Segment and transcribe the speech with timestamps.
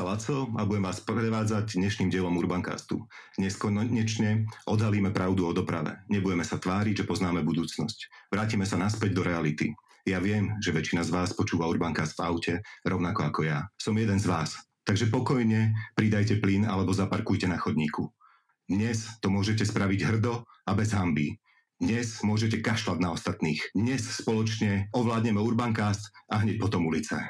[0.00, 3.04] Sa Laco a budem vás prevádzať dnešným dielom Urbancastu.
[3.36, 6.00] Dnes konečne odhalíme pravdu o doprave.
[6.08, 8.32] Nebudeme sa tváriť, že poznáme budúcnosť.
[8.32, 9.76] Vrátime sa naspäť do reality.
[10.08, 13.68] Ja viem, že väčšina z vás počúva Urbancast v aute, rovnako ako ja.
[13.76, 14.56] Som jeden z vás.
[14.88, 18.08] Takže pokojne pridajte plyn alebo zaparkujte na chodníku.
[18.72, 21.36] Dnes to môžete spraviť hrdo a bez hamby.
[21.76, 23.60] Dnes môžete kašľať na ostatných.
[23.76, 27.20] Dnes spoločne ovládneme Urbancast a hneď potom ulice.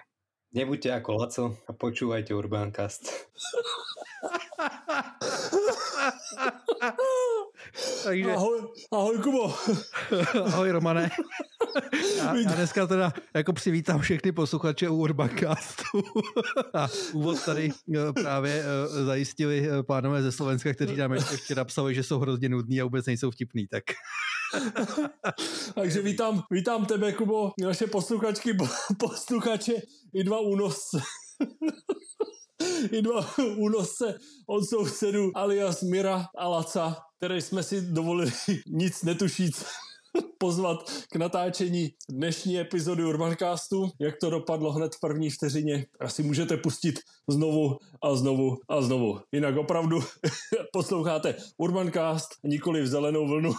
[0.50, 3.06] Nebuďte ako Laco a počúvajte Urbancast.
[8.04, 8.32] Takže...
[8.34, 8.58] Ahoj,
[8.92, 9.54] ahoj Kubo.
[10.46, 11.10] ahoj Romane.
[12.16, 16.02] Já, já dneska teda jako přivítám všechny posluchače u Urbancastu.
[16.74, 21.64] A úvod tady eh, právě eh, zajistili eh, pánové ze Slovenska, kteří nám ještě včera
[21.64, 23.66] psali, že jsou hrozně nudní a vůbec nejsou vtipný.
[23.66, 23.84] Tak
[25.74, 28.56] Takže vítám, vítám tebe, Kubo, naše posluchačky,
[28.98, 29.72] posluchače
[30.14, 31.00] i dva únosce.
[32.92, 38.32] I dva únosce od sousedu alias Mira a Laca, které jsme si dovolili
[38.66, 39.64] nic netušíc
[40.38, 43.90] pozvat k natáčení dnešní epizody Urbancastu.
[43.98, 49.20] Jak to dopadlo hned v první vteřině, asi můžete pustit znovu a znovu a znovu.
[49.32, 50.00] Jinak opravdu
[50.72, 53.54] posloucháte Urbancast, nikoli v zelenou vlnu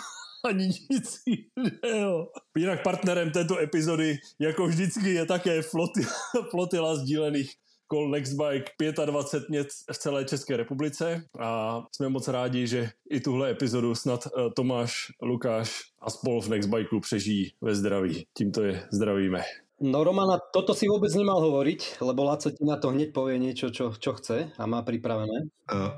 [0.46, 2.28] ani nic jiného.
[2.58, 6.02] Jinak partnerem této epizody, jako vždycky, je také floty,
[6.50, 7.52] flotila sdílených
[7.92, 8.72] kol Nextbike
[9.06, 14.28] 25 měst v celé České republice a jsme moc rádi, že i tuhle epizodu snad
[14.28, 18.26] eh, Tomáš, Lukáš a spol v Nextbikeu přežijí ve zdraví.
[18.38, 19.44] Tímto je zdravíme.
[19.82, 23.74] No Romana, toto si vôbec nemal hovoriť, lebo Laco ti na to hneď povie niečo,
[23.74, 25.50] čo, čo chce a má pripravené.
[25.66, 25.90] Uh,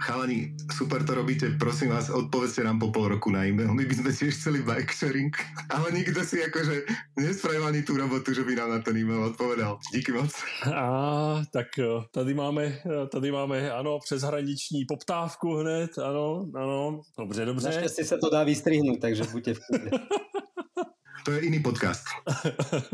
[0.00, 3.74] chalani, super to robíte, prosím vás, odpovedzte nám po pol roku na e-mail.
[3.74, 5.36] My by sme tiež chceli bike sharing,
[5.68, 6.88] ale nikto si akože
[7.20, 9.78] nespravil ani tú robotu, že by nám na ten e-mail odpovedal.
[9.92, 10.32] Díky moc.
[10.72, 10.84] A
[11.52, 17.66] tak e, tady máme, e, tady máme, ano, přeshraniční poptávku hned, ano, ano, dobře, dobře.
[17.66, 19.60] Naštěstí se to dá vystrihnúť, takže buďte v
[21.24, 22.04] to je iný podcast.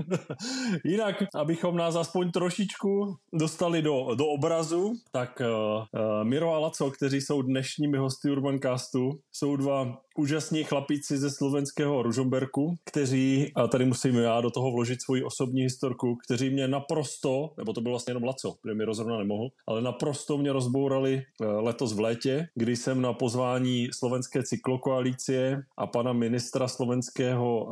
[0.85, 7.21] Jinak, abychom nás aspoň trošičku dostali do, do obrazu, tak uh, Miro a Laco, kteří
[7.21, 14.15] jsou dnešními hosty Urbancastu, jsou dva úžasní chlapíci ze slovenského Ružomberku, kteří, a tady musím
[14.15, 18.25] já do toho vložit svoji osobní historku, kteří mě naprosto, nebo to byl vlastně jenom
[18.25, 23.03] Laco, protože mi rozhodně nemohl, ale naprosto mě rozbourali eh, letos v létě, kdy jsem
[23.03, 27.67] na pozvání slovenské cyklokoalície a pana ministra slovenského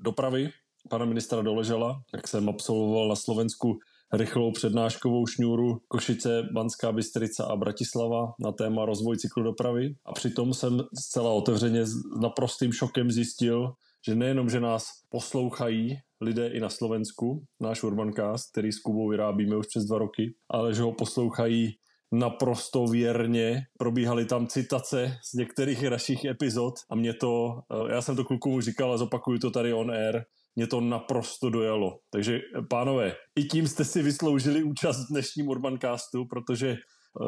[0.00, 0.50] dopravy,
[0.90, 3.78] pana ministra Doležela, jak jsem absolvoval na Slovensku
[4.12, 9.94] rychlou přednáškovou šňůru Košice, Banská Bystrica a Bratislava na téma rozvoj cyklodopravy.
[10.06, 13.72] A přitom jsem zcela otevřeně s naprostým šokem zjistil,
[14.06, 19.56] že nejenom, že nás poslouchají lidé i na Slovensku, náš Urbancast, který s Kubou vyrábíme
[19.56, 21.68] už přes dva roky, ale že ho poslouchají
[22.12, 23.62] naprosto věrně.
[23.78, 28.60] Probíhaly tam citace z některých našich epizod a mě to, eh, já jsem to klukům
[28.60, 30.22] říkal a zopakuju to tady on air,
[30.56, 31.98] mě to naprosto dojalo.
[32.10, 36.76] Takže pánové, i tím jste si vysloužili účast v dnešním Urbancastu, protože Eh,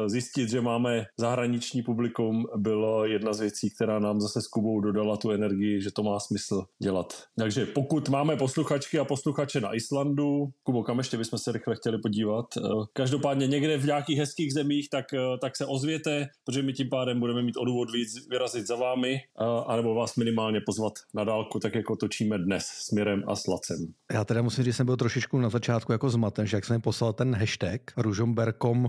[0.07, 5.17] zjistit, že máme zahraniční publikum, bylo jedna z věcí, která nám zase s Kubou dodala
[5.17, 7.23] tu energii, že to má smysl dělat.
[7.37, 11.97] Takže pokud máme posluchačky a posluchače na Islandu, Kubo, kam ještě bychom se rychle chtěli
[11.97, 12.45] podívat?
[12.57, 12.61] Eh,
[12.93, 17.19] každopádně někde v nějakých hezkých zemích, tak, eh, tak se ozvěte, protože my tím pádem
[17.19, 19.19] budeme mít odůvod víc vyrazit za vámi,
[19.67, 23.77] anebo vás minimálně pozvat na dálku, tak jako točíme dnes s Mirem a Slacem.
[24.13, 26.81] Já teda musím říct, že jsem byl trošičku na začátku jako zmaten, že jak jsem
[26.81, 28.87] poslal ten hashtag ružomberkom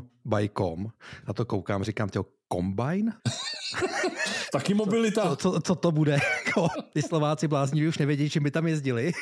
[1.26, 3.12] a to koukám, říkám, těho kombajn?
[4.52, 5.22] Taky mobilita.
[5.22, 6.18] Co, co, co to bude?
[6.92, 9.12] Ty Slováci blázni už nevědí, čím by tam jezdili.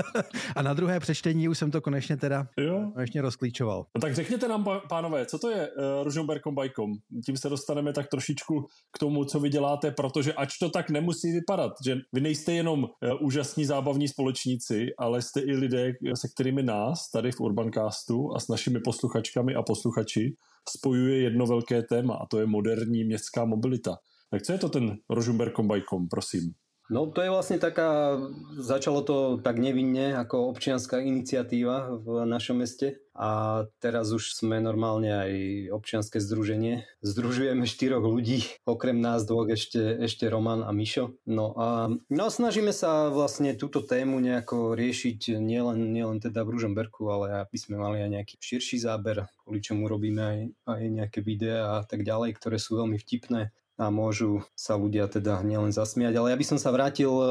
[0.56, 2.90] a na druhé přečtení už jsem to konečně teda jo.
[2.94, 3.86] konečně rozklíčoval.
[3.94, 6.92] No tak řekněte nám, pánové, co to je uh, Ružomber Kombajkom?
[7.26, 11.32] Tím se dostaneme tak trošičku k tomu, co vy děláte, protože ač to tak nemusí
[11.32, 12.88] vypadat, že vy nejste jenom uh,
[13.20, 18.48] úžasní zábavní společníci, ale jste i lidé, se kterými nás tady v Urbancastu a s
[18.48, 20.36] našimi posluchačkami a posluchači
[20.68, 23.98] spojuje jedno velké téma a to je moderní městská mobilita.
[24.30, 26.54] Tak co je to ten Rožumber Kombajkom, prosím?
[26.86, 28.14] No to je vlastne taká,
[28.54, 35.10] začalo to tak nevinne ako občianská iniciatíva v našom meste a teraz už sme normálne
[35.10, 35.32] aj
[35.74, 36.86] občianske združenie.
[37.02, 41.18] Združujeme štyroch ľudí, okrem nás dvoch ešte, ešte Roman a Mišo.
[41.26, 47.02] No a no, snažíme sa vlastne túto tému nejako riešiť nielen, nielen teda v Ružomberku,
[47.10, 50.38] ale aby sme mali aj nejaký širší záber, kvôli čomu robíme aj,
[50.70, 55.44] aj nejaké videá a tak ďalej, ktoré sú veľmi vtipné a môžu sa ľudia teda
[55.44, 56.16] nielen zasmiať.
[56.16, 57.28] Ale ja by som sa vrátil eh,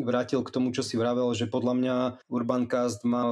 [0.00, 1.96] vrátil k tomu, čo si vravel, že podľa mňa
[2.32, 3.24] Urbancast má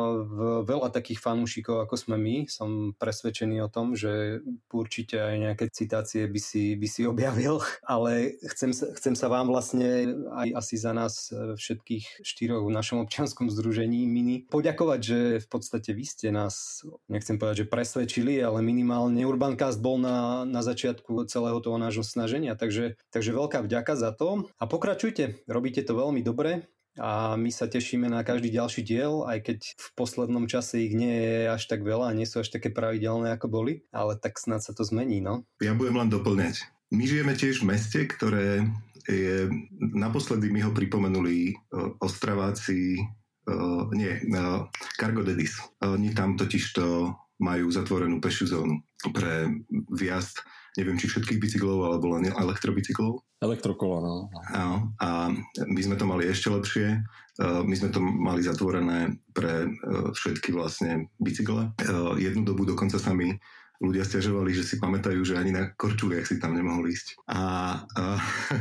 [0.64, 2.36] veľa takých fanúšikov, ako sme my.
[2.50, 8.36] Som presvedčený o tom, že určite aj nejaké citácie by si, by si objavil, ale
[8.52, 13.48] chcem sa, chcem sa vám vlastne aj asi za nás všetkých štyroch v našom občianskom
[13.48, 19.22] združení Mini poďakovať, že v podstate vy ste nás, nechcem povedať, že presvedčili, ale minimálne
[19.24, 24.50] Urbancast bol na, na začiatku celého toho nášho snaženia, takže, takže veľká vďaka za to.
[24.58, 26.49] A pokračujte, robíte to veľmi dobre
[26.98, 31.12] a my sa tešíme na každý ďalší diel, aj keď v poslednom čase ich nie
[31.12, 34.74] je až tak veľa, nie sú až také pravidelné ako boli, ale tak snad sa
[34.74, 35.46] to zmení, no.
[35.62, 36.66] Ja budem len doplňať.
[36.90, 38.66] My žijeme tiež v meste, ktoré
[39.06, 39.46] je,
[39.78, 42.98] naposledy mi ho pripomenuli uh, Ostraváci,
[43.46, 44.66] uh, nie, uh,
[44.98, 45.62] Cargo Dedis.
[45.82, 48.84] Oni tam totiž to majú zatvorenú pešiu zónu
[49.14, 49.48] pre
[49.94, 50.44] viazd
[50.78, 53.22] neviem, či všetkých bicyklov, alebo len elektrobicyklov.
[53.40, 54.16] Elektrokola, no.
[54.52, 55.32] Áno, a
[55.64, 57.00] my sme to mali ešte lepšie.
[57.40, 59.68] E, my sme to mali zatvorené pre e,
[60.12, 61.72] všetky vlastne bicykle.
[61.72, 61.90] E,
[62.20, 63.32] jednu dobu dokonca sa mi
[63.80, 67.16] ľudia stiažovali, že si pamätajú, že ani na korčuliach si tam nemohol ísť.
[67.32, 67.40] A,
[67.80, 68.02] a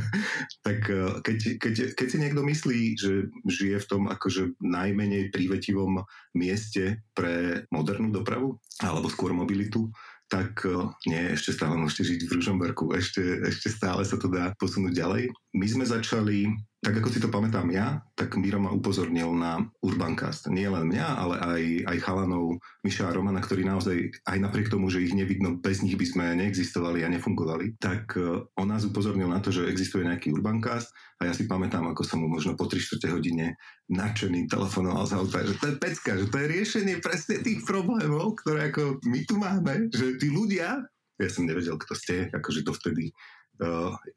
[0.65, 0.87] tak
[1.27, 7.67] keď, keď, keď si niekto myslí, že žije v tom akože najmenej prívetivom mieste pre
[7.67, 9.91] modernú dopravu, alebo skôr mobilitu,
[10.29, 10.61] tak
[11.09, 15.23] nie, ešte stále môžete žiť v Ružomberku, ešte, ešte stále sa to dá posunúť ďalej.
[15.57, 20.47] My sme začali tak ako si to pamätám ja, tak Miro ma upozornil na Urbancast.
[20.47, 22.55] Nie len mňa, ale aj, aj chalanov
[22.87, 26.25] Miša a Romana, ktorí naozaj, aj napriek tomu, že ich nevidno, bez nich by sme
[26.39, 31.27] neexistovali a nefungovali, tak e, on nás upozornil na to, že existuje nejaký Urbancast a
[31.27, 33.59] ja si pamätám, ako som mu možno po 3 4 hodine
[33.91, 38.39] nadšený telefonoval z auta, že to je pecka, že to je riešenie presne tých problémov,
[38.39, 40.79] ktoré ako my tu máme, že tí ľudia,
[41.19, 43.11] ja som nevedel, kto ste, akože to vtedy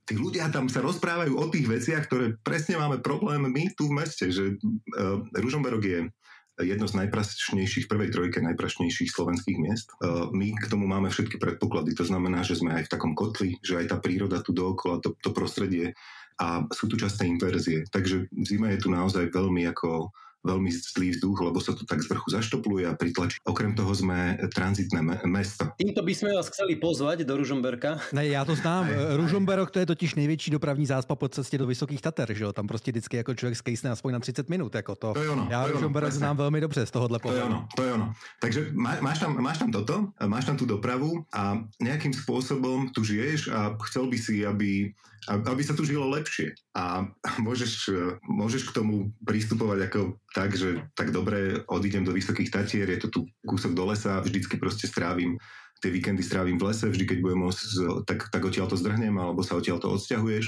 [0.06, 3.98] tí ľudia tam sa rozprávajú o tých veciach, ktoré presne máme problém my tu v
[3.98, 6.00] meste, že uh, Ružomberok je
[6.62, 9.90] jedno z najprašnejších, prvej trojke najprašnejších slovenských miest.
[9.98, 13.58] Uh, my k tomu máme všetky predpoklady, to znamená, že sme aj v takom kotli,
[13.66, 15.90] že aj tá príroda tu dookola, to, to prostredie
[16.38, 17.82] a sú tu časté inverzie.
[17.90, 22.10] Takže zima je tu naozaj veľmi ako veľmi zlý vzduch, lebo sa to tak z
[22.10, 23.38] vrchu zaštopluje a pritlačí.
[23.46, 25.70] Okrem toho sme tranzitné me- mesto.
[25.78, 27.98] Týmto by sme vás chceli pozvať do Ružomberka.
[28.12, 28.86] Ne, já to znám.
[28.86, 32.52] Ne, Ružomberok to je totiž největší dopravní zácpa po cestě do Vysokých Tater, že jo?
[32.52, 34.74] Tam prostě vždycky jako člověk skejsne aspoň na 30 minut.
[34.74, 35.12] Jako to.
[35.12, 37.32] to je ono, já to Ružomberok znám velmi dobře z tohohle pohľadu.
[37.32, 38.12] To je ono, to je ono.
[38.40, 43.04] Takže má, máš, tam, máš tam toto, máš tam tú dopravu a nejakým spôsobom tu
[43.04, 44.94] žiješ a chcel by si, aby
[45.30, 46.54] aby sa tu žilo lepšie.
[46.74, 47.06] A
[47.38, 47.92] môžeš,
[48.26, 50.00] môžeš k tomu pristupovať ako
[50.34, 54.58] tak, že tak dobre, odídem do Vysokých Tatier, je to tu kúsok do lesa, vždycky
[54.58, 55.38] proste strávim
[55.82, 57.62] tie víkendy strávim v lese, vždy keď budem môcť,
[58.06, 60.46] tak, tak odtiaľ to zdrhnem, alebo sa odtiaľ to odsťahuješ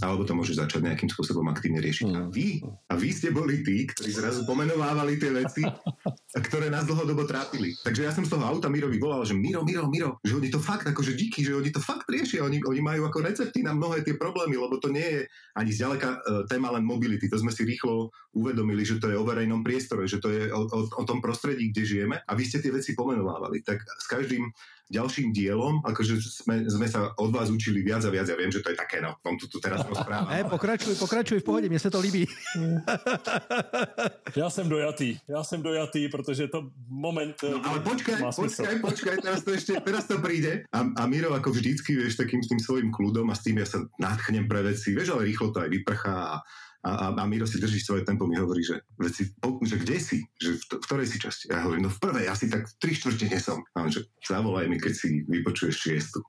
[0.00, 2.08] alebo to môže začať nejakým spôsobom aktívne riešiť.
[2.08, 2.16] Mm.
[2.16, 5.60] A vy, a vy ste boli tí, ktorí zrazu pomenovávali tie veci,
[6.32, 7.76] ktoré nás dlhodobo trápili.
[7.84, 10.62] Takže ja som z toho auta Mirovi volal, že Miro, Miro, Miro, že oni to
[10.62, 14.00] fakt, akože díky, že oni to fakt riešia, oni, oni majú ako recepty na mnohé
[14.00, 15.20] tie problémy, lebo to nie je
[15.58, 17.28] ani zďaleka uh, téma len mobility.
[17.28, 20.64] To sme si rýchlo uvedomili, že to je o verejnom priestore, že to je o,
[20.64, 23.60] o, o tom prostredí, kde žijeme a vy ste tie veci pomenovávali.
[23.60, 24.48] Tak s každým
[24.92, 28.28] ďalším dielom, akože sme, sme sa od vás učili viac a viac.
[28.28, 30.28] Ja viem, že to je také, no, vám tu, tu teraz rozprávam.
[30.28, 32.26] Ne, pokračuj, pokračuj v pohodě, mně se to líbí.
[34.36, 37.36] Já jsem dojatý, já jsem dojatý, protože to moment...
[37.42, 40.64] No, ale počkaj, počkaj, počkaj, teraz to ešte, teraz to príde.
[40.72, 43.66] A, a Miro ako vždycky, vieš, takým s tým svojím kľudom a s tým ja
[43.68, 46.36] sa nadchnem pre veci, vieš, ale rýchlo to aj vyprchá a
[46.82, 49.30] a, a, a Miro si drží svoje tempo, mi hovorí, že, veci,
[49.62, 50.18] že kde si?
[50.34, 51.46] Že v, v ktorej si časti?
[51.46, 53.62] Ja hovorím, no v prvej, asi tak tri štvrte nie som.
[53.78, 56.18] A on, že zavolaj mi, keď si vypočuješ šiestu.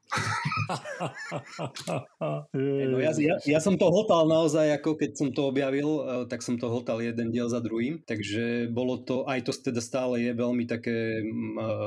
[2.54, 6.46] no, ja, ja, ja, som to hotal naozaj, ako keď som to objavil, eh, tak
[6.46, 10.38] som to hotal jeden diel za druhým, takže bolo to, aj to teda stále je
[10.38, 11.26] veľmi také eh,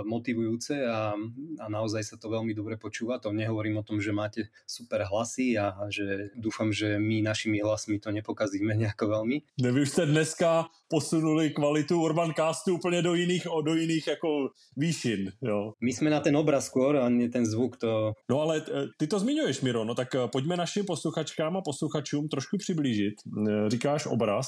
[0.03, 1.15] motivujúce a,
[1.63, 3.23] a naozaj sa to veľmi dobre počúva.
[3.23, 7.63] To nehovorím o tom, že máte super hlasy a, a že dúfam, že my našimi
[7.63, 9.37] hlasmi to nepokazí nerazíme nejako veľmi.
[9.61, 14.49] Ne, vy už jste dneska posunuli kvalitu Urban Castu úplně do jiných, do jiných jako
[14.77, 15.33] výšin.
[15.43, 15.73] Jo.
[15.81, 17.77] My jsme na ten obraz skôr a nie ten zvuk.
[17.77, 18.13] To...
[18.31, 22.29] No ale e, ty to zmiňuješ, Miro, no tak e, pojďme našim posluchačkám a posluchačům
[22.29, 23.15] trošku přiblížit.
[23.25, 24.47] E, říkáš obraz.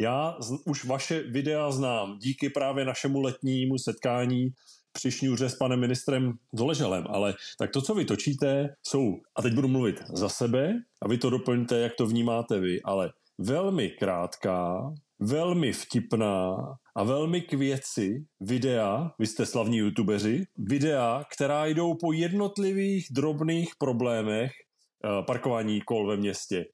[0.00, 0.36] Já
[0.66, 4.50] už vaše videa znám díky právě našemu letnímu setkání
[4.92, 9.54] při šňůře s panem ministrem Doleželem, ale tak to, co vy točíte, jsou, a teď
[9.54, 14.92] budu mluvit za sebe, a vy to doplňte, jak to vnímáte vy, ale velmi krátká,
[15.20, 16.56] velmi vtipná
[16.96, 23.68] a velmi k věci videa, vy jste slavní youtubeři, videa, která jdou po jednotlivých drobných
[23.78, 26.64] problémech eh, parkování kol ve městě,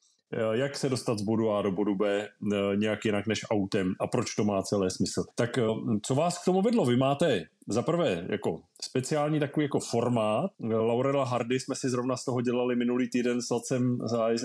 [0.52, 2.28] jak se dostat z bodu A do bodu B
[2.76, 5.24] nějak jinak než autem a proč to má celé smysl.
[5.34, 5.50] Tak
[6.02, 6.84] co vás k tomu vedlo?
[6.84, 10.50] Vy máte za prvé jako speciální takový jako formát.
[10.60, 13.98] Laurela Hardy jsme si zrovna z toho dělali minulý týden s Lacem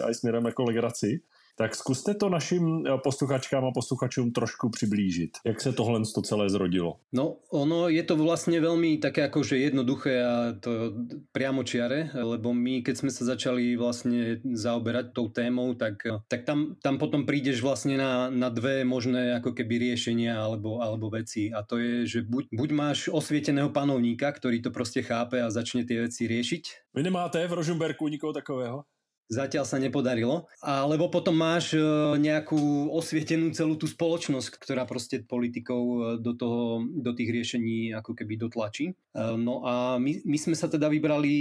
[0.03, 1.21] a směrem jako legraci.
[1.59, 5.37] Tak zkuste to našim eh, posluchačkám a posluchačům trošku přiblížit.
[5.45, 6.95] Jak se tohle to celé zrodilo?
[7.11, 10.95] No, ono je to vlastne veľmi také akože jednoduché a to
[11.35, 15.99] priamo čiare, lebo my, keď sme sa začali vlastne zaoberať tou témou, tak,
[16.31, 21.11] tak tam, tam potom prídeš vlastne na, na dve možné ako keby riešenia alebo, alebo
[21.11, 21.51] veci.
[21.51, 25.83] A to je, že buď, buď máš osvieteného panovníka, ktorý to proste chápe a začne
[25.83, 26.95] tie veci riešiť.
[26.95, 28.87] Vy nemáte v Rožumberku nikoho takového?
[29.29, 30.49] Zatiaľ sa nepodarilo.
[30.65, 31.81] Alebo potom máš e,
[32.17, 38.17] nejakú osvietenú celú tú spoločnosť, ktorá proste politikov e, do, toho, do tých riešení ako
[38.17, 38.89] keby dotlačí.
[38.89, 38.93] E,
[39.37, 41.37] no a my, my sme sa teda vybrali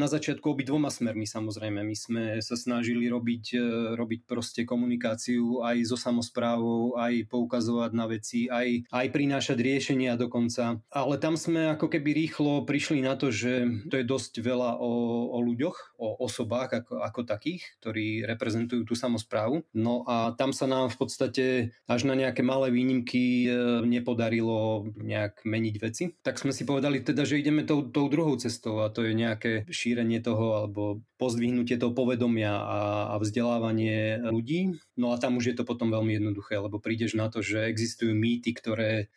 [0.00, 1.84] na začiatku obi dvoma smermi samozrejme.
[1.84, 3.52] My sme sa snažili robiť,
[4.00, 10.80] robiť proste komunikáciu aj so samozprávou, aj poukazovať na veci, aj, aj prinášať riešenia dokonca.
[10.88, 14.92] Ale tam sme ako keby rýchlo prišli na to, že to je dosť veľa o,
[15.36, 19.66] o ľuďoch, o osobách, ako, ako takých, ktorí reprezentujú tú samozprávu.
[19.74, 21.44] No a tam sa nám v podstate
[21.90, 26.14] až na nejaké malé výnimky e, nepodarilo nejak meniť veci.
[26.22, 29.66] Tak sme si povedali teda, že ideme tou, tou druhou cestou a to je nejaké
[29.66, 32.80] šírenie toho alebo pozdvihnutie toho povedomia a,
[33.12, 34.78] a vzdelávanie ľudí.
[34.94, 38.14] No a tam už je to potom veľmi jednoduché, lebo prídeš na to, že existujú
[38.14, 39.10] mýty, ktoré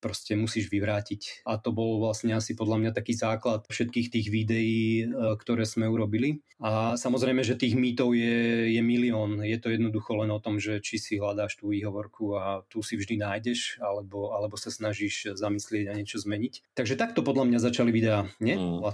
[0.00, 1.44] proste musíš vyvrátiť.
[1.46, 5.86] A to bol vlastne asi podľa mňa taký základ všetkých tých videí, e, ktoré sme
[5.86, 6.40] urobili.
[6.60, 9.40] A samozrejme, že tých mýtov je, je milión.
[9.44, 12.96] Je to jednoducho len o tom, že či si hľadáš tú výhovorku a tu si
[12.96, 16.74] vždy nájdeš, alebo, alebo sa snažíš zamyslieť a niečo zmeniť.
[16.76, 18.84] Takže takto podľa mňa začali videá, nie, mm.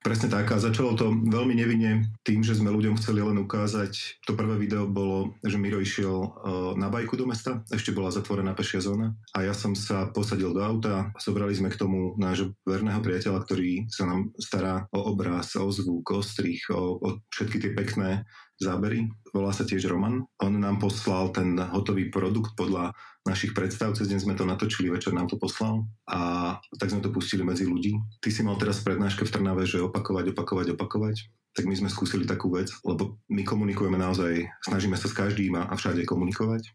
[0.00, 0.48] Presne tak.
[0.48, 4.24] A začalo to veľmi nevinne tým, že sme ľuďom chceli len ukázať.
[4.24, 8.56] To prvé video bolo, že Miro išiel uh, na bajku do mesta, ešte bola zatvorená
[8.56, 9.12] pešia zóna.
[9.36, 13.92] A ja som sa posadil do auta, zobrali sme k tomu nášho verného priateľa, ktorý
[13.92, 18.24] sa nám stará o obraz, o zvuk, o strich, o, o všetky tie pekné
[18.60, 19.08] zábery.
[19.32, 20.20] Volá sa tiež Roman.
[20.44, 22.92] On nám poslal ten hotový produkt podľa
[23.24, 23.96] našich predstav.
[23.96, 27.64] Cez deň sme to natočili, večer nám to poslal a tak sme to pustili medzi
[27.64, 27.96] ľudí.
[28.20, 31.16] Ty si mal teraz prednáške v Trnave, že opakovať, opakovať, opakovať.
[31.56, 35.74] Tak my sme skúsili takú vec, lebo my komunikujeme naozaj, snažíme sa s každým a
[35.74, 36.70] všade komunikovať.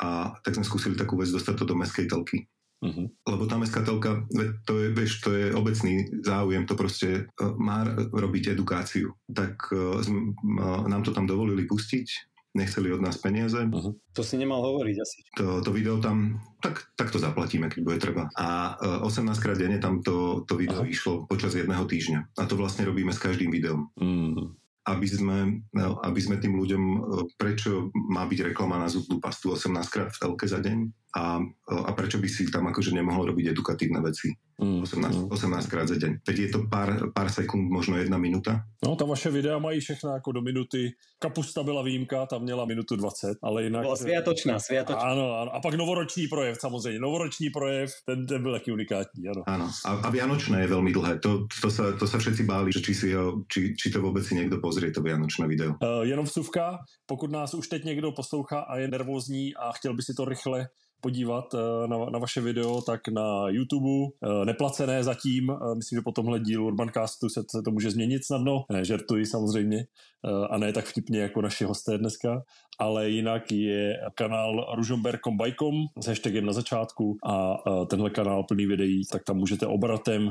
[0.00, 2.48] A tak sme skúsili takú vec dostať to do meskej telky.
[2.80, 3.12] Uh-huh.
[3.28, 4.24] Lebo tá mestská telka,
[4.64, 9.12] to je, vieš, to je obecný záujem, to proste uh, má robiť edukáciu.
[9.28, 10.00] Tak uh,
[10.88, 12.06] nám to tam dovolili pustiť,
[12.56, 13.60] nechceli od nás peniaze.
[13.60, 13.92] Uh-huh.
[14.16, 15.18] To si nemal hovoriť asi.
[15.36, 18.32] To, to video tam, tak, tak to zaplatíme, keď bude treba.
[18.40, 20.88] A uh, 18 krát denne tam to, to video uh-huh.
[20.88, 22.40] išlo počas jedného týždňa.
[22.40, 23.92] A to vlastne robíme s každým videom.
[24.00, 24.56] Uh-huh
[24.88, 26.82] aby sme, no, aby sme tým ľuďom,
[27.36, 31.90] prečo má byť reklama na zubnú pastu 18 krát v telke za deň, a, a
[31.92, 35.70] prečo by si tam akože nemohol robiť edukatívne veci mm, 18, 18 mm.
[35.70, 36.12] krát za deň.
[36.22, 38.68] Teď je to pár, pár sekúnd, možno jedna minuta.
[38.84, 40.92] No, ta vaše videa mají všechno jako do minuty.
[41.18, 43.82] Kapusta byla výjimka, tam měla minutu 20, ale jinak...
[43.82, 45.02] Byla sviatočná, sviatočná.
[45.02, 45.54] Ano, ano.
[45.54, 47.00] A pak novoroční projev, samozřejmě.
[47.00, 49.42] Novoroční projev, ten, ten byl taky unikátní, ano.
[49.46, 49.70] Áno.
[49.84, 51.18] A, a Vianočné je veľmi dlhé.
[51.24, 54.24] To, to, sa, to sa všetci báli, že či, si ho, či, či to vôbec
[54.24, 55.76] si niekto pozrie, to Vianočné video.
[55.80, 60.02] Uh, jenom vsuvka, pokud nás už teď někdo poslouchá a je nervózní a chtěl by
[60.02, 60.68] si to rychle
[61.00, 66.02] podívat eh, na, na vaše video, tak na YouTube, eh, neplacené zatím, eh, myslím, že
[66.02, 69.86] po tomhle dílu Urbancastu se, se to může změnit snadno, ne, žertuji samozřejmě,
[70.50, 72.42] a ne tak vtipně jako naši hosté dneska,
[72.78, 79.24] ale jinak je kanál ružomber.com s hashtagem na začátku a tenhle kanál plný videí, tak
[79.24, 80.30] tam můžete obratem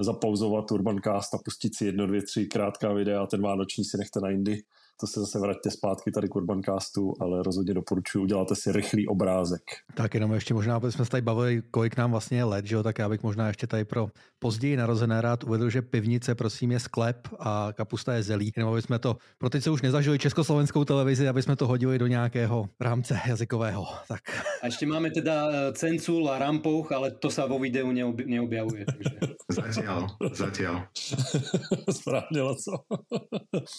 [0.00, 4.30] zapauzovat Urbancast a pustit si jedno, dvě, tři krátká videa, ten vánoční si nechte na
[4.30, 4.62] jindy
[5.00, 9.62] to se zase vraťte zpátky tady k Urbancastu, ale rozhodně doporučuji, uděláte si rychlý obrázek.
[9.94, 12.74] Tak jenom ještě možná, aby jsme se tady bavili, kolik nám vlastně je let, že
[12.74, 12.82] jo?
[12.82, 14.08] tak já bych možná ještě tady pro
[14.38, 18.52] později narozené rád uvedl, že pivnice prosím je sklep a kapusta je zelí.
[18.56, 21.98] Jenom aby jsme to, pro ty, co už nezažili československou televizi, aby jsme to hodili
[21.98, 23.86] do nějakého rámce jazykového.
[24.08, 24.20] Tak.
[24.62, 27.92] A ještě máme teda eh, cencul a rampouch, ale to se vo videu
[28.26, 28.84] neobjavuje.
[28.86, 29.34] Takže...
[29.52, 30.88] Zatiaľ, zatiaľ.
[31.90, 32.72] Správně, co?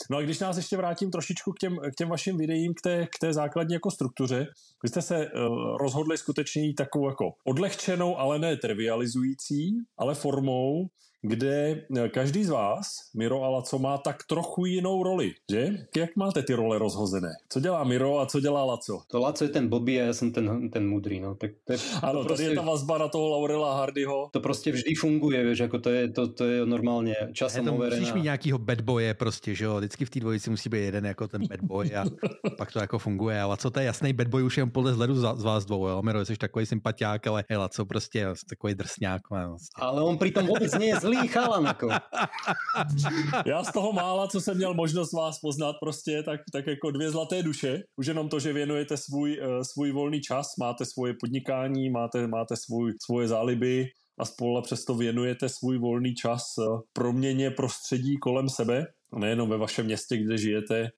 [0.10, 2.81] no a když nás ještě vrátí vrátím trošičku k těm, k těm vašim videím, k
[2.81, 4.47] té, k té základní jako struktuře.
[4.83, 10.88] Vy jste se uh, rozhodli skutečně takovou jako odlehčenou, ale ne trivializující, ale formou,
[11.27, 15.86] kde každý z vás, Miro a Laco, má tak trochu jinou roli, že?
[15.98, 17.32] Jak máte ty role rozhozené?
[17.50, 19.01] Co dělá Miro a co dělá Laco?
[19.08, 21.36] To Laco je ten Bobby a ja som ten, ten mudrý, no.
[21.36, 24.29] Tak to je, ano, to tady je ta vazba na toho Laurela Hardyho.
[24.32, 28.00] To prostě vždy funguje, vieš, ako to je, to, to je normálně časom overená.
[28.00, 29.77] Musíš mít nějakýho bad boye prostě, že jo?
[29.77, 32.05] Vždycky v té dvojici musí být jeden jako ten bad boy a
[32.58, 33.41] pak to jako funguje.
[33.41, 36.01] A Laco to je jasný bad boy už jen podle zhledu z vás dvou, jo?
[36.01, 39.22] Miro, jsi takový sympatiák, ale je Laco prostě takový drsňák.
[39.29, 39.75] Vlastně.
[39.75, 41.89] Ale on přitom vůbec nie je zlý chalan, jako.
[43.45, 47.12] Já z toho mála, co jsem měl možnost vás poznat prostě, tak, tak jako dvě
[47.12, 47.84] zlaté duše.
[47.98, 52.55] Už jenom to, že věnujete svůj, uh, svůj volný čas, máte svoje podnikání, máte, máte
[52.55, 53.88] svůj, svoje záliby
[54.19, 58.86] a spolu přesto věnujete svůj volný čas uh, proměně prostředí kolem sebe,
[59.19, 60.89] nejenom ve vašem městě, kde žijete,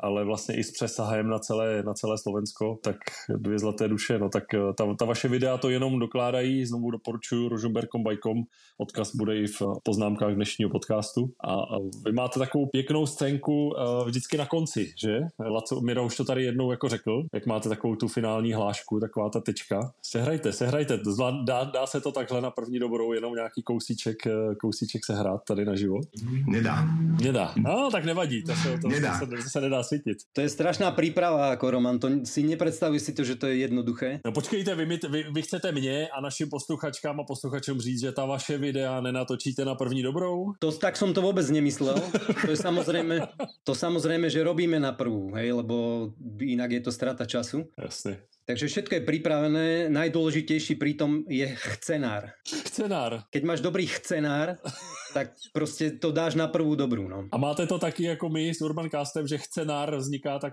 [0.00, 2.96] ale vlastně i s přesahem na celé, na celé Slovensko, tak
[3.36, 7.48] dvě zlaté duše, no tak eh, ta, ta vaše videa to jenom dokládají, znovu doporučuji
[7.48, 8.42] Rožumberkom Bajkom,
[8.78, 14.06] odkaz bude i v poznámkách dnešního podcastu a, a vy máte takovou pěknou scénku uh,
[14.06, 15.20] vždycky na konci, že?
[15.38, 19.30] Laco, Mira už to tady jednou jako řekl, jak máte takovou tu finální hlášku, taková
[19.30, 19.92] ta tečka.
[20.02, 20.98] Sehrajte, sehrajte,
[21.44, 25.64] dá, dá se to takhle na první dobrou jenom nějaký kousíček, eh, kousíček sehrát tady
[25.64, 26.00] naživo?
[26.46, 26.84] Nedá.
[27.22, 27.54] Nedá.
[27.56, 29.18] No, tak nevadí, to se, to, nedá.
[29.18, 30.32] Se, to se nedá svítiť.
[30.32, 34.22] To je strašná príprava, ako Roman, to si nepredstavuj si to, že to je jednoduché.
[34.24, 38.24] No počkejte, vy, vy, vy chcete mě a našim posluchačkám a posluchačům říct, že ta
[38.24, 40.52] vaše videa nenatočíte na první dobrou?
[40.58, 41.98] To, tak som to vôbec nemyslel.
[42.46, 43.26] To je samozrejme,
[43.64, 46.08] to samozrejme, že robíme na prvú, hej, lebo
[46.40, 47.66] inak je to strata času.
[47.78, 48.22] Jasne.
[48.52, 52.36] Takže všetko je pripravené, najdôležitejší pritom je chcenár.
[52.44, 53.24] Chcenár.
[53.32, 54.60] Keď máš dobrý chcenár,
[55.16, 57.08] tak prostě to dáš na prvú dobrú.
[57.08, 57.24] No.
[57.32, 60.52] A máte to taky jako my s Urbancastem, že chcenár vzniká tak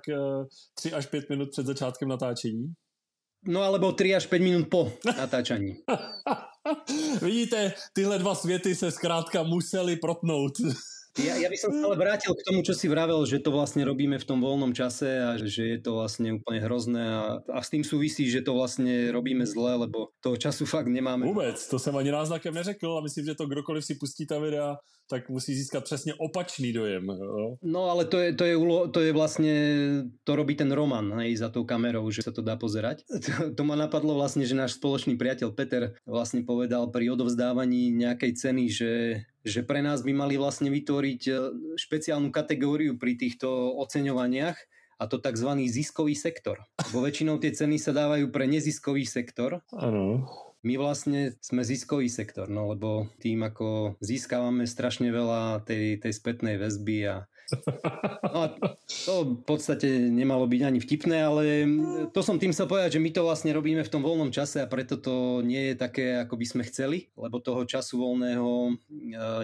[0.79, 2.71] 3 až 5 minut před začátkem natáčení?
[3.43, 5.75] No alebo 3 až 5 minút po natáčaní.
[7.21, 10.53] Vidíte, tyhle dva světy se zkrátka museli protnout.
[11.19, 13.83] Ja, ja by som sa ale vrátil k tomu, čo si vravel, že to vlastne
[13.83, 17.69] robíme v tom voľnom čase a že je to vlastne úplne hrozné a, a s
[17.71, 21.25] tým súvisí, že to vlastne robíme zle, lebo toho času fakt nemáme.
[21.27, 24.77] Vůbec, to jsem ani náznakem neřekl a myslím, že to kdokoliv si pustí ta videa,
[25.09, 27.09] tak musí získat přesně opačný dojem.
[27.09, 27.55] Jo?
[27.63, 28.55] No ale to je, to, je,
[28.93, 29.53] to je vlastne,
[30.23, 33.03] to robí ten Roman hej, za tou kamerou, že sa to dá pozerať.
[33.29, 38.31] To, to ma napadlo vlastne, že náš spoločný priateľ Peter vlastne povedal pri odovzdávaní nejakej
[38.37, 38.89] ceny, že
[39.43, 41.33] že pre nás by mali vlastne vytvoriť e,
[41.79, 43.47] špeciálnu kategóriu pri týchto
[43.79, 44.57] oceňovaniach
[44.99, 45.49] a to tzv.
[45.71, 46.59] ziskový sektor.
[46.91, 49.63] Bo väčšinou tie ceny sa dávajú pre neziskový sektor.
[49.71, 50.27] Ano.
[50.59, 56.59] My vlastne sme ziskový sektor, no lebo tým ako získavame strašne veľa tej, tej spätnej
[56.59, 57.15] väzby a
[58.29, 58.47] No a
[59.05, 61.43] to v podstate nemalo byť ani vtipné, ale
[62.13, 64.69] to som tým chcel povedať, že my to vlastne robíme v tom voľnom čase a
[64.69, 68.73] preto to nie je také, ako by sme chceli, lebo toho času voľného e,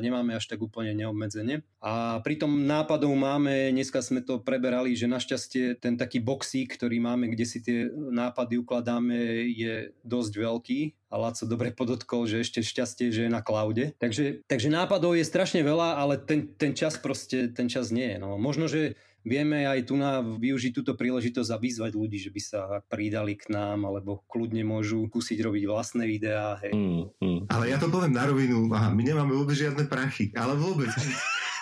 [0.02, 1.66] nemáme až tak úplne neobmedzenie.
[1.82, 7.02] A pri tom nápadov máme, dneska sme to preberali, že našťastie ten taký boxík, ktorý
[7.02, 9.18] máme, kde si tie nápady ukladáme,
[9.54, 10.82] je dosť veľký
[11.16, 13.96] a Laco dobre podotkol, že ešte šťastie, že je na cloude.
[13.96, 18.18] Takže, takže nápadov je strašne veľa, ale ten, ten čas proste, ten čas nie je.
[18.20, 18.36] No.
[18.36, 22.62] Možno, že vieme aj tu na využiť túto príležitosť a vyzvať ľudí, že by sa
[22.92, 26.60] pridali k nám, alebo kľudne môžu kúsiť robiť vlastné videá.
[26.60, 26.76] Hej.
[26.76, 27.40] Mm, mm.
[27.48, 30.92] Ale ja to poviem na rovinu, aha, my nemáme vôbec žiadne prachy, ale vôbec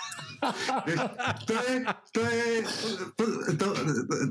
[1.47, 1.75] to je,
[2.11, 2.47] to je,
[3.15, 3.23] to,
[3.57, 3.67] to,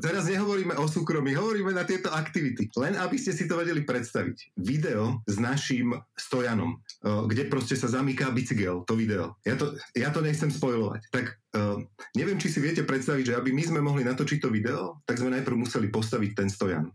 [0.00, 2.68] teraz nehovoríme o súkromí, hovoríme na tieto aktivity.
[2.76, 4.56] Len aby ste si to vedeli predstaviť.
[4.60, 9.36] Video s naším stojanom, kde proste sa zamyká bicykel, to video.
[9.42, 11.00] Ja to, ja to nechcem spojovať.
[11.10, 11.24] Tak
[11.56, 11.80] uh,
[12.14, 15.34] neviem, či si viete predstaviť, že aby my sme mohli natočiť to video, tak sme
[15.34, 16.88] najprv museli postaviť ten stojan.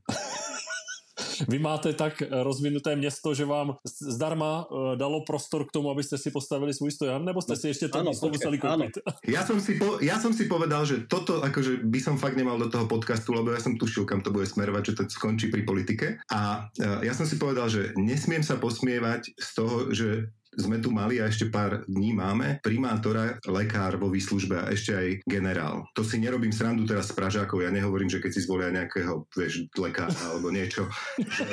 [1.46, 6.32] Vy máte tak rozvinuté město, že vám zdarma eh, dalo prostor k tomu, abyste si
[6.32, 8.94] postavili svůj stojan, nebo ste si ešte to ano, místo museli kúpiť?
[9.28, 12.58] Ja som, si po, ja som si povedal, že toto akože by som fakt nemal
[12.58, 15.68] do toho podcastu, lebo ja som tušil, kam to bude smerovať, že to skončí pri
[15.68, 16.08] politike.
[16.32, 20.90] A eh, ja som si povedal, že nesmiem sa posmievať z toho, že sme tu
[20.90, 25.86] mali a ešte pár dní máme primátora, lekár vo výslužbe a ešte aj generál.
[25.94, 29.70] To si nerobím srandu teraz z Pražákov, ja nehovorím, že keď si zvolia nejakého, vieš,
[29.78, 30.90] lekára alebo niečo.
[31.22, 31.46] Že,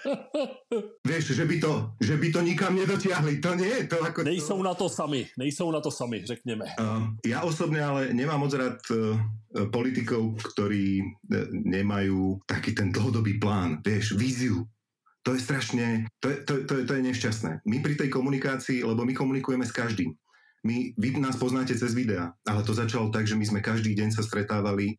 [1.08, 3.84] vieš, že by, to, že by to nikam nedotiahli, to nie.
[3.92, 6.64] To ako, nejsou na to sami, nejsou na to sami, řekneme.
[6.80, 9.20] Uh, ja osobne ale nemám moc rád uh,
[9.68, 14.64] politikov, ktorí uh, nemajú taký ten dlhodobý plán, vieš, víziu,
[15.28, 17.60] to je strašne, to je, to, to, to je nešťastné.
[17.68, 20.16] My pri tej komunikácii, lebo my komunikujeme s každým.
[20.64, 24.08] My, vy nás poznáte cez videa, ale to začalo tak, že my sme každý deň
[24.16, 24.96] sa stretávali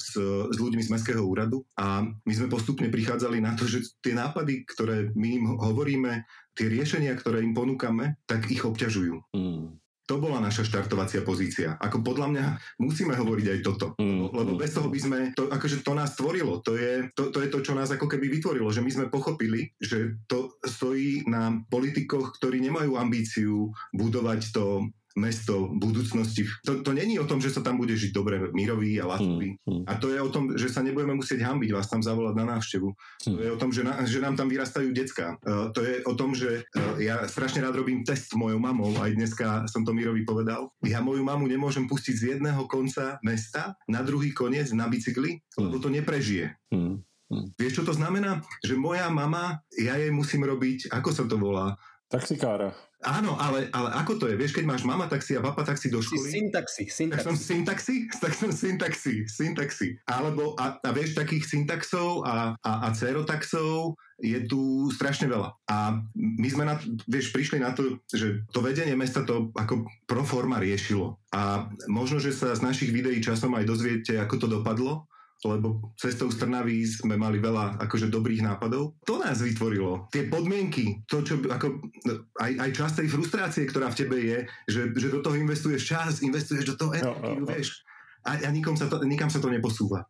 [0.00, 0.16] s,
[0.48, 4.64] s ľuďmi z Mestského úradu a my sme postupne prichádzali na to, že tie nápady,
[4.64, 6.24] ktoré my im hovoríme,
[6.56, 9.36] tie riešenia, ktoré im ponúkame, tak ich obťažujú.
[9.36, 9.76] Mm.
[10.06, 11.74] To bola naša štartovacia pozícia.
[11.82, 12.46] Ako podľa mňa
[12.78, 13.86] musíme hovoriť aj toto.
[13.98, 14.30] Mm.
[14.30, 16.62] Lebo bez toho by sme, to, akože to nás tvorilo.
[16.62, 18.70] To je to, to je to, čo nás ako keby vytvorilo.
[18.70, 24.86] Že my sme pochopili, že to stojí na politikoch, ktorí nemajú ambíciu budovať to
[25.16, 26.44] mesto budúcnosti.
[26.68, 29.48] To, to není o tom, že sa tam bude žiť dobre, mírový a ľahký.
[29.64, 29.84] Hmm, hmm.
[29.88, 32.88] A to je o tom, že sa nebudeme musieť hambiť vás tam zavolať na návštevu.
[32.92, 33.36] Hmm.
[33.36, 35.40] To je o tom, že, na, že nám tam vyrastajú decka.
[35.40, 38.92] Uh, to je o tom, že uh, ja strašne rád robím test s mojou mamou,
[39.00, 40.68] aj dneska som to Mírovi povedal.
[40.84, 45.80] Ja moju mamu nemôžem pustiť z jedného konca mesta na druhý koniec na bicykli, lebo
[45.80, 46.52] to neprežije.
[46.68, 47.00] Hmm.
[47.26, 47.50] Hmm.
[47.58, 48.38] Vieš, čo to znamená?
[48.62, 51.74] Že moja mama, ja jej musím robiť, ako sa to volá?
[52.06, 52.70] Taxikára.
[53.02, 54.38] Áno, ale, ale ako to je?
[54.38, 56.26] Vieš, keď máš mama taxi a papa taxi do školy...
[56.26, 57.12] Syntaxi, syntaxi.
[57.12, 57.96] Tak som syntaxi?
[58.24, 59.88] Tak som syntaxi, syntaxi.
[60.08, 65.54] Alebo, a, a vieš, takých syntaxov a, a, a cerotaxov je tu strašne veľa.
[65.68, 70.24] A my sme na, vieš, prišli na to, že to vedenie mesta to ako pro
[70.24, 71.20] forma riešilo.
[71.36, 75.04] A možno, že sa z našich videí časom aj dozviete, ako to dopadlo,
[75.44, 78.96] lebo cestou z Trnavy sme mali veľa akože dobrých nápadov.
[79.04, 80.08] To nás vytvorilo.
[80.08, 81.84] Tie podmienky, to, čo ako,
[82.40, 86.24] aj, aj časť tej frustrácie, ktorá v tebe je, že, že do toho investuješ čas,
[86.24, 87.48] investuješ do toho energiu, no, no, no.
[87.52, 87.84] vieš.
[88.24, 90.08] A, a nikom sa to, nikam sa to neposúva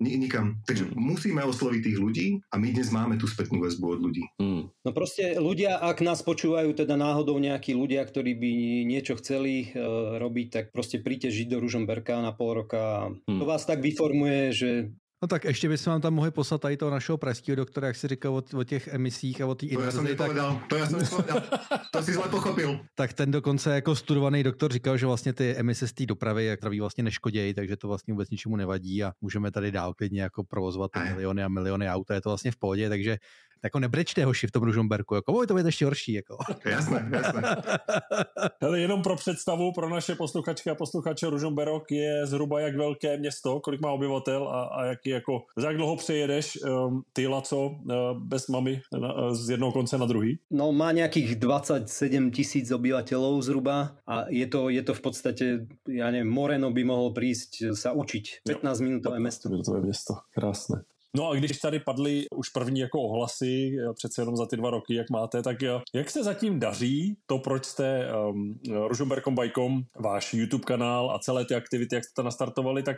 [0.00, 0.60] nikam.
[0.68, 0.94] Takže mm.
[0.96, 4.24] musíme osloviť tých ľudí a my dnes máme tú spätnú väzbu od ľudí.
[4.36, 4.62] Mm.
[4.68, 8.52] No proste ľudia, ak nás počúvajú teda náhodou nejakí ľudia, ktorí by
[8.84, 9.80] niečo chceli e,
[10.20, 13.12] robiť, tak proste príďte žiť do Ružomberka na pol roka.
[13.24, 13.40] Mm.
[13.40, 14.70] To vás tak vyformuje, že
[15.22, 18.08] No tak ještě bychom vám tam mohli poslat tady toho našeho pražského doktora, jak si
[18.08, 20.66] říkal o, o těch emisích a o té To jsem nepovedal, tak...
[20.66, 21.42] to já jsem nepovedal,
[21.92, 22.80] to si zle pochopil.
[22.94, 26.58] Tak ten dokonce jako studovaný doktor říkal, že vlastně ty emise z té dopravy jak
[26.58, 30.44] zdraví vlastně neškodějí, takže to vlastně vůbec ničemu nevadí a můžeme tady dál klidně jako
[30.44, 33.18] provozovat miliony a miliony aut, je to vlastně v pohodě, takže
[33.64, 36.12] jako nebrečte hoši v tom Ružomberku, jako to být ještě horší.
[36.12, 36.38] Jako.
[36.64, 37.56] Jasné, jasné.
[38.62, 43.60] Hele, jenom pro představu, pro naše posluchačky a posluchače Ružomberok je zhruba jak velké město,
[43.60, 47.74] kolik má obyvatel a, a jaký jako, za jak dlouho přejedeš um, ty Laco uh,
[48.18, 50.38] bez mami na, z jednoho konce na druhý?
[50.50, 55.44] No má nějakých 27 tisíc obyvateľov zhruba a je to, je to v podstate,
[55.88, 58.46] ja neviem, Moreno by mohol prísť sa učiť.
[58.48, 59.48] 15 minútové mesto.
[59.48, 60.84] Minútové mesto, krásne.
[61.16, 64.70] No a když tady padly už první jako ohlasy, eh, přece jenom za ty dva
[64.70, 69.82] roky, jak máte, tak eh, jak se zatím daří to, proč jste um, Ružomberkom Bajkom,
[69.98, 72.96] váš YouTube kanál a celé ty aktivity, jak jste to nastartovali, tak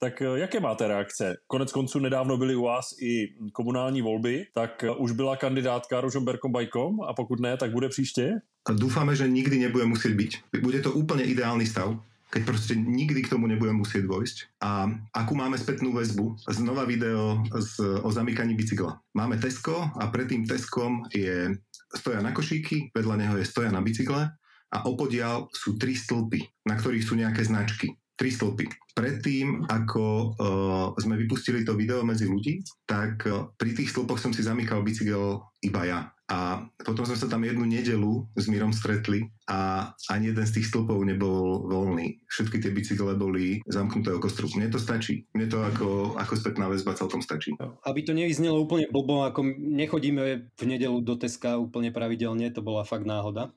[0.00, 1.36] tak jaké máte reakce?
[1.46, 7.00] Konec konců nedávno byly u vás i komunální volby, tak už byla kandidátka Ružomberkom Bajkom
[7.00, 8.40] a pokud ne, tak bude příště?
[8.68, 10.32] Dúfame, že nikdy nebude musieť byť.
[10.60, 11.96] Bude to úplne ideálny stav
[12.28, 14.60] keď proste nikdy k tomu nebudem musieť vojsť.
[14.60, 16.44] A akú máme spätnú väzbu?
[16.48, 19.00] Znova video z, o zamykaní bicykla.
[19.16, 21.56] Máme Tesco a pred tým Teskom je
[21.96, 24.28] stoja na košíky, vedľa neho je stoja na bicykle
[24.68, 27.96] a opodial sú tri stĺpy, na ktorých sú nejaké značky.
[28.18, 28.66] Tri stĺpy.
[28.98, 34.34] Predtým, ako uh, sme vypustili to video medzi ľudí, tak uh, pri tých stĺpoch som
[34.34, 36.00] si zamykal bicykel iba ja.
[36.28, 40.68] A potom sme sa tam jednu nedelu s Mírom stretli a ani jeden z tých
[40.68, 42.20] stĺpov nebol voľný.
[42.28, 44.44] Všetky tie bicykle boli zamknuté o kostru.
[44.52, 45.24] Mne to stačí.
[45.32, 47.56] Mne to ako, ako spätná väzba celkom stačí.
[47.86, 52.84] Aby to nevyznelo úplne blbo, ako nechodíme v nedelu do Teska úplne pravidelne, to bola
[52.84, 53.48] fakt náhoda.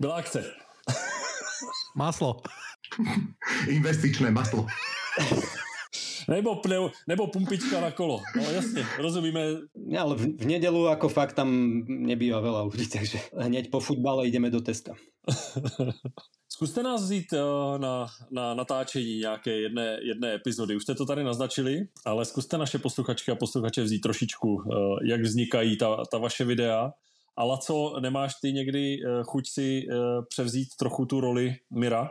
[0.00, 0.48] Byla akce.
[1.92, 2.40] Maslo.
[3.68, 4.66] Investičné maslo.
[6.28, 8.20] Nebo, pneu, nebo pumpička na kolo.
[8.36, 9.68] No jasne, rozumíme.
[9.92, 11.48] Ja, ale v, v nedelu ako fakt tam
[11.84, 14.96] nebýva veľa ľudí, takže hneď po futbale ideme do testa.
[16.48, 17.38] Zkuste nás vzít eh,
[17.78, 20.76] na, na natáčení nějaké jedné, jedné epizody.
[20.76, 24.74] Už jste to tady naznačili, ale zkuste naše posluchačky a posluchače vzít trošičku, eh,
[25.08, 26.92] jak vznikají ta, ta vaše videa.
[27.36, 29.86] A co nemáš ty někdy eh, chuť si
[30.28, 32.10] převzít trochu tu roli Mira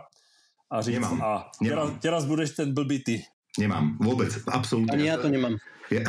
[0.73, 1.21] a říct, Nemám.
[1.21, 1.31] a
[1.61, 3.21] teraz, teraz budeš ten blbý ty.
[3.61, 4.97] Nemám, vôbec, absolútne.
[4.97, 5.61] Ani ja to nemám.
[5.93, 6.01] Ja,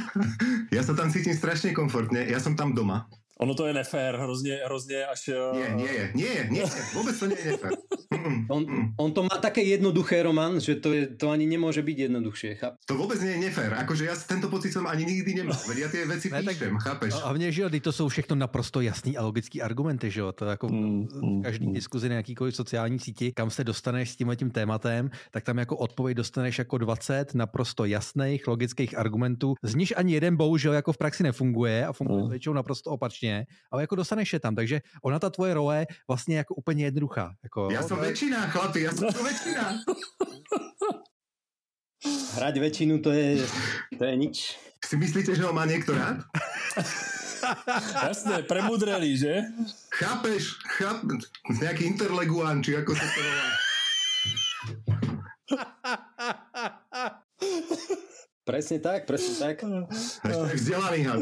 [0.80, 3.04] ja sa tam cítim strašne komfortne, ja som tam doma.
[3.42, 5.30] Ono to je nefér, hrozně, hrozně až...
[5.52, 7.72] Nie, nie je, nie je, nie je, vôbec to nie je nefér.
[8.48, 8.62] On,
[8.96, 12.50] on to má také jednoduché, Roman, že to, je, to ani nemôže byť jednoduchšie.
[12.54, 12.78] Cháp?
[12.86, 13.74] To vôbec nie je nefér.
[13.82, 15.58] Akože ja tento pocit som ani nikdy nemal.
[15.66, 17.10] Veď ja tie veci ne, píšem, tak, chápeš?
[17.18, 20.32] A hlavně, že to jsou všechno naprosto jasný a logický argumenty, že jo.
[20.32, 21.72] To jako mm, v každý mm.
[21.72, 25.76] diskuzi na jakýkoliv sociální síti, kam se dostaneš s tímhle tím tématem, tak tam jako
[25.76, 30.98] odpověď dostaneš jako 20 naprosto jasných, logických argumentů, z nich ani jeden bohužel jako v
[30.98, 32.30] praxi nefunguje a funguje mm.
[32.30, 33.31] většinou naprosto opačně,
[33.70, 34.54] ale jako dostaneš je tam.
[34.54, 37.34] Takže ona ta tvoje role vlastně jako úplně jednoduchá.
[37.42, 39.64] Jako, ja som väčšina, chlapi, ja som to väčšina.
[42.34, 43.46] Hrať väčšinu to je,
[43.98, 44.36] to je nič.
[44.82, 46.26] Si myslíte, že ho má niekto rád?
[48.10, 49.42] Jasné, premudreli, že?
[49.94, 50.58] Chápeš?
[50.78, 51.02] Cháp...
[51.62, 53.46] Nejaký interleguán, či ako sa to volá.
[58.42, 59.62] Presne tak, presne tak.
[59.62, 61.20] Hashtag Vzdelaný had.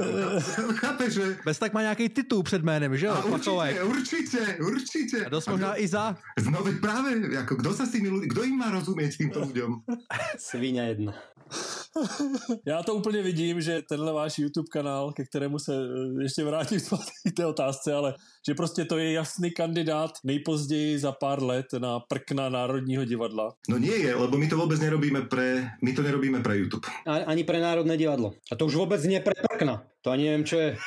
[0.73, 1.25] Chápeš, že...
[1.45, 3.13] Bez tak má nějaký titul před jménem, že jo?
[3.13, 3.85] A Patovek.
[3.85, 5.25] určite, určite, určite.
[5.25, 6.17] A dost možná i za.
[6.51, 9.71] No veď práve, ako, kto sa s tými ľuďmi, kto im má rozumieť týmto ľuďom?
[10.49, 11.13] Svíňa jedna.
[12.67, 16.81] Já to úplně vidím, že tenhle váš YouTube kanál, ke kterému se eh, ještě vrátím
[17.29, 18.15] v té otázce, ale
[18.49, 23.55] že prostě to je jasný kandidát nejpozději za pár let na prkna Národního divadla.
[23.69, 26.87] No nie je, lebo my to vôbec nerobíme pre, my to nerobíme pre YouTube.
[27.07, 28.33] Ani pre Národné divadlo.
[28.53, 29.85] A to už vôbec nie pre prkna.
[30.01, 30.71] To ani neviem, čo je.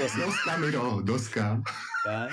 [0.00, 1.62] Doska, Miro, doska.
[2.06, 2.26] Ja?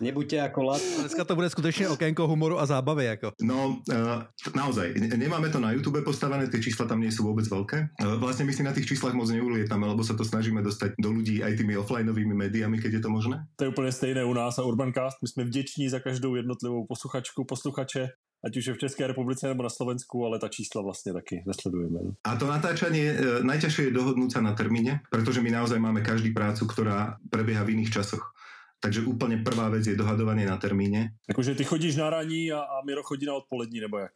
[0.00, 0.82] Nebuďte ako lat.
[1.00, 3.04] Dneska to bude skutečně okénko humoru a zábavy.
[3.04, 3.32] Jako.
[3.42, 4.22] No, uh,
[4.56, 7.98] naozaj, ne- nemáme to na YouTube postavené, tie čísla tam nie sú vôbec veľké.
[7.98, 11.10] Uh, vlastne my si na tých číslach moc neulietame, lebo sa to snažíme dostať do
[11.10, 13.36] ľudí aj tými offlineovými médiami, keď je to možné.
[13.56, 15.16] To je úplně stejné u nás a Urbancast.
[15.22, 18.08] My jsme vděční za každou jednotlivou posluchačku, posluchače,
[18.44, 21.98] ať už je v České republice nebo na Slovensku, ale ta čísla vlastně taky nesledujeme.
[22.24, 26.30] A to natáčanie, e, najťažšie je dohodnúť sa na termíne, pretože my naozaj máme každý
[26.30, 28.22] prácu, ktorá prebieha v iných časoch.
[28.78, 31.18] Takže úplne prvá vec je dohadovanie na termíne.
[31.26, 34.14] Jakože ty chodíš na raní a, a Miro chodí na odpolední, nebo jak?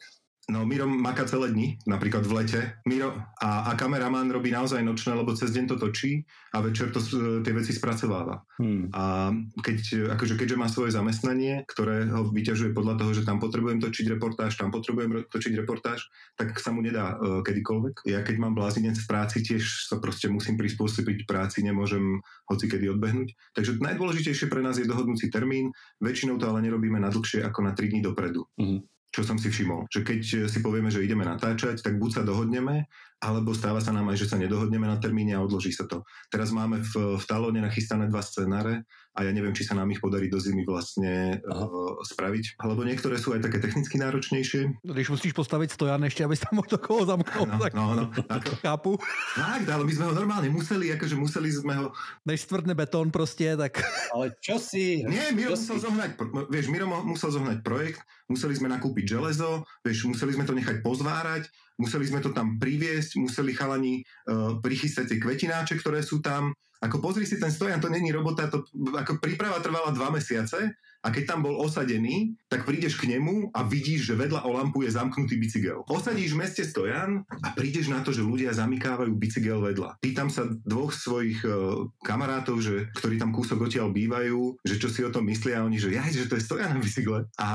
[0.51, 2.61] No, Miro maká celé dni, napríklad v lete.
[2.83, 6.99] Miro a, a kameraman robí naozaj nočné, lebo cez deň to točí a večer to,
[6.99, 7.15] s-
[7.47, 8.43] tie veci spracováva.
[8.59, 8.91] Hmm.
[8.91, 9.31] A
[9.63, 14.19] keď, akože keďže má svoje zamestnanie, ktoré ho vyťažuje podľa toho, že tam potrebujem točiť
[14.19, 18.11] reportáž, tam potrebujem točiť reportáž, tak sa mu nedá uh, kedykoľvek.
[18.11, 22.19] Ja keď mám blázinec v práci, tiež sa proste musím prispôsobiť práci, nemôžem
[22.51, 23.55] hoci kedy odbehnúť.
[23.55, 25.71] Takže najdôležitejšie pre nás je dohodnúť si termín,
[26.03, 28.43] väčšinou to ale nerobíme na dlhšie ako na 3 dní dopredu.
[28.59, 28.92] Mhm.
[29.13, 32.89] Čo som si všimol, že keď si povieme, že ideme natáčať, tak buď sa dohodneme,
[33.23, 36.03] alebo stáva sa nám aj, že sa nedohodneme na termíne a odloží sa to.
[36.27, 38.83] Teraz máme v, v talóne nachystané dva scenáre
[39.15, 42.59] a ja neviem, či sa nám ich podarí do zimy vlastne uh, spraviť.
[42.59, 44.83] Lebo niektoré sú aj také technicky náročnejšie.
[44.83, 48.11] Když musíš postavit stojan ještě, abys tam mohl do koho zamknout, No, tak no, no,
[48.27, 48.99] tak, chápu.
[49.37, 51.87] tak, ale my sme ho normálne museli, akože museli sme ho...
[52.27, 53.79] Než stvrdne beton prostě, tak
[54.17, 55.05] Ale čo si...
[55.07, 56.11] Nie, Miro musel si- zohnať,
[56.51, 61.53] vieš, Miro musel zohnať projekt, museli sme nakúpiť železo, vieš, museli sme to nechať pozvárať,
[61.81, 66.53] museli sme to tam priviesť, museli chalani uh, prichystať tie kvetináče, ktoré sú tam.
[66.83, 68.67] Ako pozri si ten stojan, to není robota, to
[68.99, 73.67] ako príprava trvala dva mesiace a keď tam bol osadený, tak prídeš k nemu a
[73.67, 75.83] vidíš, že vedľa o lampu je zamknutý bicykel.
[75.91, 79.99] Osadíš v meste stojan a prídeš na to, že ľudia zamykávajú bicykel vedľa.
[79.99, 85.03] Pýtam sa dvoch svojich uh, kamarátov, že, ktorí tam kúsok odtiaľ bývajú, že čo si
[85.03, 87.27] o tom myslia a oni, že ja, že to je stojan na bicykle.
[87.43, 87.51] A,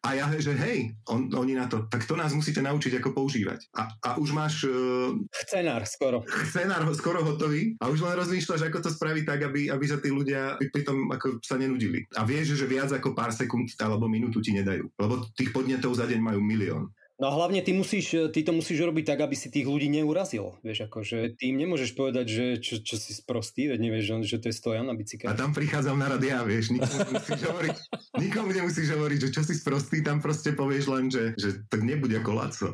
[0.00, 3.68] a ja, že hej, on, oni na to, tak to nás musíte naučiť, ako používať.
[3.76, 6.24] A, a už máš uh, Scenár skoro.
[6.48, 10.08] scenár skoro hotový a už len rozmýšľaš, ako to spraviť tak, aby, aby sa tí
[10.08, 12.06] ľudia pri tom ako sa nenudili.
[12.16, 14.90] A vieš, že viac ako pár sekúnd alebo minútu ti nedajú.
[14.98, 16.90] Lebo tých podnetov za deň majú milión.
[17.16, 20.52] No a hlavne ty, musíš, ty to musíš robiť tak, aby si tých ľudí neurazil.
[20.60, 24.52] Vieš, akože ty im nemôžeš povedať, že čo, čo si sprostý, veď nevieš, že, to
[24.52, 25.32] je stojan na A bicykel.
[25.32, 27.76] tam prichádzam na rady ja, vieš, nikomu nemusíš hovoriť,
[28.28, 32.20] nikomu nemusíš hovoriť, že čo si sprostý, tam proste povieš len, že, že tak nebude
[32.20, 32.68] ako Laco.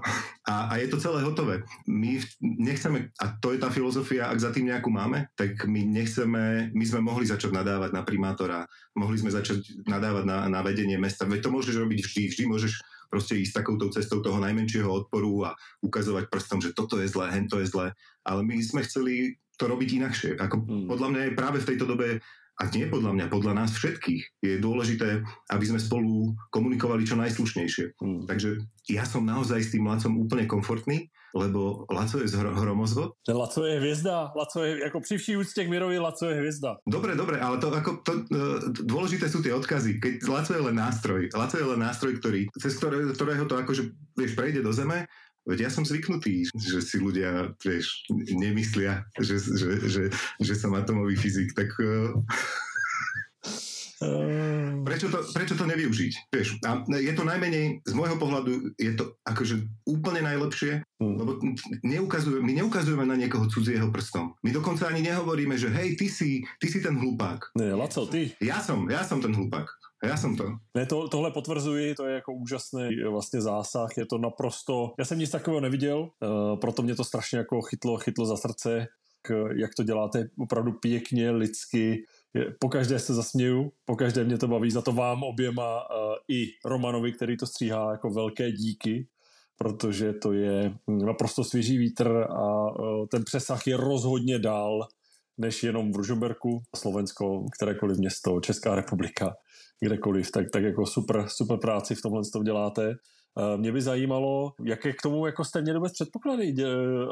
[0.51, 1.63] A, a je to celé hotové.
[1.87, 6.75] My nechceme, a to je tá filozofia, ak za tým nejakú máme, tak my nechceme,
[6.75, 8.67] my sme mohli začať nadávať na primátora,
[8.99, 12.83] mohli sme začať nadávať na, na vedenie mesta, veď to môžeš robiť vždy, vždy môžeš
[13.13, 15.51] proste ísť takouto cestou toho najmenšieho odporu a
[15.85, 17.93] ukazovať prstom, že toto je zlé, hento je zlé.
[18.25, 20.31] Ale my sme chceli to robiť inakšie.
[20.41, 20.89] Ako Hmm.
[20.89, 22.25] podľa mňa je práve v tejto dobe
[22.61, 27.97] a nie podľa mňa, podľa nás všetkých je dôležité, aby sme spolu komunikovali čo najslušnejšie.
[27.97, 28.29] Hmm.
[28.29, 28.61] Takže
[28.93, 33.17] ja som naozaj s tým Lacom úplne komfortný, lebo Laco je z hro- hromozvod.
[33.25, 36.77] Laco je hvězda, Laco je, jako při vší úctě k Mirovi, Laco je hvězda.
[36.89, 39.97] Dobre, dobre, ale to, ako, to, uh, dôležité sú tie odkazy.
[39.97, 41.33] Keď Laco je len nástroj.
[41.33, 45.09] Laco je len nástroj, ktorý, cez ktoré, ktorého to akože, vieš, prejde do zeme,
[45.43, 50.03] Veď ja som zvyknutý, že si ľudia, vieš, nemyslia, že, že, že,
[50.39, 52.15] že som atomový fyzik, tak uh,
[54.03, 56.35] Uh, Prečo to, prečo to nevyužiť?
[56.35, 61.19] Vieš, a je to najmenej, z môjho pohľadu, je to akože úplne najlepšie, Hmm.
[61.19, 61.35] lebo
[61.83, 64.39] neukazujeme, my neukazujeme na niekoho cudzieho prstom.
[64.47, 67.59] My dokonca ani nehovoríme, že hej, ty si, ty si ten hlupák.
[67.59, 68.31] ne, Laco, ty.
[68.39, 69.67] Ja som, ja som ten hlupák.
[70.03, 70.59] Ja som to.
[70.75, 75.05] Ne, to, tohle potvrzuji, to je jako úžasný eh, vlastně zásah, je to naprosto, já
[75.05, 78.87] jsem nic takového neviděl, uh, proto mě to strašně jako chytlo, chytlo za srdce,
[79.57, 82.05] jak to děláte opravdu pěkně, lidsky,
[82.59, 86.47] po každé se zasměju, po každé mě to baví, za to vám oběma uh, i
[86.65, 89.07] Romanovi, který to stříhá, jako velké díky,
[89.63, 94.89] protože to je naprosto svěží vítr a e, ten přesah je rozhodně dál
[95.39, 99.35] než jenom v Ružomberku, Slovensko, kterékoliv město, Česká republika,
[99.83, 102.91] kdekoliv, tak, tak jako super, super práci v tomhle tom děláte.
[102.91, 106.55] E, mě by zajímalo, jaké k tomu jako jste měli vůbec předpoklady.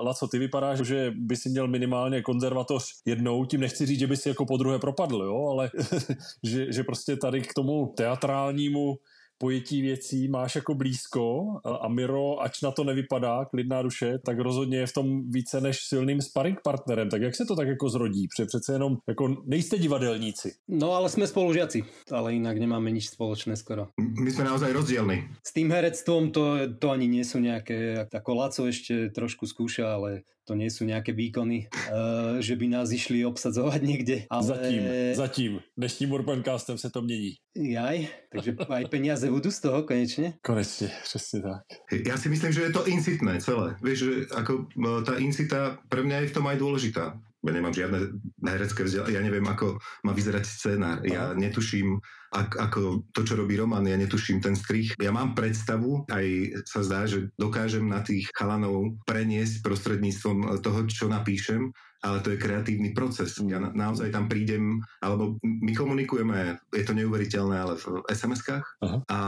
[0.02, 4.16] Laco, ty vypadáš, že by si měl minimálně konzervatoř jednou, tím nechci říct, že by
[4.16, 5.70] si jako po druhé propadl, jo, ale
[6.44, 8.96] že, že prostě tady k tomu teatrálnímu
[9.40, 11.46] pojetí věcí máš jako blízko
[11.80, 15.78] a Miro, ač na to nevypadá, klidná duše, tak rozhodně je v tom více než
[15.80, 17.10] silným sparring partnerem.
[17.10, 18.28] Tak jak se to tak jako zrodí?
[18.28, 20.52] Protože přece jenom jako nejste divadelníci.
[20.68, 23.88] No ale jsme spolužiaci, ale jinak nemáme nič spoločné skoro.
[24.24, 25.28] My jsme naozaj rozdielni.
[25.46, 30.28] S tým herectvom to, to ani nie sú nejaké, ako Laco ešte trošku skúša, ale
[30.50, 34.16] to nie sú nejaké výkony, uh, že by nás išli obsadzovať niekde.
[34.26, 34.42] Ale...
[34.42, 34.82] Zatím,
[35.14, 35.52] zatím.
[35.78, 37.38] Dnešním Urbancastem se to mění.
[37.54, 40.38] Jaj, takže aj peniaze budú z toho konečne?
[40.42, 41.62] Konečne, přesně tak.
[42.06, 43.74] Ja si myslím, že je to incitné celé.
[43.82, 47.18] Vieš, že ako e, tá incita pre mňa je v tom aj dôležitá.
[47.18, 47.98] Ja nemám žiadne
[48.46, 51.02] herecké vzdelanie, ja neviem, ako má vyzerať scénár.
[51.02, 51.98] Ja netuším,
[52.34, 54.94] ako to, čo robí Roman, ja netuším ten strich.
[55.02, 56.26] Ja mám predstavu, aj
[56.66, 62.40] sa zdá, že dokážem na tých chalanov preniesť prostredníctvom toho, čo napíšem, ale to je
[62.40, 63.36] kreatívny proces.
[63.44, 68.64] Ja na, naozaj tam prídem, alebo my komunikujeme, je to neuveriteľné, ale v SMS-kách.
[69.12, 69.18] A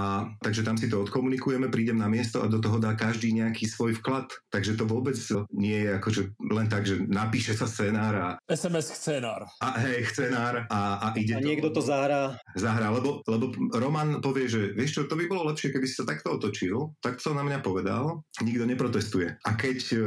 [0.40, 4.00] takže tam si to odkomunikujeme, prídem na miesto a do toho dá každý nejaký svoj
[4.00, 4.32] vklad.
[4.48, 5.16] Takže to vôbec
[5.52, 8.28] nie je akože len tak, že napíše sa scénár a...
[8.48, 9.44] SMS scénár.
[9.60, 12.40] A hej, scénár a, a ide A niekto to, to zahrá.
[12.56, 16.08] Zahrá, lebo, lebo Roman povie, že vieš čo, to by bolo lepšie, keby si sa
[16.08, 19.40] takto otočil, tak to na mňa povedal, nikto neprotestuje.
[19.42, 19.98] A keď, e,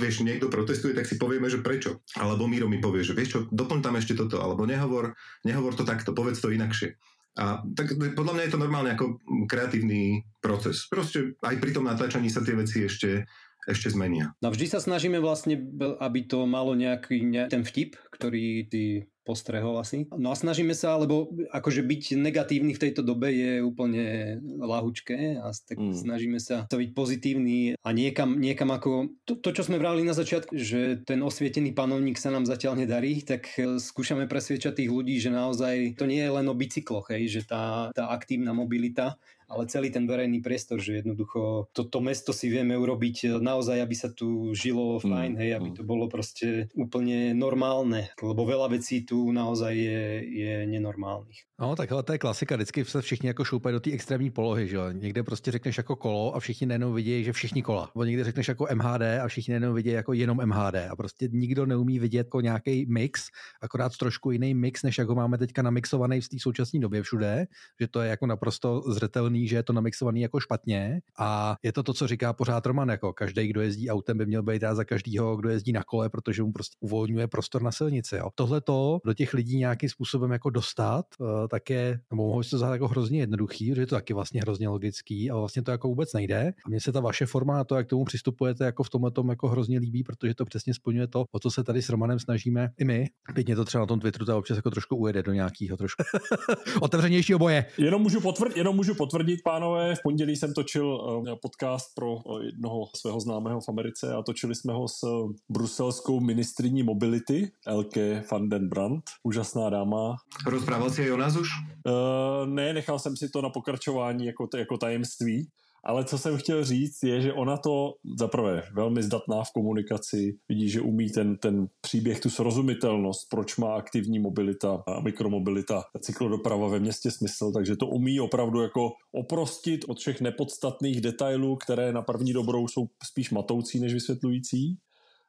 [0.00, 2.00] vieš, niekto protestuje, tak si povieme, že prečo.
[2.16, 5.12] Alebo Miro mi povie, že vieš čo, doplň tam ešte toto, alebo nehovor,
[5.44, 6.96] nehovor to takto, povedz to inakšie.
[7.38, 10.90] A tak podľa mňa je to normálne ako kreatívny proces.
[10.90, 13.24] Proste aj pri tom natáčaní sa tie veci ešte,
[13.70, 14.34] ešte zmenia.
[14.42, 15.60] No vždy sa snažíme vlastne,
[16.02, 20.08] aby to malo nejaký, ne, ten vtip, ktorý ty postrehol asi.
[20.16, 25.52] No a snažíme sa, lebo akože byť negatívny v tejto dobe je úplne lahučké a
[25.52, 25.94] tak mm.
[25.94, 30.16] snažíme sa to byť pozitívny a niekam, niekam ako to, to, čo sme vrali na
[30.16, 35.20] začiatku, že ten osvietený panovník sa nám zatiaľ nedarí, tak e, skúšame presviečať tých ľudí,
[35.20, 39.66] že naozaj to nie je len o bicykloch, hej, že tá, tá aktívna mobilita ale
[39.66, 43.94] celý ten verejný priestor, že jednoducho toto to mesto si vieme urobiť e, naozaj, aby
[43.98, 45.76] sa tu žilo fajn, mm, hej, aby mm.
[45.76, 51.50] to bolo proste úplne normálne, lebo veľa vecí tu naozaj je, je nenormálnych.
[51.60, 54.76] No, takhle to je klasika, vždycky se všichni jako šoupají do té extrémní polohy, že
[54.76, 54.90] jo.
[54.92, 57.90] Někde prostě řekneš jako kolo a všichni najednou vidí, že všichni kola.
[57.94, 60.74] Nebo někde řekneš jako MHD a všichni najednou vidí jako jenom MHD.
[60.90, 63.22] A prostě nikdo neumí vidět jako nějaký mix,
[63.62, 67.46] akorát trošku jiný mix, než jako máme teďka namixovaný v té současné době všude,
[67.80, 71.00] že to je jako naprosto zřetelný, že je to namixovaný jako špatně.
[71.18, 74.42] A je to to, co říká pořád Roman, jako každý, kdo jezdí autem, by měl
[74.42, 78.16] být za každého, kdo jezdí na kole, protože mu prostě uvolňuje prostor na silnici.
[78.34, 82.50] Tohle to do těch lidí nějakým způsobem jako dostat, eh, tak je, nebo mohou si
[82.50, 85.70] to zát jako hrozně jednoduchý, že je to taky vlastně hrozně logický, ale vlastně to
[85.70, 86.52] jako vůbec nejde.
[86.66, 89.28] A mně se ta vaše forma a to, jak tomu přistupujete, jako v tomhle tom
[89.28, 92.70] jako hrozně líbí, protože to přesně splňuje to, o co se tady s Romanem snažíme
[92.78, 93.06] i my.
[93.34, 96.02] Pěkně to třeba na tom Twitteru to občas jako trošku ujede do nějakého trošku
[96.80, 97.66] otevřenějšího boje.
[97.78, 102.42] Jenom můžu, potvrdit, jenom můžu potvrdit, pánové, v pondělí jsem točil uh, podcast pro uh,
[102.42, 108.24] jednoho svého známého v Americe a točili jsme ho s uh, bruselskou ministriní mobility Elke
[108.32, 110.16] van den Brandt, úžasná dáma.
[110.46, 111.48] Rozprával si jej o nás už?
[111.86, 115.48] Uh, ne, nechal jsem si to na pokračování jako, jako tajemství.
[115.84, 120.68] Ale co jsem chtěl říct, je, že ona to zaprvé velmi zdatná v komunikaci, vidí,
[120.68, 126.80] že umí ten, ten příběh, tu srozumitelnost, proč má aktivní mobilita a mikromobilita, cyklodoprava ve
[126.80, 132.32] městě smysl, takže to umí opravdu jako oprostit od všech nepodstatných detailů, které na první
[132.32, 134.78] dobrou jsou spíš matoucí než vysvětlující.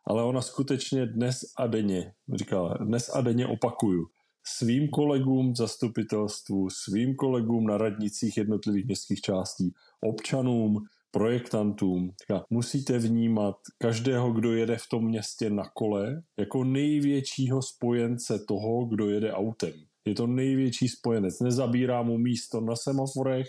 [0.07, 4.05] Ale ona skutečně dnes a denně, říkala, dnes a denně opakuju,
[4.43, 12.11] svým kolegům v zastupitelstvu, svým kolegům na radnicích jednotlivých městských částí, občanům, projektantům.
[12.49, 19.09] Musíte vnímat každého, kdo jede v tom městě na kole, jako největšího spojence toho, kdo
[19.09, 19.73] jede autem.
[20.05, 21.39] Je to největší spojenec.
[21.39, 23.47] Nezabírá mu místo na semaforech,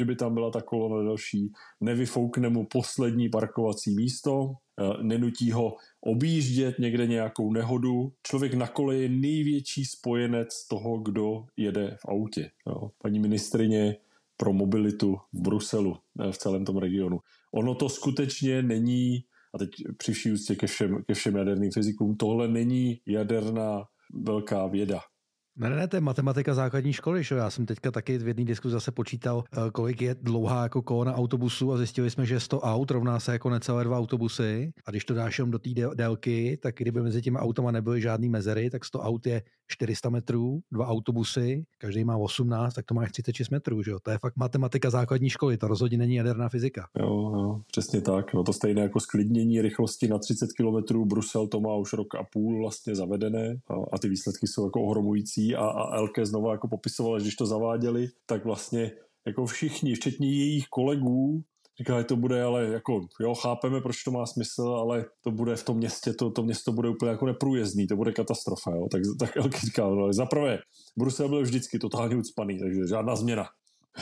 [0.00, 5.76] že by tam byla ta kolona další, nevyfoukne mu poslední parkovací místo, Eh, nenutí ho
[6.00, 8.12] objíždět někde nějakou nehodu.
[8.22, 12.50] Člověk na kole je největší spojenec toho, kdo jede v autě.
[12.66, 12.90] Jo.
[13.02, 13.96] Paní ministrině
[14.36, 17.20] pro mobilitu v Bruselu, eh, v celém tom regionu.
[17.52, 19.24] Ono to skutečně není,
[19.54, 23.84] a teď při vší úctě ke všem, ke všem jaderným fyzikům, tohle není jaderná
[24.14, 25.00] velká věda.
[25.60, 28.72] Ne, ne, to je matematika základní školy, že já jsem teďka taky v jedné diskuzi
[28.72, 32.90] zase počítal, eh, kolik je dlouhá jako kolona autobusu a zjistili jsme, že 100 aut
[32.90, 36.74] rovná se jako necelé dva autobusy a když to dáš jenom do té délky, tak
[36.78, 41.64] kdyby mezi těmi automa nebyly žádný mezery, tak 100 aut je 400 metrů, dva autobusy,
[41.78, 43.92] každý má 18, tak to máš 36 metrů, že?
[44.02, 46.88] To je fakt matematika základní školy, to rozhodně není jaderná fyzika.
[46.98, 48.34] Jo, jo, přesně tak.
[48.34, 50.98] No to stejné jako sklidnění rychlosti na 30 km.
[51.04, 54.82] Brusel to má už rok a půl vlastně zavedené a, a ty výsledky jsou jako
[54.82, 58.92] ohromující a, a Elke znova jako popisovala, když to zaváděli, tak vlastně
[59.26, 61.44] jako všichni, včetně jejich kolegů,
[61.80, 65.64] Říkali, to bude ale jako, jo, chápeme, proč to má smysl, ale to bude v
[65.64, 68.88] tom městě, to, to město bude úplně jako neprůjezdný, to bude katastrofa, jo.
[68.90, 70.58] Tak, tak Elky říkal, no, za prvé,
[70.98, 73.44] Brusel byl vždycky totálně ucpaný, takže žádná změna.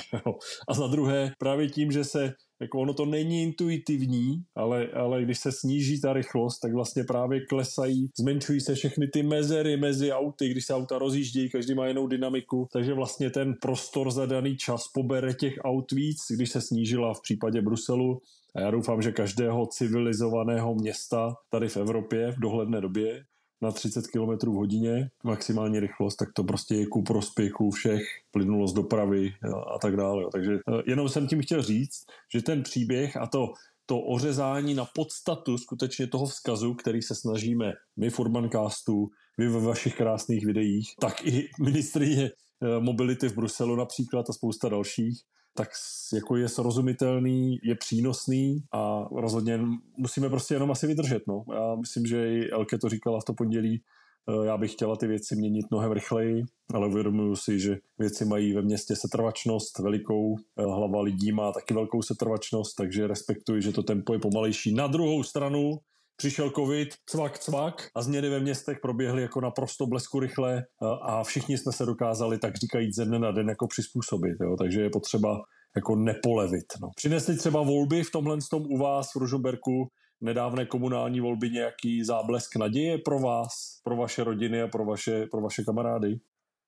[0.68, 5.38] A za druhé, právě tím, že se jako ono to není intuitivní, ale, ale když
[5.38, 10.48] se sníží ta rychlost, tak vlastně právě klesají, zmenšují se všechny ty mezery mezi auty,
[10.48, 14.88] když se auta rozjíždějí, každý má jinou dynamiku, takže vlastně ten prostor za daný čas
[14.94, 18.20] pobere těch aut víc, když se snížila v případě Bruselu.
[18.54, 23.24] A já doufám, že každého civilizovaného města tady v Evropě v dohledné době
[23.62, 28.76] na 30 km v hodině maximální rychlost, tak to prostě je ku prospěchu všech, plynulost
[28.76, 29.30] dopravy
[29.74, 30.24] a tak dále.
[30.32, 32.04] Takže eh, jenom jsem tím chtěl říct,
[32.34, 33.52] že ten příběh a to,
[33.86, 39.60] to ořezání na podstatu skutečně toho vzkazu, který se snažíme my v Urbancastu, vy ve
[39.60, 45.20] vašich krásných videích, tak i ministrině eh, mobility v Bruselu například a spousta dalších,
[45.56, 45.68] tak
[46.14, 49.60] jako je srozumitelný, je přínosný a rozhodně
[49.96, 51.22] musíme prostě jenom asi vydržet.
[51.28, 51.44] No.
[51.54, 53.82] Já myslím, že i Elke to říkala v to pondělí,
[54.28, 56.44] eh, já bych chtěla ty věci měnit mnohem rychleji,
[56.74, 61.74] ale uvědomuji si, že věci mají ve městě setrvačnost velikou, eh, hlava lidí má taky
[61.74, 64.74] velkou setrvačnost, takže respektuji, že to tempo je pomalejší.
[64.74, 65.78] Na druhou stranu
[66.16, 70.64] přišel covid, cvak, cvak a změny ve městech proběhly jako naprosto blesku rychle
[71.02, 74.56] a všichni jsme se dokázali tak říkajíc ze dne na den jako přizpůsobit, jo?
[74.58, 75.42] takže je potřeba
[75.76, 76.66] jako nepolevit.
[76.82, 76.88] No.
[76.96, 79.88] Přinesli třeba volby v tomhle tom u vás v Ružomberku,
[80.20, 85.40] nedávné komunální volby nějaký záblesk naděje pro vás, pro vaše rodiny a pro vaše, pro
[85.40, 86.16] vaše kamarády?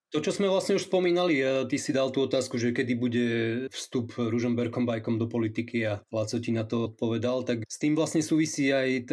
[0.09, 3.27] To, čo sme vlastne už spomínali, ty si dal tú otázku, že kedy bude
[3.69, 8.25] vstup Ružomberkom bajkom do politiky a Laco ti na to odpovedal, tak s tým vlastne
[8.25, 9.05] súvisí aj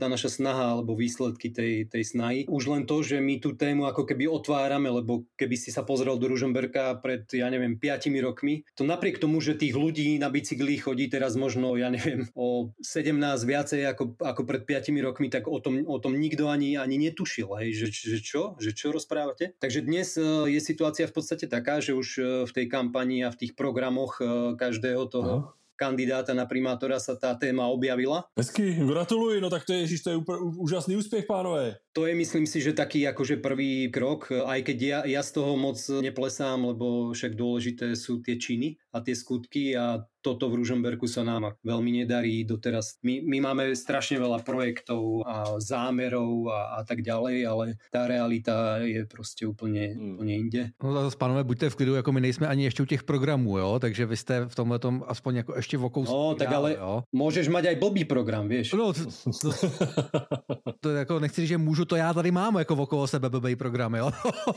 [0.00, 2.48] tá naša snaha alebo výsledky tej, tej snahy.
[2.48, 6.16] Už len to, že my tú tému ako keby otvárame, lebo keby si sa pozrel
[6.16, 10.80] do Ružomberka pred, ja neviem, 5 rokmi, to napriek tomu, že tých ľudí na bicykli
[10.80, 15.60] chodí teraz možno, ja neviem, o 17 viacej ako, ako pred 5 rokmi, tak o
[15.60, 19.52] tom, o tom nikto ani, ani netušil, hej, že, že čo, že čo rozprávate.
[19.60, 23.40] Takže dnes je situácia v podstate taká, že už e, v tej kampani a v
[23.40, 28.26] tých programoch e, každého toho Aha kandidáta na primátora sa tá téma objavila.
[28.34, 30.18] Hezky, gratuluj, no tak to je, ježiš, to je
[30.58, 31.78] úžasný úspech, pánové.
[31.94, 35.54] To je, myslím si, že taký akože prvý krok, aj keď ja, ja z toho
[35.54, 41.06] moc neplesám, lebo však dôležité sú tie činy a tie skutky a toto v Ružomberku
[41.06, 42.98] sa nám veľmi nedarí doteraz.
[43.06, 48.82] My, my máme strašne veľa projektov a zámerov a, a tak ďalej, ale tá realita
[48.82, 50.14] je prostě úplně, hmm.
[50.14, 50.62] úplně inde.
[50.82, 53.78] No zase, pánové, buďte v klidu, jako my nejsme ani ještě u těch programů, jo?
[53.78, 56.08] takže vy jste v tomhle tom aspoň jako ještě v okous.
[56.08, 57.02] No, tak ale jo?
[57.12, 58.72] můžeš mať aj blbý program, víš.
[58.72, 59.00] No, to,
[59.42, 59.50] to,
[60.80, 63.94] to, jako nechci říct, že můžu, to já tady mám jako okolo sebe blbý program,
[63.94, 64.10] jo?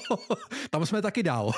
[0.70, 1.52] Tam jsme taky dál.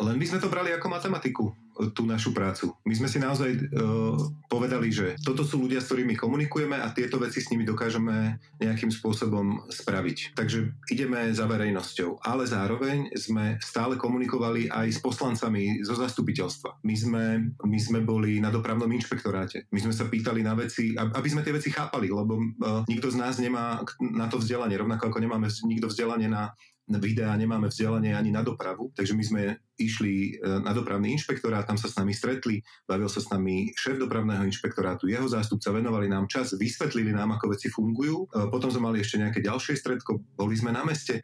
[0.00, 1.52] Len my jsme to brali jako matematiku
[1.92, 2.74] tú našu prácu.
[2.84, 4.16] My sme si naozaj uh,
[4.50, 8.92] povedali, že toto sú ľudia, s ktorými komunikujeme a tieto veci s nimi dokážeme nejakým
[8.92, 10.36] spôsobom spraviť.
[10.36, 12.20] Takže ideme za verejnosťou.
[12.20, 16.84] Ale zároveň sme stále komunikovali aj s poslancami zo zastupiteľstva.
[16.84, 17.24] My sme,
[17.64, 19.70] my sme boli na dopravnom inšpektoráte.
[19.72, 23.16] My sme sa pýtali na veci, aby sme tie veci chápali, lebo uh, nikto z
[23.16, 26.52] nás nemá na to vzdelanie, rovnako ako nemáme nikto vzdelanie na
[26.98, 29.42] videa, nemáme vzdelanie ani na dopravu, takže my sme
[29.80, 33.96] išli e, na dopravný inšpektorát, tam sa s nami stretli, bavil sa s nami šéf
[33.96, 38.26] dopravného inšpektorátu, jeho zástupca, venovali nám čas, vysvetlili nám, ako veci fungujú.
[38.28, 41.22] E, potom sme mali ešte nejaké ďalšie stredko, boli sme na meste.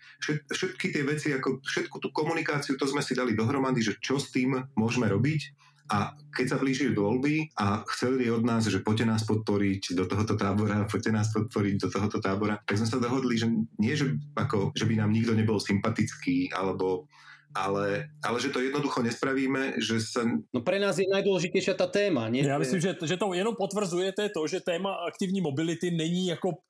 [0.53, 4.31] Všetky tie veci, ako všetku tú komunikáciu, to sme si dali dohromady, že čo s
[4.31, 9.23] tým môžeme robiť a keď sa blížili voľby a chceli od nás, že poďte nás
[9.25, 13.47] podporiť do tohoto tábora, poďte nás podporiť do tohoto tábora, tak sme sa dohodli, že
[13.79, 17.07] nie, že, ako, že by nám nikto nebol sympatický, alebo
[17.57, 20.29] ale, ale že to jednoducho nespravíme, že sa...
[20.53, 22.45] No pre nás je najdôležitejšia tá téma, nie?
[22.45, 26.61] Já myslím, že, že to jenom potvrzujete to, že téma aktivní mobility není jako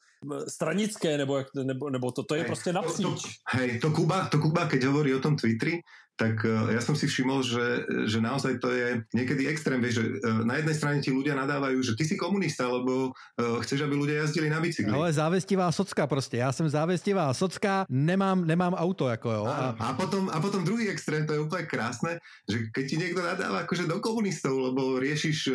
[0.49, 3.03] stranické, nebo, nebo, nebo to, to je hej, prostě napříč.
[3.03, 5.81] To, to, hej, to Kuba, to Kuba, keď hovorí o tom Twitteri,
[6.17, 10.05] tak e, ja som si všimol, že, že naozaj to je niekedy extrém, vieš, že
[10.09, 10.14] e,
[10.49, 14.25] na jednej strane ti ľudia nadávajú, že ty si komunista, lebo uh, chceš, aby ľudia
[14.25, 14.89] jazdili na bicykli.
[14.89, 16.37] Ale závestivá socka prostě.
[16.37, 19.45] Já jsem závestivá socka, nemám, nemám auto, jako jo.
[19.47, 23.21] A, a, potom, a potom druhý extrém, to je úplne krásne, že keď ti niekto
[23.21, 25.53] nadáva akože do komunistov, lebo riešiš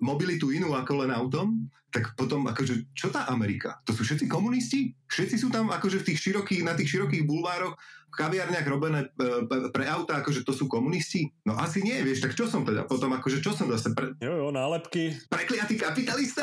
[0.00, 3.82] mobilitu inú ako len autom, tak potom akože, čo tá Amerika?
[3.84, 4.94] To sú všetci komunisti?
[5.10, 7.74] Všetci sú tam akože v tých širokých, na tých širokých bulvároch
[8.10, 11.30] kaviarniach robené e, pre auta, akože to sú komunisti?
[11.46, 12.84] No asi nie, vieš, tak čo som teda?
[12.84, 13.94] Potom akože čo som zase?
[13.94, 14.12] Pre...
[14.20, 15.16] Jo, jo, nálepky.
[15.30, 16.42] Prekliatý kapitalista?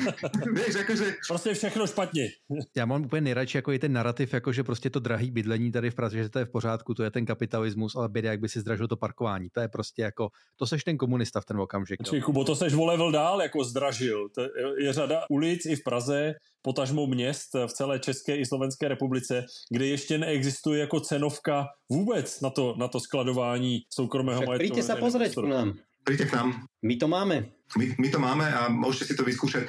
[0.56, 1.06] vieš, akože...
[1.28, 2.28] Prostě všechno špatně.
[2.76, 5.90] Já mám úplně nejradši jako i ten narrativ, jako že prostě to drahý bydlení tady
[5.90, 8.48] v Praze, že to je v pořádku, to je ten kapitalismus, ale běda, jak by
[8.48, 9.48] si zdražil to parkování.
[9.52, 11.98] To je prostě jako, to seš ten komunista v ten okamžik.
[11.98, 14.28] Počkej, Kubo, to seš volevil dál, jako zdražil.
[14.28, 14.40] To
[14.78, 19.86] je řada ulic i v Praze, potažmo měst v celé České i Slovenské republice, kde
[19.86, 24.60] ještě neexistuje jako cenovka vůbec na to, na to skladování soukromého majetku.
[24.60, 25.80] Príďte sa pozrieť ku nám.
[26.04, 26.48] Príďte k nám.
[26.80, 27.36] My to máme.
[27.78, 29.68] My, my to máme a môžete si to vyskúšať.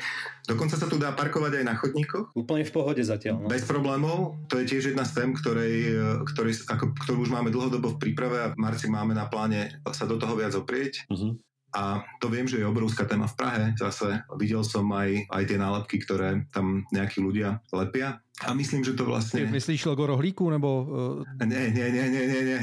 [0.50, 2.34] Dokonca sa tu dá parkovať aj na chodníkoch.
[2.34, 3.46] Úplne v pohode zatiaľ.
[3.46, 3.52] No.
[3.52, 4.42] Bez problémov.
[4.50, 5.94] To je tiež jedna z tém, ktorej,
[6.34, 10.10] ktorej, ako, ktorú už máme dlhodobo v príprave a v marci máme na pláne sa
[10.10, 11.06] do toho viac oprieť.
[11.14, 11.38] Uh-huh.
[11.72, 13.64] A to viem, že je obrovská téma v Prahe.
[13.80, 18.20] Zase videl som aj, aj tie nálepky, ktoré tam nejakí ľudia lepia.
[18.44, 19.48] A myslím, že to vlastne...
[19.48, 20.70] Myslíš logo rohlíku, nebo...
[20.90, 21.46] Uh...
[21.46, 22.60] Nie, nie, nie, nie, nie, nie.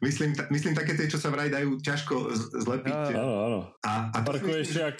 [0.00, 2.14] Myslím, ta, myslím také tie, čo sa vraj dajú ťažko
[2.64, 3.20] zlepiť.
[3.20, 3.60] Áno, áno.
[3.84, 4.96] A, a Parkuješ jak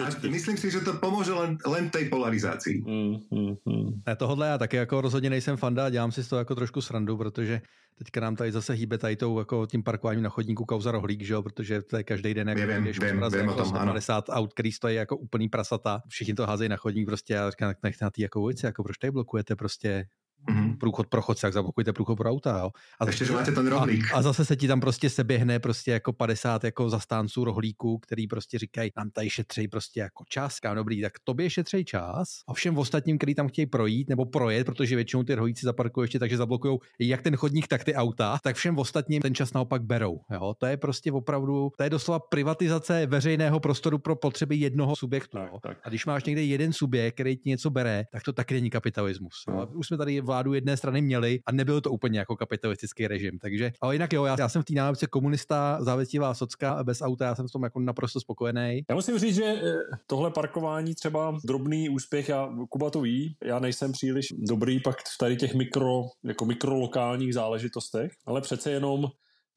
[0.00, 2.82] a myslím si, že to pomůže len, len tej polarizaci.
[2.86, 4.02] Mm, mm, mm.
[4.06, 7.16] Ne, tohle já taky jako rozhodně nejsem fanda, dělám si z toho jako trošku srandu,
[7.16, 7.60] protože
[7.98, 11.34] teďka nám tady zase hýbe tady tou, jako tím parkováním na chodníku kauza rohlík, že
[11.34, 11.42] jo?
[11.42, 12.48] protože to je každý den,
[12.80, 17.38] když jako 150 aut, který stojí jako úplný prasata, všichni to házejí na chodník prostě
[17.38, 20.04] a říkám, na ty jako ulici, jako proč tady blokujete prostě
[20.48, 20.78] mm-hmm.
[20.78, 22.58] průchod pro chodce, tak zablokujte průchod pro auta.
[22.58, 22.70] Jo.
[23.00, 24.12] A, Ještě, že máte ten rohlík.
[24.12, 28.26] A, a, zase se ti tam prostě seběhne prostě jako 50 jako zastánců rohlíků, který
[28.26, 32.54] prostě říkají, nám tady šetří prostě jako čas, ká dobrý, tak tobě šetří čas a
[32.54, 36.36] všem ostatním, který tam chtějí projít nebo projet, protože většinou ty rohlíci zaparkují ještě takže
[36.36, 40.20] zablokují jak ten chodník, tak ty auta, tak všem ostatním ten čas naopak berou.
[40.30, 40.54] Jo.
[40.58, 45.36] To je prostě opravdu, to je doslova privatizace veřejného prostoru pro potřeby jednoho subjektu.
[45.36, 45.78] Tak, tak.
[45.84, 49.44] A když máš někde jeden subjekt, který ti něco bere, tak to taky není kapitalismus.
[49.48, 49.68] Jo.
[49.72, 53.38] Už jsme tady vládu jedné strany měli a nebyl to úplně jako kapitalistický režim.
[53.38, 57.24] Takže, ale jinak jo, já, já jsem v té nálepce komunista, závětivá socka bez auta,
[57.24, 58.82] já jsem s tom jako naprosto spokojený.
[58.88, 59.74] Já musím říct, že eh,
[60.06, 65.18] tohle parkování třeba drobný úspěch, a Kuba to ví, já nejsem příliš dobrý pak v
[65.18, 69.06] tady těch mikro, jako mikrolokálních záležitostech, ale přece jenom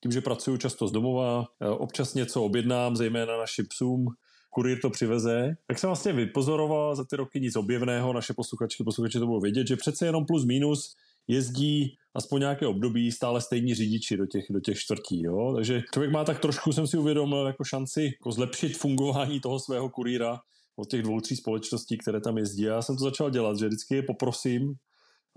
[0.03, 4.07] tím, že pracuju často z domova, eh, občas něco objednám, zejména našim psům,
[4.57, 9.19] kurýr to přiveze, tak jsem vlastně vypozoroval za ty roky nic objevného, naše posluchačky, posluchači
[9.19, 10.95] to budou vědět, že přece jenom plus minus
[11.27, 15.21] jezdí aspoň nějaké období stále stejní řidiči do těch, do těch čtvrtí.
[15.21, 15.53] Jo?
[15.55, 19.89] Takže člověk má tak trošku, jsem si uvědomil, jako šanci jako zlepšit fungování toho svého
[19.89, 20.39] kurýra
[20.75, 22.61] od těch dvou, tří společností, které tam jezdí.
[22.61, 24.73] Já jsem to začal dělat, že vždycky je poprosím,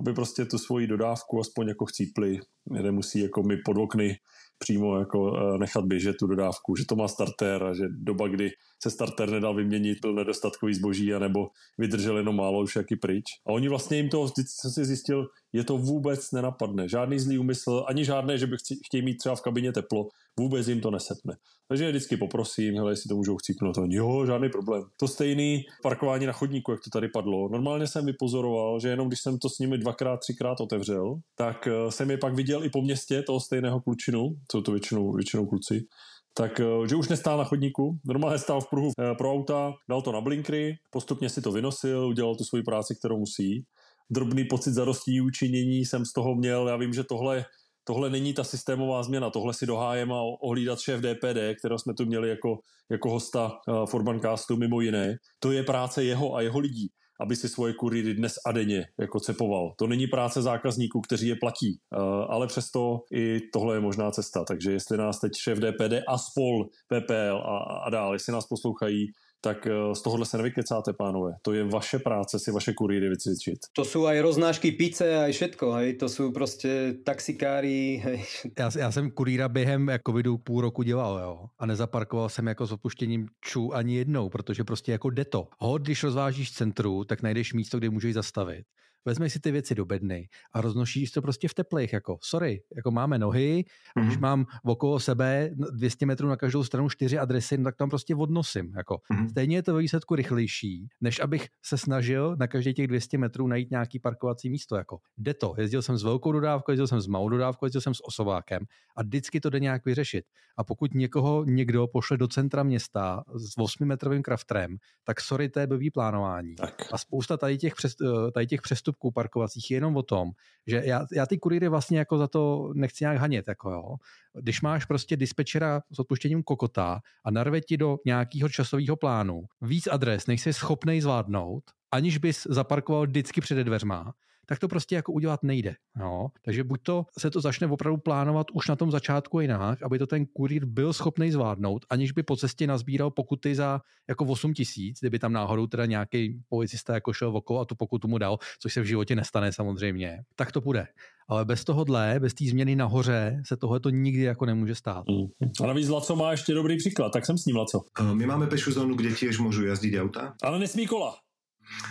[0.00, 2.40] aby prostě tu svoji dodávku aspoň jako chcípli.
[2.70, 4.16] Nemusí jako mi pod okny
[4.58, 8.50] přímo jako eh, nechat běžet tu dodávku, že to má starter a že doba, kdy
[8.82, 13.24] se starter nedal vyměnit, byl nedostatkový zboží, anebo vydržel jenom málo už jaký pryč.
[13.46, 16.88] A oni vlastně jim to, jsem si zjistil, je to vůbec nenapadne.
[16.88, 18.56] Žádný zlý úmysl, ani žádné, že by
[18.86, 20.08] chtějí mít třeba v kabině teplo,
[20.38, 21.36] vůbec jim to nesepne.
[21.68, 23.74] Takže je vždycky poprosím, hele, jestli to můžou chcípnout.
[23.74, 24.82] To, jo, žádný problém.
[24.96, 27.48] To stejný parkování na chodníku, jak to tady padlo.
[27.48, 31.92] Normálně jsem vypozoroval, že jenom když jsem to s nimi dvakrát, třikrát otevřel, tak eh,
[31.92, 35.86] jsem je pak viděl i po městě toho stejného klučinu, jsou to většinou, většinou kluci,
[36.34, 40.02] tak eh, že už nestál na chodníku, normálně stál v pruhu eh, pro auta, dal
[40.02, 43.64] to na blinkry, postupně si to vynosil, udělal tu svoji práci, kterou musí.
[44.10, 47.44] Drobný pocit zadostí učinění jsem z toho měl, já vím, že tohle
[47.84, 52.06] tohle není ta systémová změna, tohle si dohájem a ohlídat šéf DPD, kterého jsme tu
[52.06, 52.58] měli jako,
[52.90, 55.16] jako hosta uh, Forbancastu mimo jiné.
[55.38, 56.90] To je práce jeho a jeho lidí
[57.20, 59.74] aby si svoje kurýry dnes a denně jako cepoval.
[59.78, 64.44] To není práce zákazníků, kteří je platí, uh, ale přesto i tohle je možná cesta.
[64.44, 69.06] Takže jestli nás teď šéf DPD a spol PPL a, a dál, jestli nás poslouchají,
[69.40, 71.32] tak eh, z tohohle se nevykecáte, pánové.
[71.42, 73.58] To je vaše práce si vaše kurýry vycvičit.
[73.72, 75.96] To jsou aj roznášky pice a všetko, hej.
[75.96, 78.24] To jsou prostě taxikári, hej.
[78.58, 81.46] Já, já jsem kurýra během covidu půl roku dělal, jo.
[81.58, 85.48] A nezaparkoval jsem jako s opuštěním čů ani jednou, protože prostě jako jde to.
[85.58, 88.64] Hod, když rozvážíš centru, tak najdeš místo, kde můžeš zastavit
[89.04, 92.90] vezmeš si ty věci do bedny a roznošíš to prostě v teplých, jako sorry, jako
[92.90, 94.02] máme nohy, mm-hmm.
[94.02, 94.22] když mhm.
[94.22, 98.72] mám okolo sebe 200 metrů na každou stranu čtyři adresy, no tak tam prostě odnosím,
[98.76, 99.00] jako.
[99.12, 99.28] Mm-hmm.
[99.30, 103.46] Stejně je to ve výsledku rychlejší, než abych se snažil na každý těch 200 metrů
[103.46, 104.98] najít nějaký parkovací místo, jako.
[105.18, 108.06] Jde to, jezdil jsem s velkou dodávkou, jezdil jsem s malou dodávkou, jezdil jsem s
[108.06, 108.62] osobákem
[108.96, 110.24] a vždycky to jde nějak vyřešit.
[110.58, 115.66] A pokud někoho někdo pošle do centra města s 8-metrovým kraftrem, tak sorry, to je
[115.66, 116.54] blbý plánování.
[116.54, 116.74] Tak.
[116.92, 118.60] A spousta tady těch, přes, eh, tady těch
[118.90, 120.30] přestupků parkovacích je jenom o tom,
[120.66, 123.96] že já, já ty kurýry vlastně jako za to nechci nějak hanět, jako jo.
[124.42, 129.86] Když máš prostě dispečera s odpuštěním kokota a narve ti do nějakého časového plánu víc
[129.86, 134.12] adres, než jsi schopný zvládnout, aniž bys zaparkoval vždycky před dveřma,
[134.50, 135.74] tak to prostě jako udělat nejde.
[135.96, 136.28] No.
[136.44, 140.06] Takže buď to se to začne opravdu plánovat už na tom začátku jinak, aby to
[140.06, 145.00] ten kurýr byl schopný zvládnout, aniž by po cestě nazbíral pokuty za jako 8 tisíc,
[145.00, 148.72] kdyby tam náhodou teda nějaký policista jako šel okolo a tu pokutu mu dal, což
[148.72, 150.86] se v životě nestane samozřejmě, tak to bude.
[151.28, 155.04] Ale bez tohohle, bez té změny nahoře se tohle to nikdy jako nemůže stát.
[155.08, 155.50] Mm.
[155.64, 157.80] A navíc Laco má ještě dobrý příklad, tak jsem s ním Laco.
[158.12, 160.34] My máme pešu zónu, kde tiež môžu jazdiť auta.
[160.42, 161.14] Ale nesmí kola.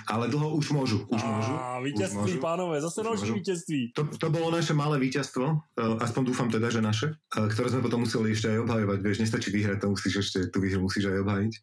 [0.08, 1.08] Ale dlho už môžu.
[1.08, 1.54] Už Á, môžu.
[1.86, 2.44] víťazství, už môžu.
[2.44, 3.82] pánové, zase další víťazství.
[3.96, 7.82] To, to bolo naše malé víťazstvo, eh, aspoň dúfam teda, že naše, eh, ktoré sme
[7.86, 8.98] potom museli ešte aj obhajovať.
[9.00, 11.54] Vieš, nestačí vyhrať, to musíš ešte, tú výhru musíš aj obhajiť.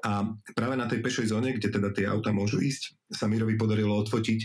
[0.00, 0.24] A
[0.56, 4.40] práve na tej pešej zóne, kde teda tie auta môžu ísť, sa Mirovi podarilo odfotiť,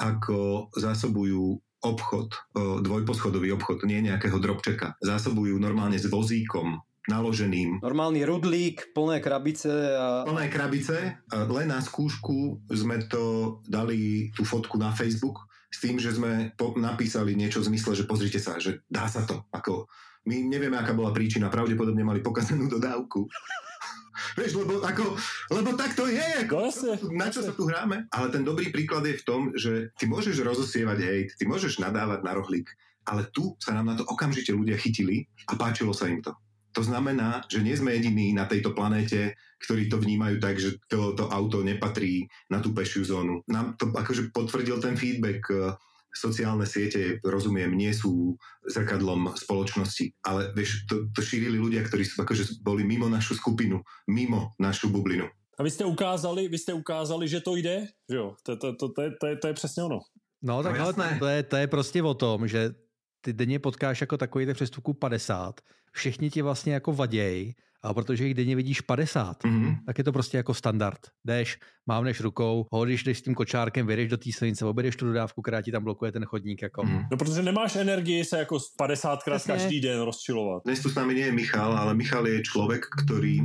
[0.00, 4.96] ako zásobujú obchod, eh, dvojposchodový obchod, nie nejakého drobčeka.
[5.04, 7.80] Zásobujú normálne s vozíkom naloženým.
[7.82, 10.26] Normálny rudlík, plné krabice a...
[10.26, 11.22] Plné krabice.
[11.30, 16.74] Len na skúšku sme to dali tú fotku na Facebook s tým, že sme po-
[16.78, 19.46] napísali niečo v zmysle, že pozrite sa, že dá sa to.
[19.54, 19.86] Ako,
[20.26, 21.52] my nevieme, aká bola príčina.
[21.52, 23.26] Pravdepodobne mali pokazenú dodávku.
[24.40, 25.12] Vieš, lebo, ako,
[25.52, 26.48] lebo tak to je.
[26.48, 26.72] Ako,
[27.12, 28.08] na čo sa tu hráme?
[28.08, 32.24] Ale ten dobrý príklad je v tom, že ty môžeš rozosievať hejt, ty môžeš nadávať
[32.24, 32.66] na rohlík,
[33.04, 36.32] ale tu sa nám na to okamžite ľudia chytili a páčilo sa im to.
[36.76, 39.32] To znamená, že nie sme jediní na tejto planéte,
[39.64, 43.40] ktorí to vnímajú tak, že to, to auto nepatrí na tú pešiu zónu.
[43.48, 45.72] Nám to akože potvrdil ten feedback eh,
[46.12, 48.36] sociálne siete, rozumiem, nie sú
[48.68, 53.80] zrkadlom spoločnosti, ale vieš, to, to šírili ľudia, ktorí sú akože boli mimo našu skupinu,
[54.08, 55.28] mimo našu bublinu.
[55.56, 58.36] A vy jste ukázali, vy jste ukázali, že to jde, jo?
[58.44, 60.00] To, to, to, to, je, to, je, to je přesně ono.
[60.42, 61.16] No tak No ale jasné.
[61.18, 62.74] to je, to je prostě o tom, že
[63.20, 65.60] ty denně potkáš jako takových přestupků 50,
[65.96, 69.76] všichni ti vlastně jako vaděj, a protože jich denně vidíš 50, Mhm.
[69.86, 70.98] tak je to prostě jako standard.
[71.24, 75.42] Jdeš, mávneš rukou, hodíš, jdeš s tím kočárkem, vyjdeš do té silnice, objedeš tu dodávku,
[75.42, 76.62] která ti tam blokuje ten chodník.
[76.62, 76.82] Jako.
[76.82, 77.02] Mhm.
[77.10, 80.62] No protože nemáš energii se jako 50 krát každý den rozčilovat.
[80.64, 83.42] Dnes tu s nami nie je Michal, ale Michal je človek, ktorý,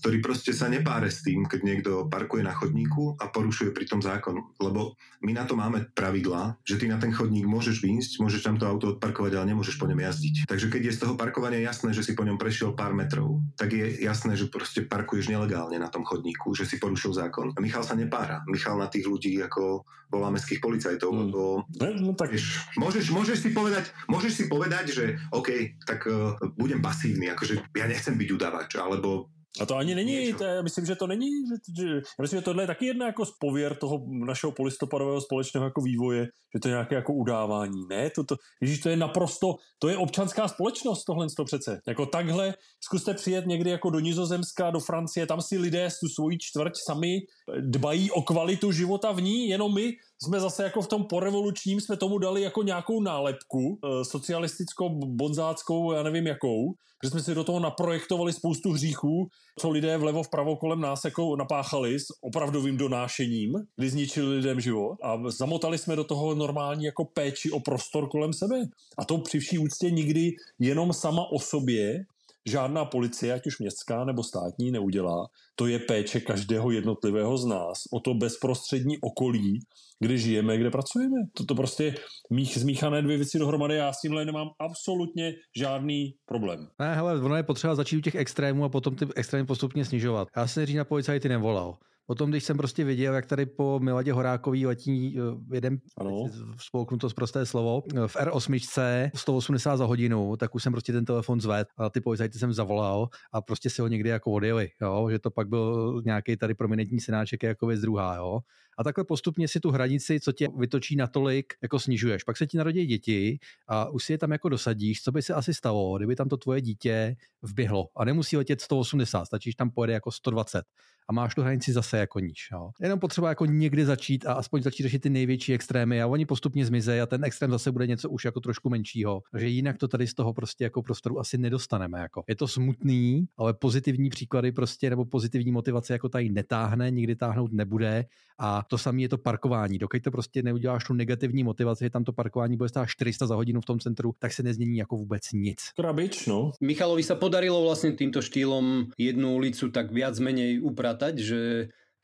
[0.00, 4.38] ktorý proste sa nepáre s tým, keď niekto parkuje na chodníku a porušuje pritom zákon.
[4.60, 4.94] Lebo
[5.26, 8.68] my na to máme pravidlá, že ty na ten chodník môžeš výjsť, môžeš tam to
[8.68, 10.46] auto odparkovať, ale nemôžeš po ňom jazdiť.
[10.46, 13.72] Takže keď je z toho parkovania jasné, že si po ňom prešiel pár metrov, tak
[13.72, 17.50] je jasné, že proste parkuješ nelegálne na tom chodníku, že si porušil zákon.
[17.56, 18.44] A Michal sa nepára.
[18.46, 21.20] Michal na tých ľudí ako volá mestských policajtov, Hmm.
[21.26, 21.40] lebo
[21.82, 21.98] Ne?
[21.98, 25.04] No tak Vieš, môžeš, môžeš, si povedať, môžeš si povedať, že
[25.34, 30.32] OK, tak uh, budem pasívny, akože ja nechcem byť udavač, alebo A to ani není,
[30.32, 33.06] to je, myslím, že to není, že, že, já myslím, že tohle je taky jedna
[33.06, 37.86] jako z pověr toho našeho polistopadového společného jako vývoje, že to je nějaké jako udávání.
[37.88, 41.80] Ne, to, to, ježíš, to je naprosto, to je občanská společnost tohle to přece.
[41.88, 46.38] Jako takhle, zkuste přijet někdy jako do Nizozemska, do Francie, tam si lidé tu svoji
[46.38, 47.18] čtvrť sami
[47.60, 49.92] dbají o kvalitu života v ní, jenom my
[50.22, 55.92] jsme zase jako v tom porevolučním, jsme tomu dali jako nějakou nálepku, eh, socialistickou, bonzáckou,
[55.92, 59.28] já nevím jakou, že jsme si do toho naprojektovali spoustu hříchů,
[59.60, 64.96] co lidé vlevo vpravo kolem nás jako napáchali s opravdovým donášením, kdy zničili lidem život
[65.02, 68.56] a zamotali jsme do toho normální jako péči o prostor kolem sebe.
[68.98, 72.04] A to při vší úctě nikdy jenom sama o sobě
[72.46, 75.26] žádná policie, ať už městská nebo státní, neudělá.
[75.54, 79.60] To je péče každého jednotlivého z nás o to bezprostřední okolí,
[80.00, 81.16] kde žijeme, kde pracujeme.
[81.36, 81.94] To, to prostě
[82.30, 86.68] mých, zmíchané dvě věci dohromady, já s tímhle nemám absolutně žádný problém.
[86.78, 90.28] Ne, hele, ono je potřeba začít u těch extrémů a potom ty extrémy postupně snižovat.
[90.36, 91.76] Já jsem nejdřív na policajty nevolal.
[92.06, 96.24] Potom, když jsem prostě viděl, jak tady po Miladě Horákový letí eh, jeden Ano.
[96.58, 101.40] spolknuto zprosté slovo, eh, v R8 180 za hodinu, tak už jsem prostě ten telefon
[101.40, 105.08] zved a ty policajty jsem zavolal a prostě si ho někdy jako odjeli, jo?
[105.10, 108.38] že to pak byl nějaký tady prominentní senáček jako věc druhá, jo?
[108.78, 112.24] A takhle postupně si tu hranici, co tě vytočí natolik, jako snižuješ.
[112.24, 115.34] Pak se ti narodí děti a už si je tam jako dosadíš, co by se
[115.34, 119.92] asi stalo, kdyby tam to tvoje dítě vběhlo a nemusí letět 180, stačí, tam pojede
[119.92, 120.64] jako 120
[121.08, 122.48] a máš tu hranici zase jako níž.
[122.52, 122.70] Jo.
[122.80, 126.66] Jenom potřeba jako někdy začít a aspoň začít řešit ty největší extrémy a oni postupně
[126.66, 129.22] zmizejí a ten extrém zase bude něco už jako trošku menšího.
[129.32, 132.00] Takže jinak to tady z toho prostě jako prostoru asi nedostaneme.
[132.00, 132.24] Jako.
[132.28, 137.52] Je to smutný, ale pozitivní příklady prostě nebo pozitivní motivace jako tady netáhne, nikdy táhnout
[137.52, 138.04] nebude
[138.38, 139.78] a to samé je to parkování.
[139.78, 143.34] Dokud to prostě neuděláš tu negativní motivaci, že tam to parkování bude stát 400 za
[143.34, 145.58] hodinu v tom centru, tak se nezmění jako vůbec nic.
[145.76, 146.52] Krabič, no.
[146.60, 151.40] Michalovi sa podarilo vlastne týmto štýlom jednu ulicu tak viac menej upratať, že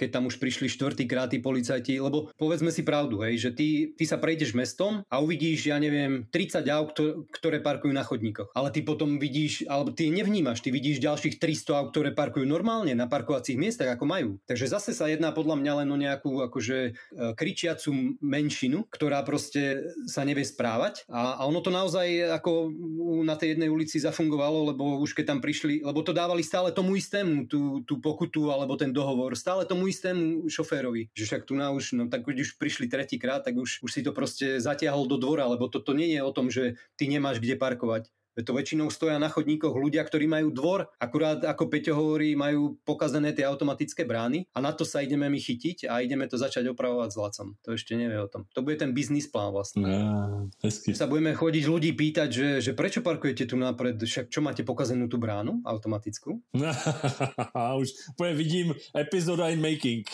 [0.02, 4.02] keď tam už prišli štvrtýkrát tí policajti, lebo povedzme si pravdu, hej, že ty, ty
[4.02, 6.90] sa prejdeš mestom a uvidíš, ja neviem, 30 aut,
[7.30, 8.50] ktoré parkujú na chodníkoch.
[8.58, 12.98] Ale ty potom vidíš, alebo ty nevnímaš, ty vidíš ďalších 300 aut, ktoré parkujú normálne
[12.98, 14.30] na parkovacích miestach, ako majú.
[14.50, 16.92] Takže zase sa jedná podľa mňa len o nejakú akože e,
[17.38, 21.06] kričiacu menšinu, ktorá proste sa nevie správať.
[21.06, 22.74] A, a ono to naozaj ako
[23.22, 26.98] na tej jednej ulici zafungovalo, lebo už keď tam prišli, lebo to dávali stále tomu
[26.98, 31.70] istému, tú, tú pokutu alebo ten dohovor, stále tomu istému šoférovi, že však tu na
[31.70, 35.20] už, no tak keď už prišli tretíkrát, tak už, už si to proste zatiahol do
[35.20, 38.52] dvora, lebo toto to nie je o tom, že ty nemáš kde parkovať Veď to
[38.56, 43.44] väčšinou stoja na chodníkoch ľudia, ktorí majú dvor, akurát ako Peťo hovorí, majú pokazené tie
[43.44, 47.16] automatické brány a na to sa ideme my chytiť a ideme to začať opravovať s
[47.20, 47.48] Lacom.
[47.68, 48.48] To ešte nevie o tom.
[48.56, 49.84] To bude ten biznis plán vlastne.
[49.84, 54.64] Ja, sa budeme chodiť ľudí pýtať, že, že prečo parkujete tu napred, však čo máte
[54.64, 56.40] pokazenú tú bránu automatickú?
[57.82, 57.88] Už
[58.32, 60.08] vidím epizoda in making.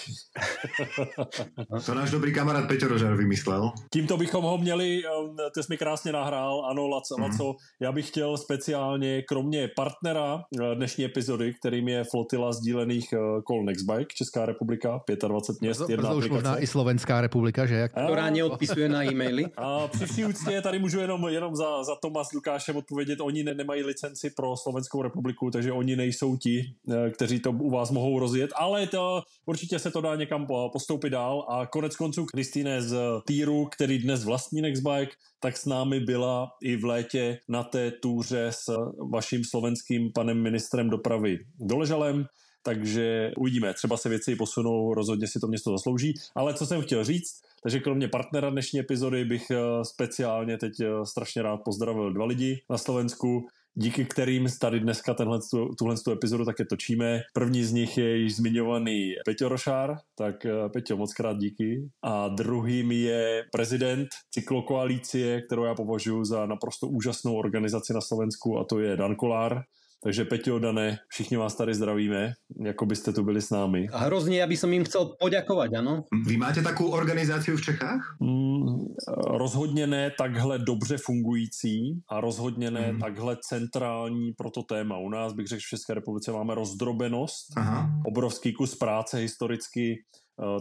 [1.87, 3.71] to náš dobrý kamarát Peťo Rožar vymyslel.
[3.93, 7.23] Tímto bychom ho měli, um, ty jsi mi krásně nahrál, ano, Laco, mm.
[7.23, 13.19] Laco, já bych chtěl speciálně, kromě partnera eh, dnešní epizody, kterým je flotila sdílených eh,
[13.45, 16.27] kol Nextbike, Česká republika, 25 měst, jedna aplikace.
[16.27, 17.75] už možná i Slovenská republika, že?
[17.75, 17.93] Jak...
[17.93, 19.45] Která neodpisuje na e-maily.
[19.57, 23.43] A při vší úctě tady můžu jenom, jenom za, za Toma s Lukášem odpovědět, oni
[23.45, 27.91] ne, nemají licenci pro Slovenskou republiku, takže oni nejsou ti, eh, kteří to u vás
[27.91, 32.83] mohou rozjet, ale to určitě se to dá někam postoupit dál a konec konců Kristýne
[32.83, 32.97] z
[33.27, 38.47] Týru, který dnes vlastní Nextbike, tak s námi byla i v létě na té túře
[38.51, 38.77] s
[39.13, 42.27] vaším slovenským panem ministrem dopravy Doležalem,
[42.63, 47.05] takže uvidíme, třeba se věci posunou, rozhodně si to město zaslouží, ale co jsem chtěl
[47.05, 52.25] říct, takže kromě partnera dnešní epizody bych eh, speciálně teď eh, strašně rád pozdravil dva
[52.25, 53.49] lidi na Slovensku
[53.79, 55.39] díky kterým tady dneska tenhle,
[55.79, 57.21] tuhle tu epizodu také točíme.
[57.35, 61.89] První z nich je již zmiňovaný Peťo Rošár, tak eh, Peťo, moc krát díky.
[62.03, 68.65] A druhým je prezident cyklokoalície, kterou já považuji za naprosto úžasnou organizaci na Slovensku a
[68.65, 69.63] to je Dan Kolár.
[70.03, 72.33] Takže Peťo, Dane, všichni vás tady zdravíme,
[72.65, 73.89] jako byste tu byli s námi.
[73.93, 76.05] A hrozně, aby som im chcel poďakovať, ano?
[76.27, 78.17] Vy máte takovou organizaci v Čechách?
[78.23, 78.95] Mm,
[79.27, 82.99] rozhodně ne takhle dobře fungující a rozhodně ne mm.
[82.99, 84.99] takhle centrální pro to téma.
[84.99, 87.91] U nás bych řekl, že v České republice máme rozdrobenost, Aha.
[88.07, 90.05] obrovský kus práce historicky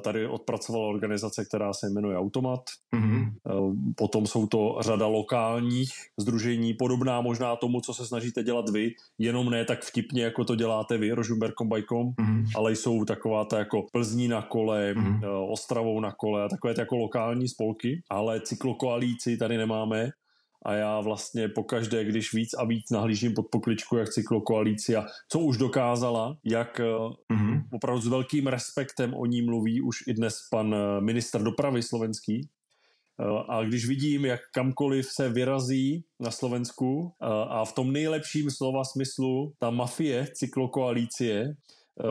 [0.02, 2.62] tady odpracovala organizace, která se jmenuje Automat.
[2.96, 3.32] Mm-hmm.
[3.96, 9.50] Potom jsou to řada lokálních združení, podobná možná tomu, co se snažíte dělat vy, jenom
[9.50, 12.46] ne tak vtipně, jako to děláte vy, Rožumberkom Bajkom, mm-hmm.
[12.56, 15.52] ale jsou taková ta jako Plzní na kole, mm-hmm.
[15.52, 20.10] Ostravou na kole a takové ty jako lokální spolky, ale cyklokoalíci tady nemáme
[20.68, 25.58] a já vlastně pokaždé, když víc a víc nahlížím pod pokličku, jak cyklokoalícia, co už
[25.58, 27.64] dokázala, jak mm-hmm.
[27.72, 32.42] opravdu s velkým respektem o ní mluví už i dnes pan eh, minister dopravy slovenský,
[32.42, 37.14] eh, a když vidím, jak kamkoliv se vyrazí na Slovensku
[37.50, 41.56] a v tom nejlepším slova smyslu ta mafie cyklokoalície,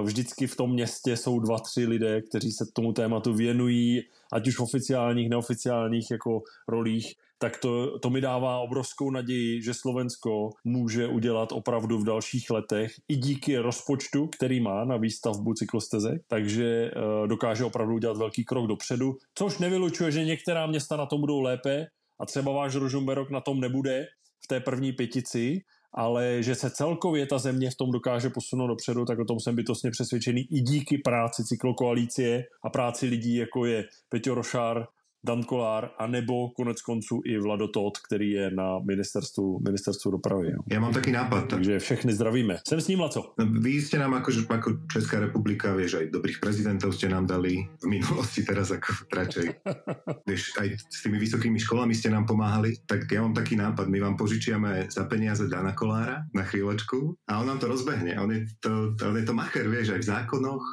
[0.02, 4.02] vždycky v tom městě jsou dva, tři lidé, kteří se tomu tématu věnují,
[4.32, 9.74] ať už v oficiálních, neoficiálních jako rolích, tak to, to mi dává obrovskou naději, že
[9.74, 16.22] Slovensko může udělat opravdu v dalších letech i díky rozpočtu, který má na výstavbu cyklostezek,
[16.28, 21.20] takže uh, dokáže opravdu udělat velký krok dopředu, což nevylučuje, že některá města na tom
[21.20, 21.86] budou lépe
[22.20, 24.06] a třeba váš Ružomberok na tom nebude
[24.44, 25.60] v té první pětici,
[25.94, 29.56] ale že se celkově ta země v tom dokáže posunout dopředu, tak o tom jsem
[29.56, 34.86] bytostně přesvědčený i díky práci cyklokoalície a práci lidí, jako je Peťo Rošár,
[35.26, 40.46] Dan Kolár, anebo konec konců i Vlado Todt, který je na ministerstvu, ministerstvu dopravy.
[40.46, 40.58] Jo.
[40.70, 41.48] Já mám taký nápad.
[41.48, 42.58] Takže všechny zdravíme.
[42.68, 43.34] Jsem s ním, Laco.
[43.38, 47.86] Vy ste nám ako, ako Česká republika, vieš, aj dobrých prezidentov ste nám dali v
[47.86, 49.46] minulosti, teraz ako radšej,
[50.28, 53.98] vieš, aj s tými vysokými školami ste nám pomáhali, tak ja mám taký nápad, my
[53.98, 58.14] vám požičiame za peniaze Dana Kolára na chvíľočku a on nám to rozbehne.
[58.22, 60.64] On je to, on je to macher, vieš, aj v zákonoch,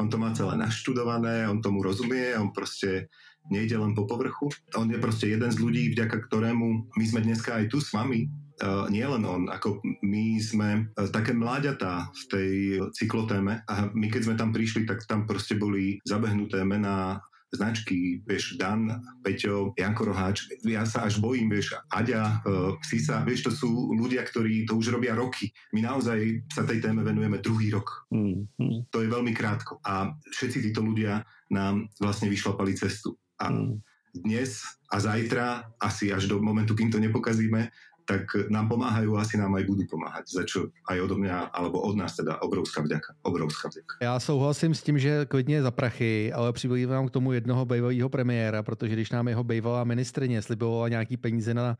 [0.00, 3.12] on to má celé naštudované, on tomu rozumie, on proste
[3.48, 4.52] nejde len po povrchu.
[4.76, 8.28] On je proste jeden z ľudí, vďaka ktorému my sme dneska aj tu s vami,
[8.62, 12.50] uh, nie len on, ako my sme uh, také mláďatá v tej
[12.94, 17.18] cyklotéme a my keď sme tam prišli, tak tam proste boli zabehnuté mená
[17.50, 23.50] značky, vieš, Dan, Peťo, Janko Roháč, ja sa až bojím, vieš, Aďa, uh, Sisa, vieš,
[23.50, 25.50] to sú ľudia, ktorí to už robia roky.
[25.74, 28.06] My naozaj sa tej téme venujeme druhý rok.
[28.14, 28.94] Mm-hmm.
[28.94, 29.82] To je veľmi krátko.
[29.82, 33.18] A všetci títo ľudia nám vlastne vyšlapali cestu.
[33.40, 33.80] A mm.
[34.14, 34.62] dnes
[34.92, 37.70] a zajtra, asi až do momentu, kým to nepokazíme,
[38.10, 41.94] tak nám pomáhajú, asi nám aj budú pomáhať, za čo aj odo mňa, alebo od
[41.94, 43.14] nás teda obrovská vďaka.
[43.22, 44.02] Obrovská vďaka.
[44.02, 48.62] Já souhlasím s tím, že klidně za prachy, ale přibývám k tomu jednoho bývalého premiéra,
[48.62, 51.76] protože když nám jeho bývalá ministrině slibovala nějaký peníze na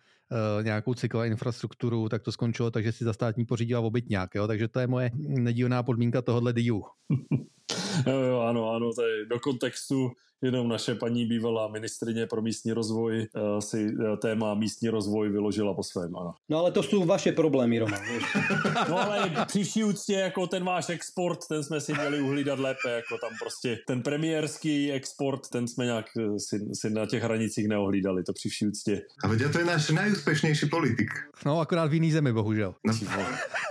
[0.63, 4.35] nějakou cyklové infrastrukturu, tak to skončilo takže si za státní pořídila obytňák.
[4.35, 4.47] Jo?
[4.47, 6.85] Takže to je moje nedílná podmínka tohohle dílu.
[8.07, 10.11] jo, jo, ano, ano, to je do kontextu
[10.43, 15.75] jenom naše paní bývalá ministrině pro místní rozvoj uh, si uh, téma místní rozvoj vyložila
[15.75, 16.17] po svém.
[16.17, 16.35] Ano.
[16.49, 18.01] No ale to jsou vaše problémy, Roman.
[18.89, 22.91] no ale při vší úctě, jako ten váš export, ten jsme si měli uhlídat lépe,
[22.91, 27.69] jako tam prostě ten premiérský export, ten jsme nějak eh, si, si na těch hranicích
[27.69, 29.03] neohlídali, to při vší úctě.
[29.25, 29.87] A veď to je náš
[30.21, 31.11] nejúspěšnější politik.
[31.47, 32.75] No akorát v jiný zemi, bohužel.
[32.87, 32.95] No.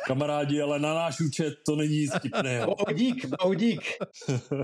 [0.07, 2.65] Kamarádi, ale na náš účet to není nic vtipného.
[2.73, 3.81] Bohudík, bohudík.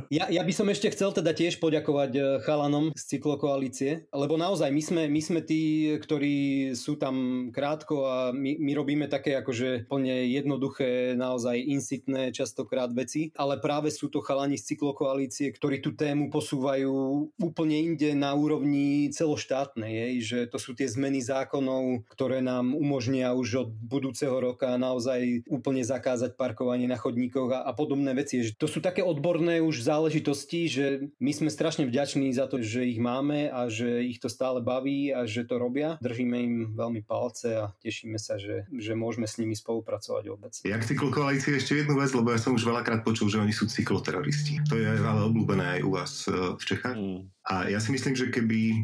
[0.09, 4.73] Ja, ja by som ešte chcel teda tiež poďakovať eh, chalanom z cyklokoalície, lebo naozaj
[4.73, 9.85] my sme, my sme tí, ktorí sú tam krátko a my, my robíme také akože
[9.85, 15.93] plne jednoduché, naozaj insitné častokrát veci, ale práve sú to chalani z cyklokoalície, ktorí tú
[15.93, 16.89] tému posúvajú
[17.37, 21.74] úplne inde na úrovni celoštátnej, je, že to sú tie zmeny zákonov,
[22.11, 27.71] ktoré nám umožnia už od budúceho roka naozaj úplne zakázať parkovanie na chodníkoch a, a
[27.71, 28.41] podobné veci.
[28.57, 30.85] To sú také odborné už záležitosti, že
[31.19, 35.11] my sme strašne vďační za to, že ich máme a že ich to stále baví
[35.11, 35.97] a že to robia.
[36.01, 40.53] Držíme im veľmi palce a tešíme sa, že, že môžeme s nimi spolupracovať vôbec.
[40.65, 43.67] Ja k cyklokoalícii ešte jednu vec, lebo ja som už veľakrát počul, že oni sú
[43.69, 44.63] cykloteroristi.
[44.71, 46.97] To je ale obľúbené aj u vás e, v Čechách.
[46.97, 47.34] Mm.
[47.45, 48.75] A ja si myslím, že keby e,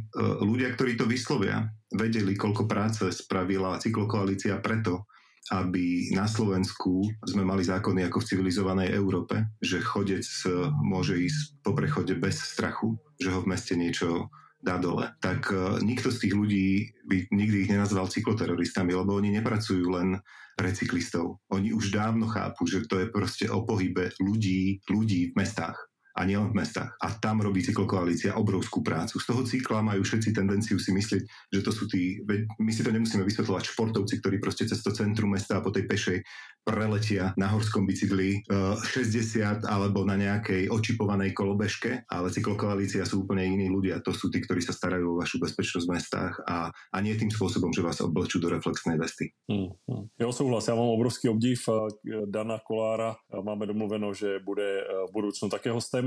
[0.45, 5.09] ľudia, ktorí to vyslovia, vedeli, koľko práce spravila cyklokoalícia preto,
[5.49, 11.66] aby na Slovensku sme mali zákony ako v civilizovanej Európe, že chodec e, môže ísť
[11.66, 14.30] po prechode bez strachu, že ho v meste niečo
[14.62, 16.68] dá dole, tak e, nikto z tých ľudí
[17.09, 20.22] by nikdy ich nenazval cykloteroristami, lebo oni nepracujú len
[20.62, 21.41] recyklistov.
[21.49, 26.22] Oni už dávno chápu, že to je proste o pohybe ľudí, ľudí v mestách a
[26.28, 26.91] nielen v mestách.
[26.99, 29.18] A tam robí cyklokoalícia obrovskú prácu.
[29.20, 32.22] Z toho cykla majú všetci tendenciu si myslieť, že to sú tí,
[32.59, 35.88] my si to nemusíme vysvetľovať, športovci, ktorí proste cez to centrum mesta a po tej
[35.88, 36.20] pešej
[36.62, 43.49] preletia na horskom bicykli 60 eh, alebo na nejakej očipovanej kolobežke, ale cyklokoalícia sú úplne
[43.49, 44.01] iní ľudia.
[44.05, 47.34] To sú tí, ktorí sa starajú o vašu bezpečnosť v mestách a, a nie tým
[47.34, 49.34] spôsobom, že vás oblečú do reflexnej vesty.
[49.49, 50.05] Hmm, hmm.
[50.22, 50.68] Jo, souhlas.
[50.68, 53.16] Já mám obrovský obdiv eh, Dana Kolára.
[53.41, 56.01] Máme domluveno, že bude eh, v budoucnu také hostem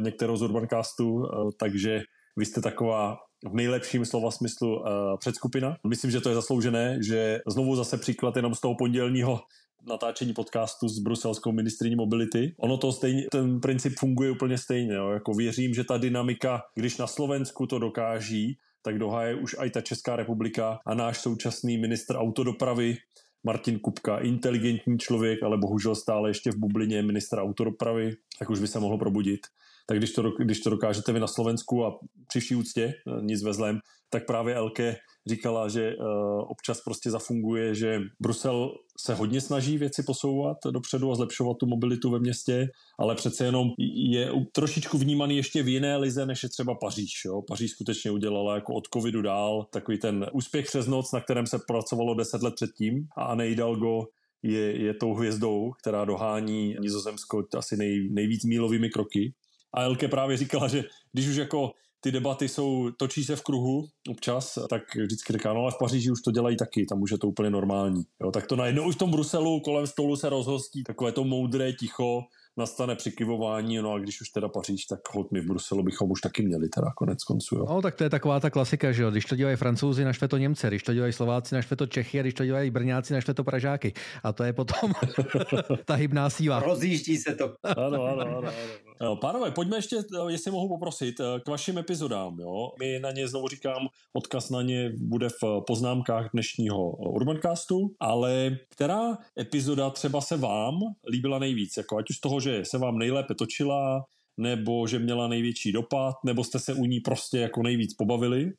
[0.00, 1.22] některého z Urbancastu,
[1.58, 2.00] takže
[2.36, 3.16] vy jste taková
[3.50, 4.84] v nejlepším slova smyslu
[5.18, 5.76] předskupina.
[5.86, 9.40] Myslím, že to je zasloužené, že znovu zase příklad jenom z toho pondělního
[9.88, 12.54] natáčení podcastu s bruselskou ministriní mobility.
[12.58, 14.94] Ono to stejně, ten princip funguje úplně stejně.
[14.94, 15.10] Jo?
[15.10, 19.80] Jako věřím, že ta dynamika, když na Slovensku to dokáží, tak doháje už aj ta
[19.80, 22.96] Česká republika a náš současný ministr autodopravy
[23.44, 28.68] Martin Kupka, inteligentní člověk, ale bohužel stále ještě v bublině ministra autodopravy, tak už by
[28.68, 29.40] se mohlo probudit.
[29.86, 33.78] Tak když to, když to dokážete vy na Slovensku a při úctě, nic ve zlém,
[34.10, 34.96] tak právě Elke
[35.28, 36.04] říkala, že uh,
[36.50, 42.10] občas prostě zafunguje, že Brusel se hodně snaží věci posouvat dopředu a zlepšovat tu mobilitu
[42.10, 42.68] ve městě,
[42.98, 47.12] ale přece jenom je trošičku vnímaný ještě v jiné lize, než je třeba Paříž.
[47.26, 47.42] Jo?
[47.48, 51.58] Paříž skutečně udělala jako od covidu dál takový ten úspěch přes noc, na kterém se
[51.68, 54.04] pracovalo deset let předtím a Anne Hidalgo
[54.42, 59.34] je, je tou hvězdou, která dohání Nizozemsko asi nej, nejvíc mílovými kroky.
[59.74, 61.70] A Elke právě říkala, že když už jako
[62.00, 66.10] ty debaty jsou, točí se v kruhu občas, tak vždycky říká, no ale v Paříži
[66.10, 68.02] už to dělají taky, tam už je to úplně normální.
[68.22, 71.72] Jo, tak to najednou už v tom Bruselu kolem stolu se rozhostí takové to moudré
[71.72, 72.22] ticho,
[72.58, 76.20] nastane přikivování, no a když už teda Paříž, tak hod my v Bruselu bychom už
[76.20, 77.56] taky měli teda konec konců.
[77.56, 77.66] Jo.
[77.68, 80.36] No tak to je taková ta klasika, že jo, když to dělají francouzi, naštve to
[80.36, 83.44] Němce, když to dělají Slováci, naštve to Čechy a když to dělají Brňáci, naštve to
[83.44, 83.92] Pražáky.
[84.22, 84.92] A to je potom
[85.84, 86.60] ta hybná síla.
[86.60, 87.54] Rozjíždí se to.
[87.62, 88.38] ano, ano, ano.
[88.38, 88.87] ano.
[89.20, 89.96] Pánové, pojďme ještě,
[90.28, 92.36] jestli mohu poprosit, k vašim epizodám.
[92.40, 92.70] Jo?
[92.80, 99.18] My na ně znovu říkám, odkaz na ně bude v poznámkách dnešního Urbancastu, ale která
[99.40, 100.74] epizoda třeba se vám
[101.10, 101.76] líbila nejvíc?
[101.76, 104.04] Jako ať už z toho, že se vám nejlépe točila,
[104.36, 108.52] nebo že měla největší dopad, nebo jste se u ní prostě jako nejvíc pobavili.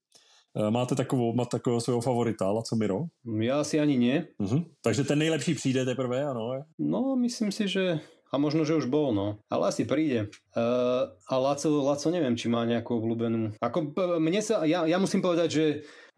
[0.57, 2.99] Eh, máte takovou, máte takového svého favorita, Laco Miro?
[3.41, 4.27] Ja asi ani nie.
[4.41, 4.65] Uh-huh.
[4.81, 6.65] Takže ten nejlepší přijde teprve, ano?
[6.79, 7.99] No, myslím si, že
[8.29, 9.41] a možno, že už bol, no.
[9.49, 10.29] Ale asi príde.
[10.53, 13.57] Uh, a Laco, Laco neviem, či má nejakú obľúbenú.
[13.57, 15.65] Ako, mne sa, ja, ja musím povedať, že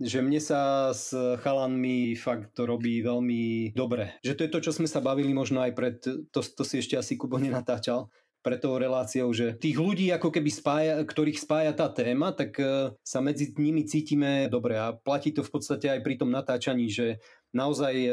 [0.01, 4.18] že mne sa s chalanmi fakt to robí veľmi dobre.
[4.26, 6.97] Že to je to, čo sme sa bavili možno aj pred, to, to si ešte
[6.97, 8.09] asi Kubo nenatáčal,
[8.41, 12.89] pre tou reláciou, že tých ľudí ako keby spája, ktorých spája tá téma, tak e,
[13.05, 17.22] sa medzi nimi cítime dobre a platí to v podstate aj pri tom natáčaní, že
[17.52, 18.12] naozaj e,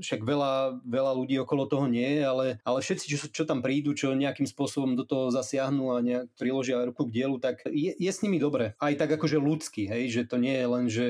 [0.00, 3.92] však veľa, veľa ľudí okolo toho nie je, ale, ale všetci, čo, čo tam prídu,
[3.92, 8.10] čo nejakým spôsobom do toho zasiahnu a nejak priložia ruku k dielu, tak je, je
[8.10, 8.78] s nimi dobre.
[8.78, 11.06] Aj tak akože ľudský, hej, že to nie je len, že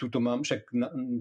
[0.00, 0.72] túto mám, však,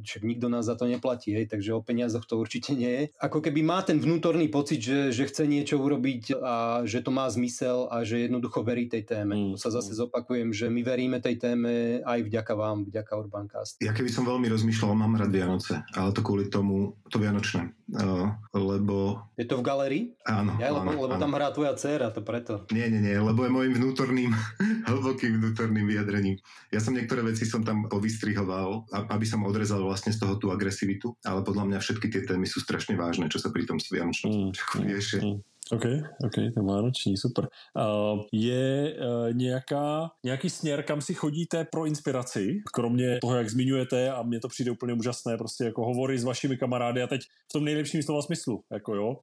[0.08, 3.04] však nikto nás za to neplatí, hej, takže o peniazoch to určite nie je.
[3.20, 7.28] Ako keby má ten vnútorný pocit, že, že chce niečo urobiť a že to má
[7.28, 9.36] zmysel a že jednoducho verí tej téme.
[9.36, 9.52] Mm.
[9.56, 13.84] To sa zase zopakujem, že my veríme tej téme aj vďaka vám, vďaka Urbancast.
[13.84, 18.32] Ja keby som veľmi rozmýšľal, mám rád Vianoce, ale to kvôli tomu, to Vianočné, uh,
[18.56, 19.28] lebo...
[19.36, 20.04] Je to v galerii?
[20.24, 20.56] Áno.
[20.62, 21.24] Ja, áno, lebo, lebo áno.
[21.26, 22.64] tam hrá tvoja dcéra, to preto.
[22.72, 24.32] Nie, nie, nie, lebo je môjim vnútorným,
[24.90, 26.38] hlbokým vnútorným vyjadrením.
[26.70, 31.16] Ja som niektoré veci som tam povystrihoval, aby som odrezal vlastne z toho tú agresivitu,
[31.26, 34.52] ale podľa mňa všetky tie témy sú strašne vážne, čo sa pri tom Vianočnom mm,
[34.86, 35.22] riešia.
[35.24, 35.40] Mm.
[35.70, 35.86] OK,
[36.26, 37.46] OK, to má roční, super.
[37.78, 44.12] Uh, je uh, nějaká, nějaký směr, kam si chodíte pro inspiraci, kromě toho, jak zmiňujete
[44.12, 47.54] a mně to přijde úplně úžasné, prostě jako hovory s vašimi kamarády a teď v
[47.54, 49.16] tom nejlepším slova smyslu, jako jo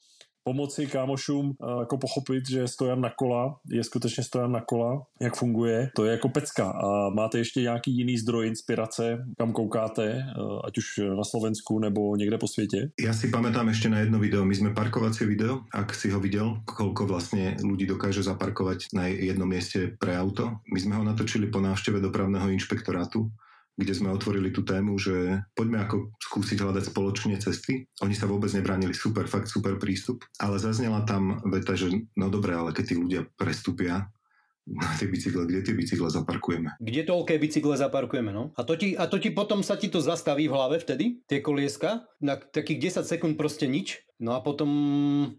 [0.47, 5.91] pomoci kámošům jako pochopit, že stojan na kola je skutečně stojan na kola, jak funguje,
[5.97, 6.71] to je jako pecka.
[6.71, 10.27] A máte ještě nějaký jiný zdroj inspirace, kam koukáte,
[10.65, 10.87] ať už
[11.17, 12.91] na Slovensku nebo někde po světě?
[13.01, 14.45] Ja si pamätám ešte na jedno video.
[14.47, 19.49] My sme parkovacie video, ak si ho videl, koľko vlastne ľudí dokáže zaparkovať na jednom
[19.49, 20.63] mieste pre auto.
[20.71, 23.27] My sme ho natočili po návšteve dopravného inšpektorátu
[23.77, 27.85] kde sme otvorili tú tému, že poďme ako skúsiť hľadať spoločne cesty.
[28.01, 30.25] Oni sa vôbec nebránili, super, fakt super prístup.
[30.41, 34.09] Ale zaznela tam veta, že no dobre, ale keď tí ľudia prestúpia
[34.67, 36.75] na tie bicykle, kde tie bicykle zaparkujeme?
[36.83, 38.51] Kde toľké bicykle zaparkujeme, no?
[38.59, 41.39] A to, ti, a to ti potom sa ti to zastaví v hlave vtedy, tie
[41.39, 44.03] kolieska, na takých 10 sekúnd proste nič.
[44.19, 44.67] No a potom...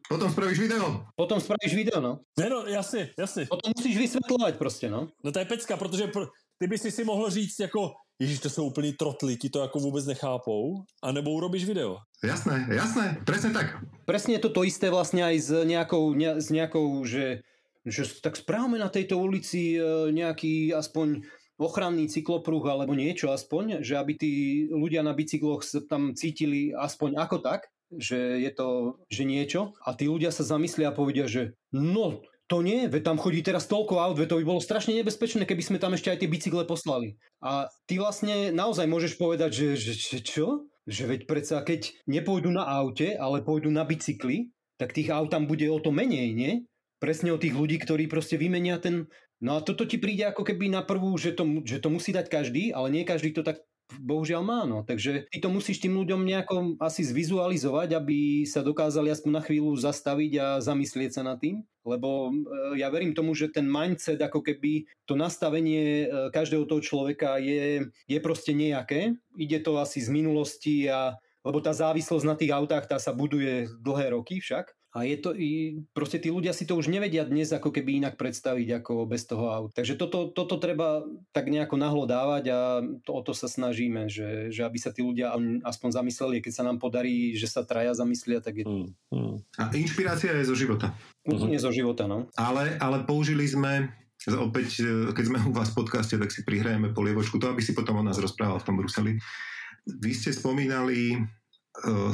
[0.07, 1.03] Potom spravíš video.
[1.19, 2.23] Potom spravíš video, no.
[2.39, 3.49] Ne, no, jasne, jasne.
[3.51, 5.11] Potom musíš vysvetľovať proste, no.
[5.19, 6.31] No to je pecka, protože pr-
[6.61, 9.79] ty by si si mohl říct jako Ježiš, to jsou úplný trotli, ti to jako
[9.79, 11.97] vůbec nechápou, anebo urobíš video.
[12.23, 13.77] Jasné, jasné, presne tak.
[14.09, 17.45] Presne to to isté vlastne aj s nejakou, ne, s nejakou že,
[17.85, 21.29] že tak správame na tejto ulici e, nejaký aspoň
[21.61, 24.33] ochranný cyklopruh alebo niečo aspoň, že aby tí
[24.73, 29.93] ľudia na bicykloch sa tam cítili aspoň ako tak, že je to že niečo a
[29.93, 33.99] tí ľudia sa zamyslia a povedia, že no to nie, veď tam chodí teraz toľko
[33.99, 37.19] aut, veď to by bolo strašne nebezpečné, keby sme tam ešte aj tie bicykle poslali.
[37.43, 40.71] A ty vlastne naozaj môžeš povedať, že, že, že čo?
[40.87, 45.43] Že veď predsa, keď nepôjdu na aute, ale pôjdu na bicykli, tak tých aut tam
[45.43, 46.63] bude o to menej, nie?
[47.03, 49.11] Presne o tých ľudí, ktorí proste vymenia ten...
[49.43, 52.25] No a toto ti príde ako keby na prvú, že to, že to musí dať
[52.31, 53.61] každý, ale nie každý to tak
[53.95, 54.59] bohužiaľ má.
[54.67, 54.83] No.
[54.83, 59.79] Takže ty to musíš tým ľuďom nejako asi zvizualizovať, aby sa dokázali aspoň na chvíľu
[59.79, 61.63] zastaviť a zamyslieť sa nad tým.
[61.87, 62.31] Lebo e,
[62.83, 67.87] ja verím tomu, že ten mindset, ako keby to nastavenie e, každého toho človeka je,
[68.05, 69.15] je proste nejaké.
[69.39, 71.15] Ide to asi z minulosti a
[71.47, 74.67] lebo tá závislosť na tých autách tá sa buduje dlhé roky však.
[74.95, 75.35] A je to,
[75.91, 79.51] proste tí ľudia si to už nevedia dnes ako keby inak predstaviť ako bez toho
[79.51, 79.71] aut.
[79.75, 81.03] Takže toto, toto treba
[81.35, 82.59] tak nejako nahlo dávať a
[83.03, 85.35] to, o to sa snažíme, že, že aby sa tí ľudia
[85.67, 88.73] aspoň zamysleli, keď sa nám podarí, že sa traja zamyslia, tak je to...
[88.73, 89.35] Mm, mm.
[89.59, 90.95] A inšpirácia je zo života.
[91.27, 92.31] Úplne zo života, no.
[92.39, 93.91] Ale, ale použili sme
[94.23, 97.99] opäť, keď sme u vás v podcaste, tak si prihrajeme polievočku, to aby si potom
[97.99, 99.19] o nás rozprával v tom Bruseli.
[99.87, 101.36] Vy ste spomínali E,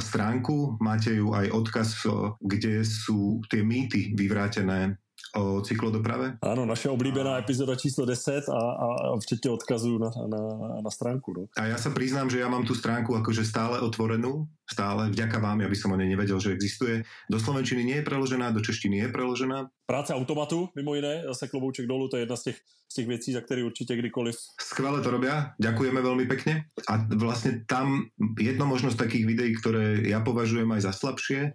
[0.00, 5.00] stránku, máte ju aj odkaz, e, kde sú tie mýty vyvrátené
[5.34, 6.38] o cyklodoprave?
[6.40, 10.40] Áno, naša oblíbená epizóda číslo 10 a, a, a včetne odkazu na, na,
[10.80, 11.34] na stránku.
[11.34, 11.42] No.
[11.58, 15.66] A ja sa priznám, že ja mám tú stránku akože stále otvorenú, stále vďaka vám,
[15.66, 17.02] aby som o nej nevedel, že existuje.
[17.26, 19.68] Do slovenčiny nie je preložená, do češtiny je preložená.
[19.84, 22.58] Práce automatu, mimo iné, zase klobouček dolu, to je jedna z těch,
[22.88, 24.36] z těch věcí, za které určitě kdykoliv.
[24.60, 26.72] Skvelé to robia, ďakujeme veľmi pekne.
[26.88, 28.08] A vlastne tam
[28.40, 31.52] jedno možnosť takých videí, ktoré ja považujem aj za slabšie,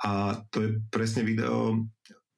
[0.00, 1.84] a to je presne video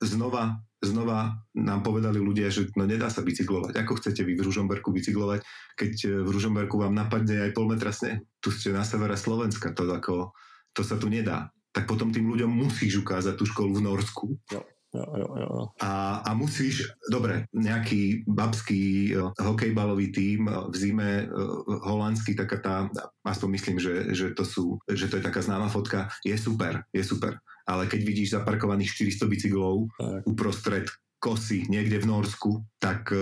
[0.03, 3.79] znova znova nám povedali ľudia, že no nedá sa bicyklovať.
[3.79, 5.41] Ako chcete vy v Ružomberku bicyklovať,
[5.79, 8.19] keď e, v Ružomberku vám napadne aj pol metra sneh?
[8.43, 10.35] Tu ste na severe Slovenska, to, ako,
[10.75, 11.55] to sa tu nedá.
[11.71, 14.61] Tak potom tým ľuďom musíš ukázať tú školu v Norsku, jo.
[14.95, 15.63] Jo, jo, jo.
[15.81, 22.57] A, a musíš, dobre, nejaký babský uh, hokejbalový tím uh, v zime uh, holandský, taká
[22.61, 22.77] tá,
[23.25, 27.05] aspoň myslím, že, že, to sú, že to je taká známa fotka, je super, je
[27.05, 27.41] super.
[27.65, 28.91] Ale keď vidíš zaparkovaných
[29.23, 30.27] 400 bicyklov tak.
[30.27, 30.87] uprostred
[31.23, 33.15] kosy niekde v Norsku, tak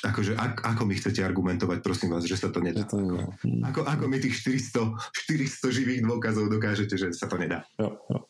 [0.00, 2.88] akože ak, ako mi chcete argumentovať, prosím vás, že sa to nedá?
[2.88, 3.28] To ako,
[3.68, 4.96] ako, ako mi tých 400,
[5.28, 7.68] 400 živých dôkazov dokážete, že sa to nedá?
[7.76, 8.24] Jo, jo.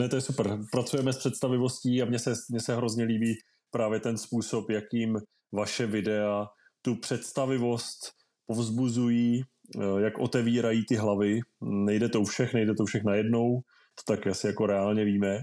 [0.00, 0.58] Ne, to je super.
[0.72, 3.34] Pracujeme s představivostí a mně se, mně se hrozně líbí
[3.70, 5.18] právě ten způsob, jakým
[5.52, 6.46] vaše videa
[6.82, 8.12] tu představivost
[8.46, 11.40] povzbuzují, eh, jak otevírají ty hlavy.
[11.62, 13.60] Nejde to u všech, nejde to u všech najednou,
[13.94, 15.38] to tak asi jako reálně víme,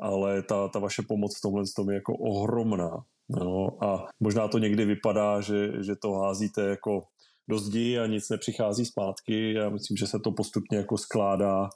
[0.00, 3.04] ale ta, ta vaše pomoc v tomhle tom je jako ohromná.
[3.28, 7.02] No, a možná to někdy vypadá, že, že to házíte jako
[7.48, 9.52] do zdi a nic nepřichází zpátky.
[9.52, 11.68] Já myslím, že se to postupně jako skládá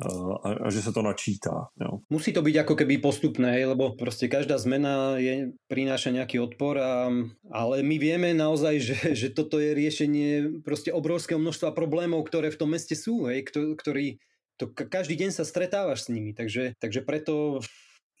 [0.00, 1.68] a, a že sa to načíta.
[1.76, 2.00] Jo.
[2.08, 7.12] Musí to byť ako keby postupné, lebo proste každá zmena je, prináša nejaký odpor, a,
[7.52, 12.60] ale my vieme naozaj, že, že toto je riešenie proste obrovského množstva problémov, ktoré v
[12.60, 14.18] tom meste sú, hej, ktorý
[14.60, 17.64] to každý deň sa stretávaš s nimi, takže, takže preto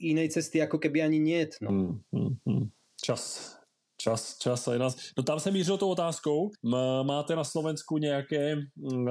[0.00, 1.44] inej cesty ako keby ani nie.
[1.60, 1.68] No.
[1.68, 2.64] Hmm, hmm, hmm.
[2.96, 3.59] Čas.
[4.00, 4.96] Čas, čas a nás.
[5.12, 6.50] No tam jsem mířil tou otázkou.
[7.04, 8.56] Máte na Slovensku nějaké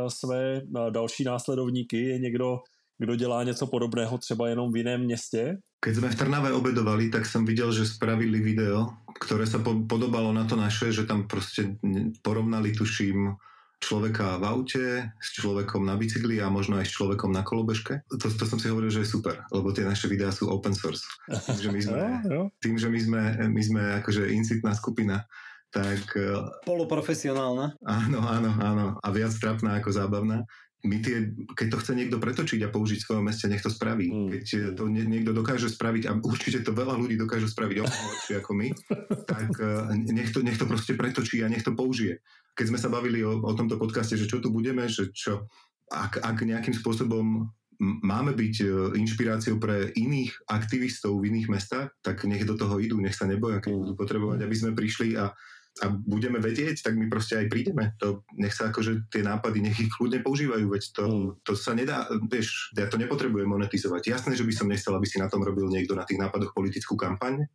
[0.07, 1.97] své další následovníky?
[1.97, 2.57] Je někdo,
[2.97, 5.61] kdo dělá něco podobného třeba jenom v jiném městě?
[5.79, 10.43] Keď sme v Trnave obedovali, tak som videl, že spravili video, ktoré sa podobalo na
[10.43, 11.79] to naše, že tam proste
[12.19, 13.39] porovnali, tuším,
[13.79, 14.85] človeka v aute
[15.23, 18.03] s človekom na bicykli a možno aj s človekom na kolobežke.
[18.11, 21.07] To, to som si hovoril, že je super, lebo tie naše videá sú open source.
[21.27, 22.01] Tým, že my sme,
[22.63, 25.23] tým, že my sme, my sme akože incitná skupina,
[25.71, 26.01] tak...
[26.13, 26.35] E,
[26.67, 27.79] Poloprofesionálna.
[27.87, 28.85] Áno, áno, áno.
[28.99, 30.43] A viac trapná ako zábavná
[30.79, 34.07] my tie, keď to chce niekto pretočiť a použiť v svojom meste, nech to spraví.
[34.07, 34.29] Mm.
[34.31, 34.43] Keď
[34.79, 38.51] to nie, niekto dokáže spraviť, a určite to veľa ľudí dokáže spraviť oveľa lepšie ako
[38.55, 38.67] my,
[39.35, 42.23] tak uh, nech to, nech to proste pretočí a nech to použije.
[42.55, 45.51] Keď sme sa bavili o, o tomto podcaste, že čo tu budeme, že čo,
[45.91, 48.65] ak, ak nejakým spôsobom máme byť e,
[48.99, 53.63] inšpiráciou pre iných aktivistov v iných mestách, tak nech do toho idú, nech sa neboja,
[53.63, 55.31] keď budú potrebovať, aby sme prišli a
[55.79, 57.95] a budeme vedieť, tak my proste aj prídeme.
[58.03, 61.27] To, nech sa akože tie nápady, nech ich kľudne používajú, veď to, mm.
[61.47, 64.11] to sa nedá, vieš, ja to nepotrebujem monetizovať.
[64.11, 66.99] Jasné, že by som nechcel, aby si na tom robil niekto na tých nápadoch politickú
[66.99, 67.47] kampaň.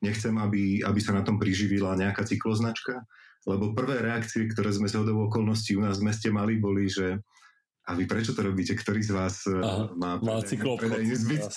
[0.00, 3.02] Nechcem, aby, aby sa na tom priživila nejaká cykloznačka,
[3.50, 7.18] lebo prvé reakcie, ktoré sme z hodou okolností u nás v meste mali, boli, že
[7.88, 8.76] a vy prečo to robíte?
[8.76, 11.48] Ktorý z vás eh, Aha, má, má predajne, s, bic,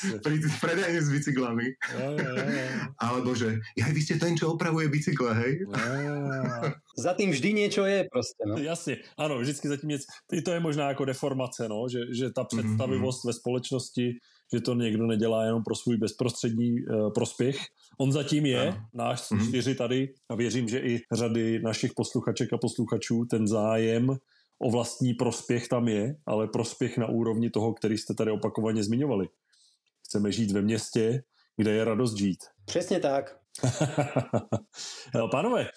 [0.63, 1.67] predajne s bicyklami?
[1.91, 2.65] Ja, ja, ja.
[2.95, 5.53] Alebo že, ja, vy ste ten, čo opravuje bicykle, hej?
[5.67, 6.71] Ja.
[6.95, 8.47] za tým vždy niečo je proste.
[8.47, 8.55] No.
[8.55, 10.07] Jasne, áno, vždycky za tým niečo.
[10.31, 13.29] To je možná ako deformace, no, že, že ta představivost mm-hmm.
[13.29, 14.05] ve společnosti,
[14.53, 17.59] že to někdo nedělá jenom pro svůj bezprostřední uh, prospěch.
[17.99, 18.85] On zatím je, ja.
[18.93, 19.47] náš mm-hmm.
[19.47, 24.15] čtyři tady a věřím, že i řady našich posluchaček a posluchačů ten zájem
[24.61, 29.27] o vlastní prospěch tam je, ale prospěch na úrovni toho, který jste tady opakovaně zmiňovali.
[30.05, 31.23] Chceme žít ve městě,
[31.57, 32.39] kde je radost žít.
[32.65, 33.37] Přesně tak.
[35.31, 35.67] Pánové,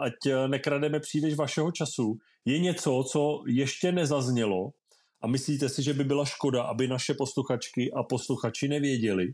[0.00, 0.12] ať
[0.46, 4.70] nekrademe příliš vašeho času, je něco, co ještě nezaznělo
[5.22, 9.26] a myslíte si, že by byla škoda, aby naše posluchačky a posluchači nevěděli,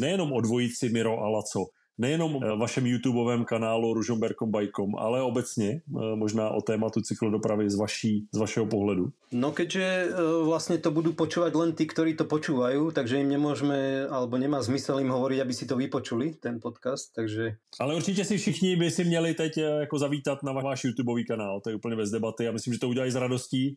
[0.00, 1.66] nejenom o dvojici Miro a Laco,
[1.98, 7.74] nejenom v vašem YouTubeovém kanálu Ružomberkom Bajkom, ale obecně eh, možná o tématu cyklodopravy z,
[7.74, 9.12] vaší, z vašeho pohledu.
[9.32, 10.12] No keďže eh,
[10.44, 15.00] vlastne to budú počúvať len tí, ktorí to počúvajú, takže im nemôžeme, alebo nemá zmysel
[15.00, 17.56] im hovoriť, aby si to vypočuli, ten podcast, takže...
[17.80, 21.60] Ale určitě si všichni by si měli teď eh, jako zavítat na váš YouTubeový kanál,
[21.60, 22.44] to je úplně bez debaty.
[22.44, 23.76] Já myslím, že to udělají s radostí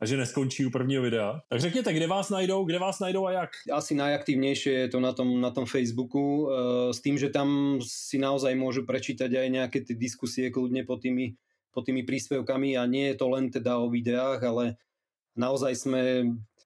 [0.00, 1.40] a že neskončí u prvního videa.
[1.48, 3.50] Tak řekněte, kde vás najdou, kde vás najdou a jak?
[3.72, 6.50] Asi najaktívnejšie je to na tom, na tom Facebooku, uh,
[6.92, 11.36] s tým, že tam si naozaj môžu prečítať aj nejaké tie diskusie kľudne pod tými,
[11.68, 14.80] pod tými príspevkami a nie je to len teda o videách, ale
[15.36, 16.02] naozaj sme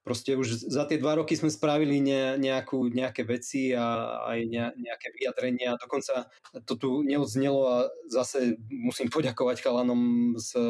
[0.04, 4.64] proste už za tie dva roky sme spravili ne, nejakú, nejaké veci a aj ne,
[4.78, 5.80] nejaké vyjadrenia.
[5.80, 6.28] Dokonca
[6.68, 7.76] to tu neodznelo a
[8.12, 10.60] zase musím poďakovať chalanom z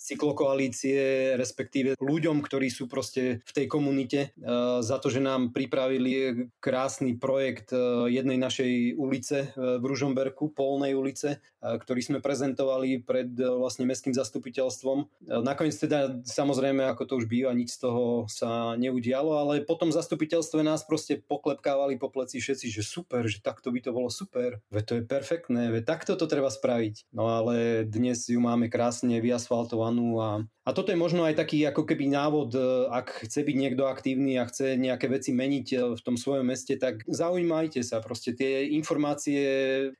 [0.00, 6.48] cyklokoalície, respektíve ľuďom, ktorí sú proste v tej komunite, uh, za to, že nám pripravili
[6.56, 13.36] krásny projekt uh, jednej našej ulice uh, v Ružomberku, Polnej ulice, ktorý sme prezentovali pred
[13.36, 15.28] vlastne mestským zastupiteľstvom.
[15.44, 20.64] Nakoniec teda samozrejme, ako to už býva, nič z toho sa neudialo, ale potom zastupiteľstve
[20.64, 24.84] nás proste poklepkávali po pleci všetci, že super, že takto by to bolo super, veď
[24.88, 27.12] to je perfektné, veď takto to treba spraviť.
[27.12, 30.30] No ale dnes ju máme krásne vyasfaltovanú plánu a,
[30.64, 32.60] a toto je možno aj taký ako keby návod, e,
[32.94, 36.78] ak chce byť niekto aktívny a chce nejaké veci meniť e, v tom svojom meste,
[36.78, 39.40] tak zaujímajte sa, proste tie informácie,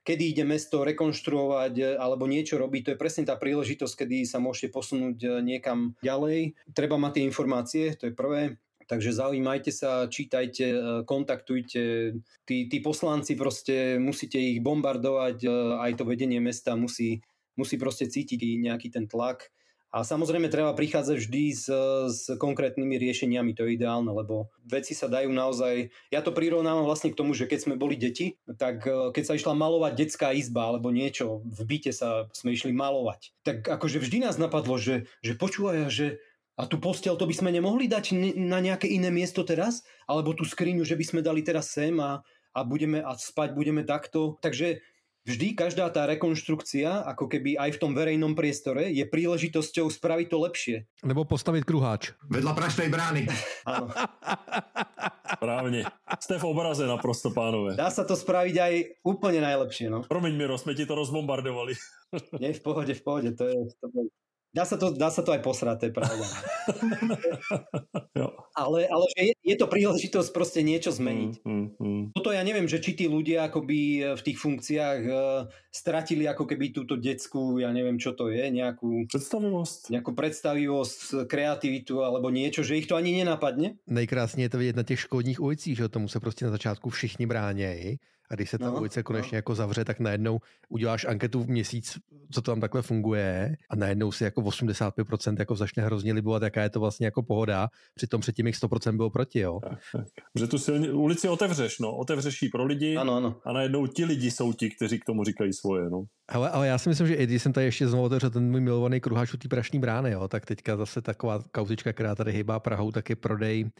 [0.07, 4.39] kedy ide mesto rekonštruovať e, alebo niečo robiť, to je presne tá príležitosť, kedy sa
[4.39, 6.55] môžete posunúť niekam ďalej.
[6.71, 8.55] Treba mať tie informácie, to je prvé.
[8.87, 10.67] Takže zaujímajte sa, čítajte,
[11.07, 12.11] kontaktujte.
[12.43, 15.47] Tí, tí poslanci proste musíte ich bombardovať,
[15.79, 17.23] aj to vedenie mesta musí,
[17.55, 19.47] musí proste cítiť nejaký ten tlak.
[19.91, 21.67] A samozrejme treba prichádzať vždy s,
[22.07, 25.91] s konkrétnymi riešeniami, to je ideálne, lebo veci sa dajú naozaj...
[26.07, 29.35] Ja to prirovnávam vlastne k tomu, že keď sme boli deti, tak e, keď sa
[29.35, 34.23] išla malovať detská izba alebo niečo, v byte sa sme išli malovať, tak akože vždy
[34.23, 36.23] nás napadlo, že, že počúvaj, že
[36.55, 39.81] a tú postel to by sme nemohli dať na nejaké iné miesto teraz?
[40.05, 42.21] Alebo tú skriňu, že by sme dali teraz sem a,
[42.53, 44.37] a, budeme, a spať budeme takto?
[44.43, 44.83] Takže
[45.25, 50.37] vždy každá tá rekonštrukcia, ako keby aj v tom verejnom priestore, je príležitosťou spraviť to
[50.41, 50.77] lepšie.
[51.05, 52.13] Nebo postaviť kruháč.
[52.29, 53.29] Vedľa prašnej brány.
[53.69, 53.93] Áno.
[55.31, 55.81] Správne.
[56.21, 57.73] Ste v obraze naprosto, pánové.
[57.79, 59.87] Dá sa to spraviť aj úplne najlepšie.
[59.89, 60.03] No.
[60.05, 61.73] Promiň, Miro, sme ti to rozbombardovali.
[62.43, 63.29] Nie, v pohode, v pohode.
[63.39, 64.03] To je, to je,
[64.51, 66.27] Dá sa to, dá sa to aj posrať, to je pravda.
[68.61, 71.39] ale ale že je, je to príležitosť proste niečo zmeniť.
[71.47, 72.03] Mm, mm, mm.
[72.11, 76.75] Toto ja neviem, že či tí ľudia akoby v tých funkciách uh, stratili ako keby
[76.75, 79.07] túto detskú, ja neviem čo to je, nejakú...
[79.07, 79.81] Predstavivosť.
[79.87, 80.99] Nejakú predstavivosť,
[81.31, 83.79] kreativitu alebo niečo, že ich to ani nenapadne.
[83.87, 87.25] Nejkrásně je to vidět na těch škodních ulicích, že tomu se prostě na začátku všichni
[87.25, 87.97] bránějí
[88.31, 89.37] a když se ta no, ulice konečně no.
[89.37, 90.39] jako zavře, tak najednou
[90.69, 91.97] uděláš anketu v měsíc,
[92.31, 96.63] co to tam takhle funguje a najednou si jako 85% jako začne hrozně libovat, jaká
[96.63, 99.59] je to vlastně jako pohoda, přitom předtím jich 100% bylo proti, jo.
[99.63, 100.05] Tak, tak.
[100.39, 103.35] Že tu silni, ulici otevřeš, no, otevřeš ji pro lidi ano, ano.
[103.45, 106.03] a najednou ti lidi jsou ti, kteří k tomu říkají svoje, no.
[106.29, 108.61] Ale, ale já si myslím, že i když jsem tady ještě znovu otevřel ten můj
[108.61, 112.59] milovaný kruháč u té prašní brány, jo, tak teďka zase taková kauzička, která tady hýbá
[112.59, 113.71] Prahou, tak je prodej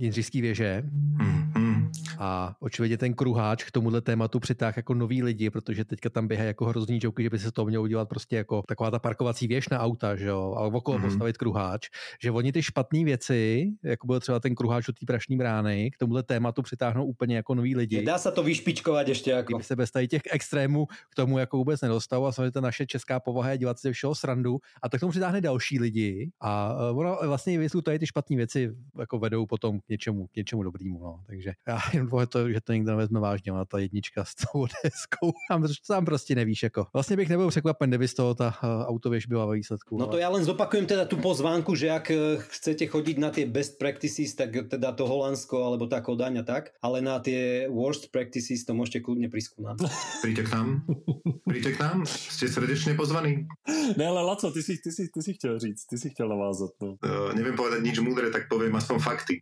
[0.00, 0.82] Jindřišský věže.
[0.82, 1.63] Mm-hmm.
[2.18, 6.46] A očividně ten kruháč k tomuhle tématu přitáhl jako nový lidi, protože teďka tam běhají
[6.46, 9.68] jako hrozný joky, že by se to mělo udělat prostě jako taková ta parkovací věž
[9.68, 11.02] na auta, že jo, a okolo mm-hmm.
[11.02, 11.88] postavit kruháč.
[12.22, 15.98] Že oni ty špatné věci, jako byl třeba ten kruháč od té prašní brány, k
[15.98, 18.04] tomuhle tématu přitáhnou úplně jako nový lidi.
[18.04, 19.52] Dá se to vyšpičkovat ještě jako.
[19.52, 22.86] Kdyby se bez tady těch extrémů k tomu jako vůbec nedostal a samozřejmě ta naše
[22.86, 26.98] česká povaha je dělat si všeho srandu a tak tomu přitáhne další lidi a uh,
[26.98, 30.98] ono vlastně věci tady ty špatné věci jako vedou potom k něčemu, k něčemu dobrýmu.
[30.98, 31.20] No.
[31.26, 35.32] Takže já jen to, že to nikdo nevezme vážně, ona ta jednička s tou deskou,
[35.48, 36.62] tam, tam prostě nevíš.
[36.62, 36.86] Jako.
[36.92, 39.98] Vlastně bych nebyl překvapen, kdyby z toho ta uh, autověž byla ve výsledku.
[39.98, 43.46] No to já len zopakujem teda tu pozvánku, že ak eh, chcete chodiť na tie
[43.46, 48.12] best practices, tak teda to Holandsko alebo tá Kodaň a tak, ale na tie worst
[48.12, 49.28] practices to môžete kľudne
[49.58, 49.76] nám.
[50.24, 50.68] Príďte k nám.
[51.44, 51.98] Príďte k nám.
[52.06, 53.48] Ste srdečne pozvaní.
[53.96, 56.70] Ne, ale Laco, ty si, ty, si, ty si chtěl říct, ty si chtěl navázat.
[56.82, 56.96] No.
[57.04, 59.34] Uh, neviem povedať nič múdre, tak poviem aspoň fakty.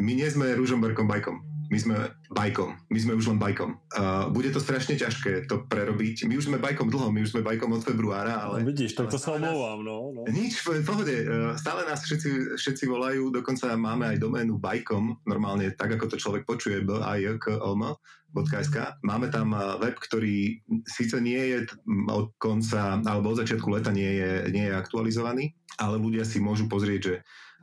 [0.00, 1.36] My nie sme Ružomberkom bajkom.
[1.68, 1.87] My sme
[2.28, 2.76] bajkom.
[2.92, 3.78] My sme už len bajkom.
[3.94, 6.28] Uh, bude to strašne ťažké to prerobiť.
[6.28, 8.60] My už sme bajkom dlho, my už sme bajkom od februára, ale...
[8.60, 10.22] No, vidíš, tak to sa omlouvám, no, no.
[10.28, 11.16] Nič, v pohode.
[11.24, 16.16] Uh, stále nás všetci, všetci volajú, dokonca máme aj doménu bajkom, normálne tak, ako to
[16.20, 17.96] človek počuje, b a j k o m
[18.28, 18.76] .sk.
[19.00, 21.58] Máme tam web, ktorý síce nie je
[22.12, 26.68] od konca, alebo od začiatku leta nie je, nie je aktualizovaný, ale ľudia si môžu
[26.68, 27.14] pozrieť, že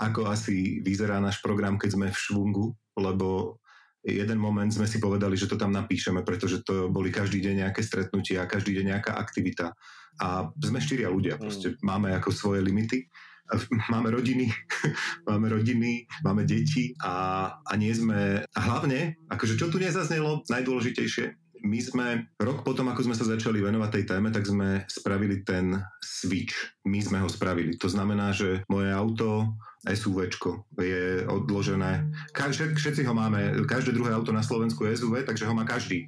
[0.02, 3.62] ako asi vyzerá náš program, keď sme v švungu, lebo
[4.06, 7.82] jeden moment sme si povedali, že to tam napíšeme, pretože to boli každý deň nejaké
[7.82, 9.74] stretnutia, každý deň nejaká aktivita.
[10.22, 11.82] A sme štyria ľudia, proste mm.
[11.82, 13.10] máme ako svoje limity.
[13.94, 14.50] Máme rodiny,
[15.30, 18.42] máme rodiny, máme deti a, a nie sme...
[18.42, 22.06] A hlavne, akože čo tu nezaznelo, najdôležitejšie, my sme
[22.38, 26.54] rok potom, ako sme sa začali venovať tej téme, tak sme spravili ten switch.
[26.86, 27.74] My sme ho spravili.
[27.82, 29.58] To znamená, že moje auto
[29.90, 30.30] SUV
[30.78, 32.06] je odložené.
[32.34, 36.06] Každé, všetci ho máme, každé druhé auto na Slovensku je SUV, takže ho má každý.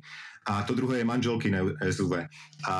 [0.48, 1.52] A to druhé je manželky
[1.92, 2.30] SUV.
[2.70, 2.76] A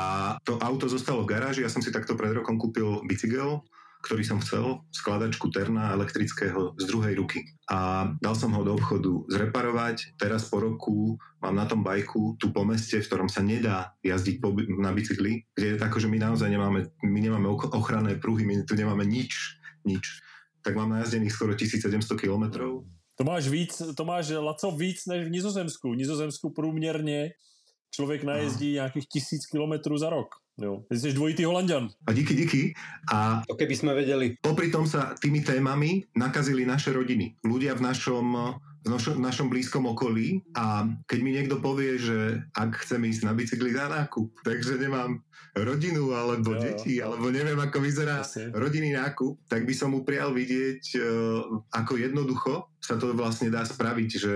[0.46, 3.60] to auto zostalo v garáži, ja som si takto pred rokom kúpil bicykel,
[4.04, 7.42] ktorý som chcel, skladačku Terna elektrického z druhej ruky.
[7.66, 10.14] A dal som ho do obchodu zreparovať.
[10.16, 14.38] Teraz po roku mám na tom bajku tu po meste, v ktorom sa nedá jazdiť
[14.38, 18.62] po, na bicykli, kde je tako, že my naozaj nemáme, my nemáme ochranné pruhy, my
[18.62, 20.22] tu nemáme nič, nič.
[20.62, 22.86] Tak mám najazdených skoro 1700 kilometrov.
[23.18, 25.90] To máš víc, to máš Laco víc než v Nizozemsku.
[25.90, 27.34] V Nizozemsku průměrně
[27.90, 30.28] člověk najezdí nějakých tisíc kilometrů za rok.
[30.58, 30.82] Jo.
[30.90, 31.88] Ty jsi dvojitý Holandian.
[32.06, 32.74] A díky, díky.
[33.12, 34.34] A to keby sme vedeli.
[34.42, 37.38] Popri tom sa tými témami nakazili naše rodiny.
[37.46, 38.26] Ľudia v našom
[38.78, 43.34] v našom, našom blízkom okolí a keď mi niekto povie, že ak chcem ísť na
[43.34, 45.18] bicykli na nákup, takže nemám
[45.58, 48.46] rodinu alebo jo, deti, alebo neviem, ako vyzerá Asi.
[48.54, 53.66] rodinný nákup, tak by som mu prial vidieť, uh, ako jednoducho sa to vlastne dá
[53.66, 54.34] spraviť, že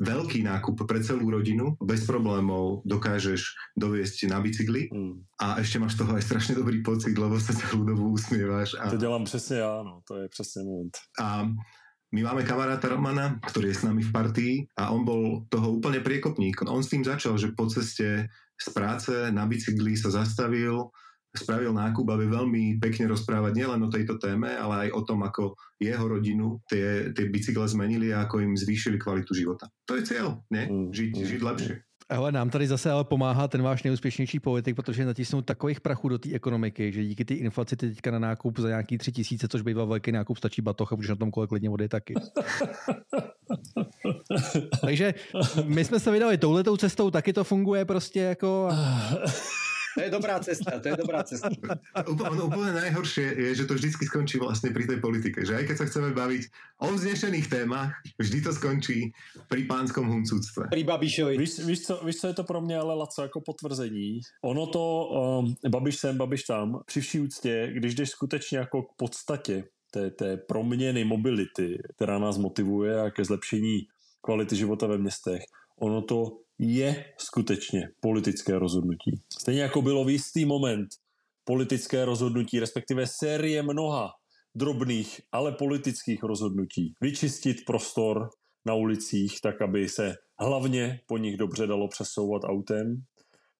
[0.00, 5.40] veľký nákup pre celú rodinu, bez problémov dokážeš doviesť na bicykli mm.
[5.40, 8.76] a ešte máš z toho aj strašne dobrý pocit, lebo sa celú dobu usmievaš.
[8.78, 8.90] A...
[8.90, 10.96] To dělám přesně já, no, to je přesně moment.
[11.20, 11.48] A
[12.10, 16.02] my máme kamaráta Romana, ktorý je s nami v partii a on bol toho úplne
[16.02, 16.58] priekopník.
[16.66, 18.26] On s tým začal, že po ceste
[18.58, 20.90] z práce na bicykli sa zastavil,
[21.30, 25.54] spravil nákup, aby veľmi pekne rozprávať nielen o tejto téme, ale aj o tom, ako
[25.78, 29.70] jeho rodinu tie, tie bicykle zmenili a ako im zvýšili kvalitu života.
[29.86, 30.66] To je cieľ, nie?
[30.66, 31.74] Mm, žiť, mm, žiť lepšie.
[32.10, 36.18] Ale nám tady zase ale pomáhá ten váš neúspěšnější politik, protože natisnou takových prachů do
[36.18, 39.84] té ekonomiky, že díky té inflaci teďka na nákup za nějaký tři tisíce, což bývá
[39.84, 42.14] velký nákup, stačí batoh a můžeš na tom kolik klidně vody taky.
[44.80, 45.14] Takže
[45.64, 48.68] my jsme se vydali touhletou cestou, taky to funguje prostě jako...
[49.94, 51.50] To je dobrá cesta, to je dobrá cesta.
[52.06, 55.42] Ono úplne najhoršie je, že to vždycky skončí vlastne pri tej politike.
[55.42, 56.42] Že aj keď sa chceme baviť
[56.78, 59.10] o vznešených témach, vždy to skončí
[59.50, 60.70] pri pánskom huncúctve.
[60.70, 61.34] Pri Babišovi.
[61.38, 64.20] Víš, víš, co, víš, co je to pro mě ale Laco jako potvrzení?
[64.44, 64.84] Ono to,
[65.42, 70.10] um, Babiš sem, Babiš tam, při vší úctě, když jdeš skutečně jako k podstatě té,
[70.10, 73.80] té proměny mobility, která nás motivuje a ke zlepšení
[74.20, 75.42] kvality života ve městech,
[75.80, 79.20] ono to je skutečně politické rozhodnutí.
[79.38, 80.88] Stejně jako bylo v jistý moment
[81.44, 84.10] politické rozhodnutí, respektive série mnoha
[84.54, 86.94] drobných, ale politických rozhodnutí.
[87.00, 88.28] Vyčistit prostor
[88.66, 93.02] na ulicích, tak aby se hlavně po nich dobře dalo přesouvat autem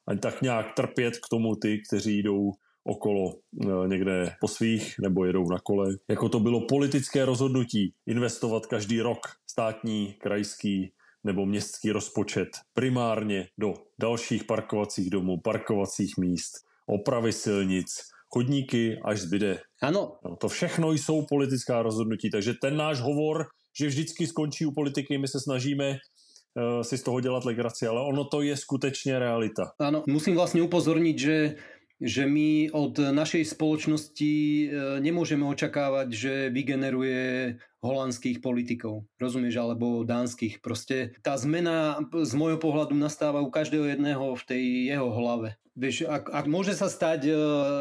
[0.08, 2.52] a tak nějak trpět k tomu ty, kteří jdou
[2.84, 5.96] okolo e, někde po svých nebo jedou na kole.
[6.08, 9.18] Jako to bylo politické rozhodnutí investovat každý rok
[9.50, 10.92] státní, krajský
[11.24, 16.52] nebo městský rozpočet primárně do dalších parkovacích domů, parkovacích míst,
[16.86, 17.86] opravy silnic,
[18.28, 19.60] chodníky, až zbyde.
[19.82, 20.12] Ano.
[20.24, 23.46] No, to všechno jsou politická rozhodnutí, takže ten náš hovor,
[23.78, 28.00] že vždycky skončí u politiky, my se snažíme uh, si z toho dělat legraci, ale
[28.00, 29.72] ono to je skutečně realita.
[29.78, 31.54] Ano, musím vlastně upozornit, že
[32.00, 34.66] že my od našej spoločnosti e,
[35.04, 37.54] nemôžeme očakávať, že vygeneruje
[37.84, 40.64] holandských politikov, rozumieš, alebo dánskych.
[40.64, 44.64] Proste tá zmena z môjho pohľadu nastáva u každého jedného v tej
[44.96, 45.60] jeho hlave.
[45.76, 47.32] Vieš, ak, ak môže sa stať e,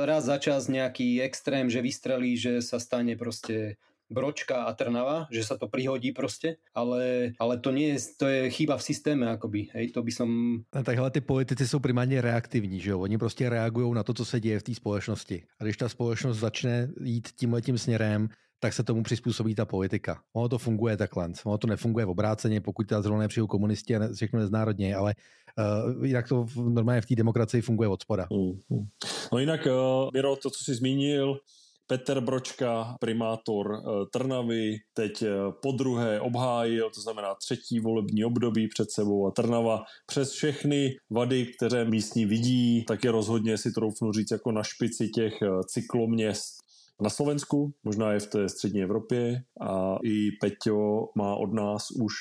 [0.03, 3.79] raz za čas nejaký extrém, že vystrelí, že sa stane proste
[4.09, 8.49] Bročka a Trnava, že sa to prihodí proste, ale, ale to nie je, to je
[8.49, 10.29] chyba v systéme akoby, hej, to by som...
[10.73, 14.25] A takhle ty politici jsou primárně reaktivní, že jo, oni prostě reagují na to, co
[14.25, 15.43] se děje v té společnosti.
[15.59, 18.29] A když ta společnost začne jít tímhle tím směrem,
[18.59, 20.21] tak se tomu přizpůsobí ta politika.
[20.33, 21.31] Ono to funguje takhle.
[21.45, 25.15] Ono to nefunguje v obráceně, pokud teda zrovna nepřijou komunisti a všechno neznárodně, ale
[25.95, 28.27] uh, jinak to normálně v té demokracii funguje od spoda.
[28.31, 28.87] Mm, mm.
[29.31, 31.39] No jinak, uh, Miro, to, co jsi zmínil,
[31.89, 35.27] Peter Bročka, primátor eh, Trnavy, teď eh,
[35.61, 41.45] po druhé obhájil, to znamená třetí volební období před sebou a Trnava přes všechny vady,
[41.45, 46.59] které místní vidí, tak je rozhodně si troufnu říct jako na špici těch eh, cykloměst.
[47.01, 52.13] Na Slovensku, možná i v té střední Evropě a i Peťo má od nás už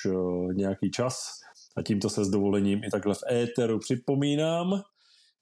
[0.53, 1.41] nějaký čas.
[1.77, 4.83] A tímto se s dovolením i takhle v éteru připomínám,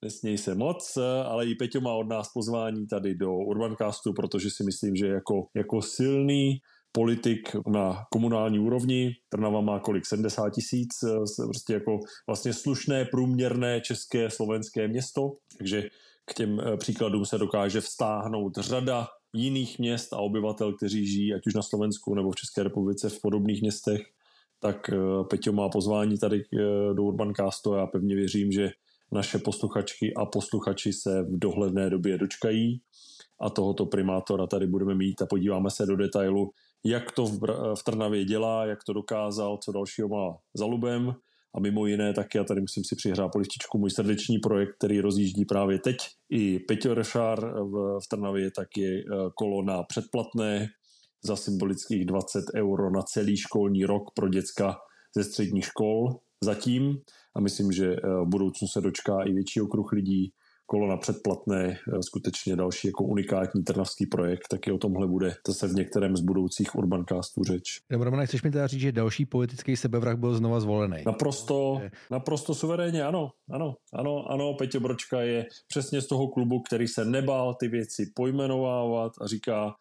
[0.04, 4.64] nesměj se moc, ale i Peťo má od nás pozvání tady do Urbancastu, protože si
[4.64, 6.60] myslím, že jako, jako silný
[6.92, 9.12] politik na komunální úrovni.
[9.28, 10.06] Trnava má kolik?
[10.06, 10.88] 70 tisíc,
[11.44, 15.88] prostě jako vlastně slušné, průměrné české, slovenské město, takže
[16.24, 21.46] k těm eh, příkladům se dokáže vstáhnout řada jiných měst a obyvatel, kteří žijí ať
[21.46, 24.00] už na Slovensku nebo v České republice v podobných městech,
[24.60, 24.96] tak eh,
[25.30, 28.70] Peťo má pozvání tady eh, do Urbancastu a já pevně věřím, že
[29.12, 32.80] naše posluchačky a posluchači se v dohledné době dočkají
[33.40, 36.50] a tohoto primátora tady budeme mít a podíváme se do detailu,
[36.84, 37.38] jak to v,
[37.84, 41.14] Trnavě dělá, jak to dokázal, co dalšího má za lubem.
[41.54, 45.44] A mimo jiné taky, já tady musím si přihrát polističku, můj srdeční projekt, který rozjíždí
[45.44, 45.96] právě teď
[46.30, 49.04] i Peťo Rešár v, v Trnavě, tak je eh,
[49.34, 50.68] kolo předplatné
[51.24, 54.76] za symbolických 20 euro na celý školní rok pro děcka
[55.16, 56.96] ze středních škol zatím
[57.36, 60.32] a myslím, že eh, v budoucnu se dočká i větší okruh lidí.
[60.68, 65.74] kolo na předplatné, skutečně další jako unikátní trnavský projekt, taky o tomhle bude zase v
[65.74, 67.80] některém z budoucích Urbancastů řeč.
[67.90, 70.96] Romane, chceš mi teda říct, že další politický sebevrah byl znova zvolený?
[71.06, 71.80] Naprosto,
[72.10, 77.04] naprosto suverénně, ano, ano, ano, ano, Peťo Bročka je přesně z toho klubu, který se
[77.04, 79.74] nebál ty věci pojmenovávat a říká,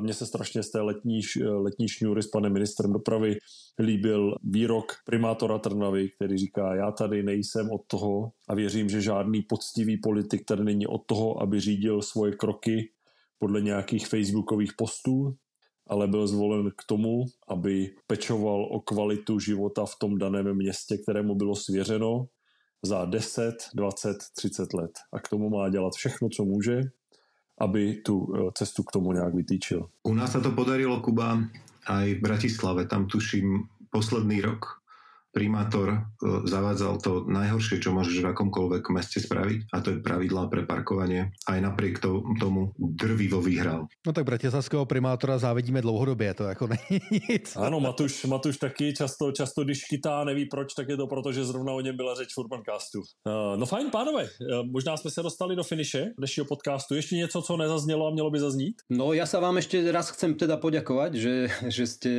[0.00, 3.36] mně se strašně z té letní, letní šňůry s panem ministrem dopravy
[3.78, 9.42] líbil výrok primátora Trnavy, který říká, já tady nejsem od toho a věřím, že žádný
[9.42, 12.90] poctivý politik tady není od toho, aby řídil svoje kroky
[13.38, 15.34] podle nějakých facebookových postů,
[15.86, 21.34] ale byl zvolen k tomu, aby pečoval o kvalitu života v tom daném městě, kterému
[21.34, 22.26] bylo svěřeno
[22.84, 24.90] za 10, 20, 30 let.
[25.12, 26.80] A k tomu má dělat všechno, co může,
[27.58, 29.88] aby tu eh, cestu k tomu nějak vytýčil.
[30.02, 31.38] U nás sa to podarilo, Kuba,
[31.86, 32.86] aj v Bratislave.
[32.86, 34.83] Tam tuším posledný rok
[35.34, 35.98] primátor e,
[36.46, 41.34] zavádzal to najhoršie, čo môžeš v akomkoľvek meste spraviť a to je pravidlá pre parkovanie.
[41.50, 43.90] Aj napriek to, tomu drvivo vyhral.
[44.06, 47.56] No tak bratislavského primátora závidíme dlouhodobě, to jako není nic.
[47.56, 51.44] Ano, Matuš, Matuš taky často, často když chytá, neví proč, tak je to proto, že
[51.44, 53.00] zrovna o něm byla řeč v Urbancastu.
[53.00, 56.94] Uh, no fajn, pánové, uh, možná jsme se dostali do finiše dnešního podcastu.
[56.94, 58.76] Ještě něco, co nezaznělo a mělo by zaznít?
[58.92, 61.34] No ja sa vám ešte raz chcem teda poďakovať, že,
[61.72, 62.12] že ste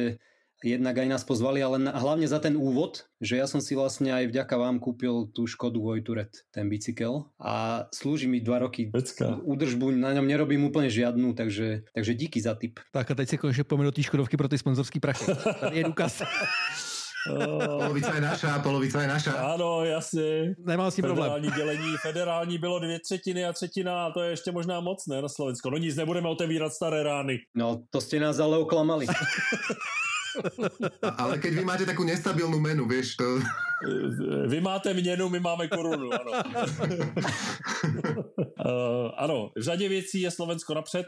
[0.64, 4.32] jednak aj nás pozvali, ale hlavne za ten úvod, že ja som si vlastne aj
[4.32, 8.94] vďaka vám kúpil tú Škodu Vojturet, ten bicykel a slúži mi dva roky.
[8.94, 9.41] Pecka.
[9.44, 12.80] Údržbu na ňom nerobím úplne žiadnu, takže, takže díky za tip.
[12.94, 15.27] Tak a teď si konečne poďme do tej Škodovky pro ty sponzorský prachy.
[15.61, 16.23] Tady je důkaz.
[17.26, 17.82] Oh.
[17.82, 19.32] Polovica je naša, polovica je naša.
[19.34, 20.53] Ano, jasně.
[20.61, 21.32] Nemám s tím problém.
[21.32, 25.22] Federální dělení, federální bylo dvě třetiny a třetina a to je ještě možná moc, ne,
[25.22, 25.69] na Slovensko.
[25.69, 27.38] No nic, nebudeme otevírat staré rány.
[27.56, 29.06] No, to ste nás ale oklamali.
[31.21, 33.25] Ale keď vy máte takú nestabilnú menu, vieš, to...
[34.51, 36.31] Vy máte měnu, my máme korunu, ano.
[38.65, 41.05] uh, ano, v řadě věcí je Slovensko napřed,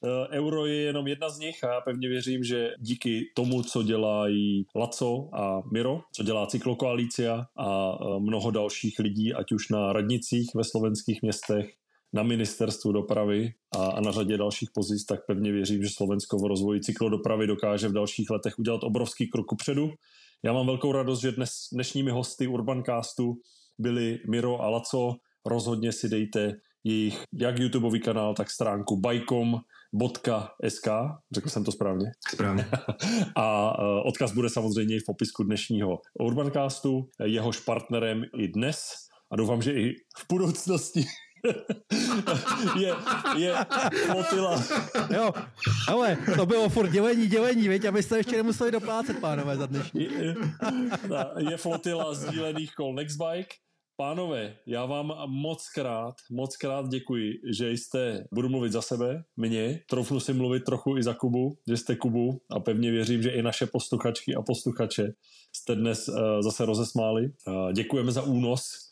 [0.00, 3.82] uh, euro je jenom jedna z nich a já pevně věřím, že díky tomu, co
[3.82, 9.92] dělají Laco a Miro, co dělá Cyklokoalícia a uh, mnoho dalších lidí, ať už na
[9.92, 11.70] radnicích ve slovenských městech,
[12.12, 16.46] na ministerstvu dopravy a, a na řadě dalších pozic, tak pevně věřím, že Slovensko v
[16.46, 19.90] rozvoji cyklodopravy dokáže v dalších letech udělat obrovský krok upředu.
[20.42, 23.34] Já mám velkou radost, že dnes, dnešními hosty Urbancastu
[23.78, 25.14] byli Miro a Laco.
[25.46, 30.88] Rozhodně si dejte jejich jak YouTubeový kanál, tak stránku bajkom.sk,
[31.32, 32.10] řekl jsem to správně?
[32.28, 32.66] Správně.
[33.36, 37.08] a e, odkaz bude samozřejmě v popisku dnešního Urbancastu.
[37.24, 38.94] Jehož partnerem i dnes
[39.30, 41.04] a doufám, že i v budoucnosti
[42.78, 42.94] je,
[43.36, 43.54] je
[44.06, 44.62] flotila.
[45.14, 45.32] Jo,
[45.88, 50.02] ale to bylo furt dělení, dělení, veď, abyste ještě nemuseli doplácet, pánové, za dnešní.
[50.02, 50.34] Je,
[51.50, 53.54] je flotila sdílených kol Nextbike.
[54.00, 59.80] Pánové, já vám moc krát, moc krát děkuji, že jste, budu mluvit za sebe, mě,
[59.90, 63.42] troufnu si mluvit trochu i za Kubu, že jste Kubu a pevně věřím, že i
[63.42, 65.12] naše posluchačky a posluchače
[65.56, 67.22] jste dnes uh, zase rozesmáli.
[67.22, 68.87] Uh, děkujeme za únos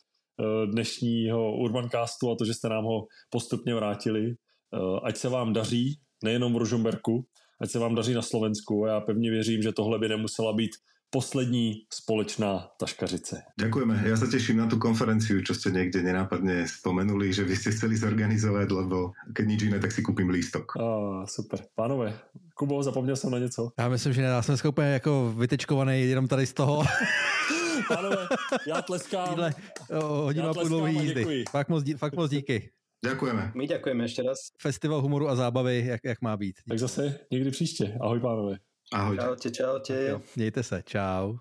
[0.73, 4.35] dnešního Urbancastu a to, že jste nám ho postupně vrátili.
[4.75, 7.27] Eh, ať se vám daří, nejenom v Ružomberku,
[7.61, 10.71] ať se vám daří na Slovensku a já pevně věřím, že tohle by nemusela být
[11.11, 13.43] poslední společná taškařice.
[13.61, 14.03] Ďakujeme.
[14.05, 17.97] Ja sa teším na tú konferenciu, čo ste niekde nenápadne spomenuli, že vy ste chceli
[17.97, 20.77] zorganizovať, lebo keď nič iné, tak si kúpim lístok.
[20.77, 21.63] Ah, super.
[21.79, 22.13] Pánové,
[22.59, 23.71] Kubo, zapomněl jsem na něco?
[23.79, 26.85] Já myslím, že já jsem úplně jako vytečkovaný jenom tady z toho.
[27.89, 28.29] Pánové,
[28.67, 29.29] já tleskám.
[29.29, 29.55] Týhle
[30.01, 31.45] hodinu a půl dlouhý jízdy.
[31.51, 32.71] Fakt moc, fakt moc díky.
[33.05, 33.53] Ďakujeme.
[33.55, 34.51] My ďakujeme ešte raz.
[34.59, 36.57] Festival humoru a zábavy, jak, jak má být.
[36.69, 37.95] Tak zase někdy příště.
[38.01, 38.57] Ahoj, pánové.
[38.93, 39.17] Ahoj.
[39.17, 40.21] Čaute, čaute.
[40.37, 41.37] Mějte se, čau.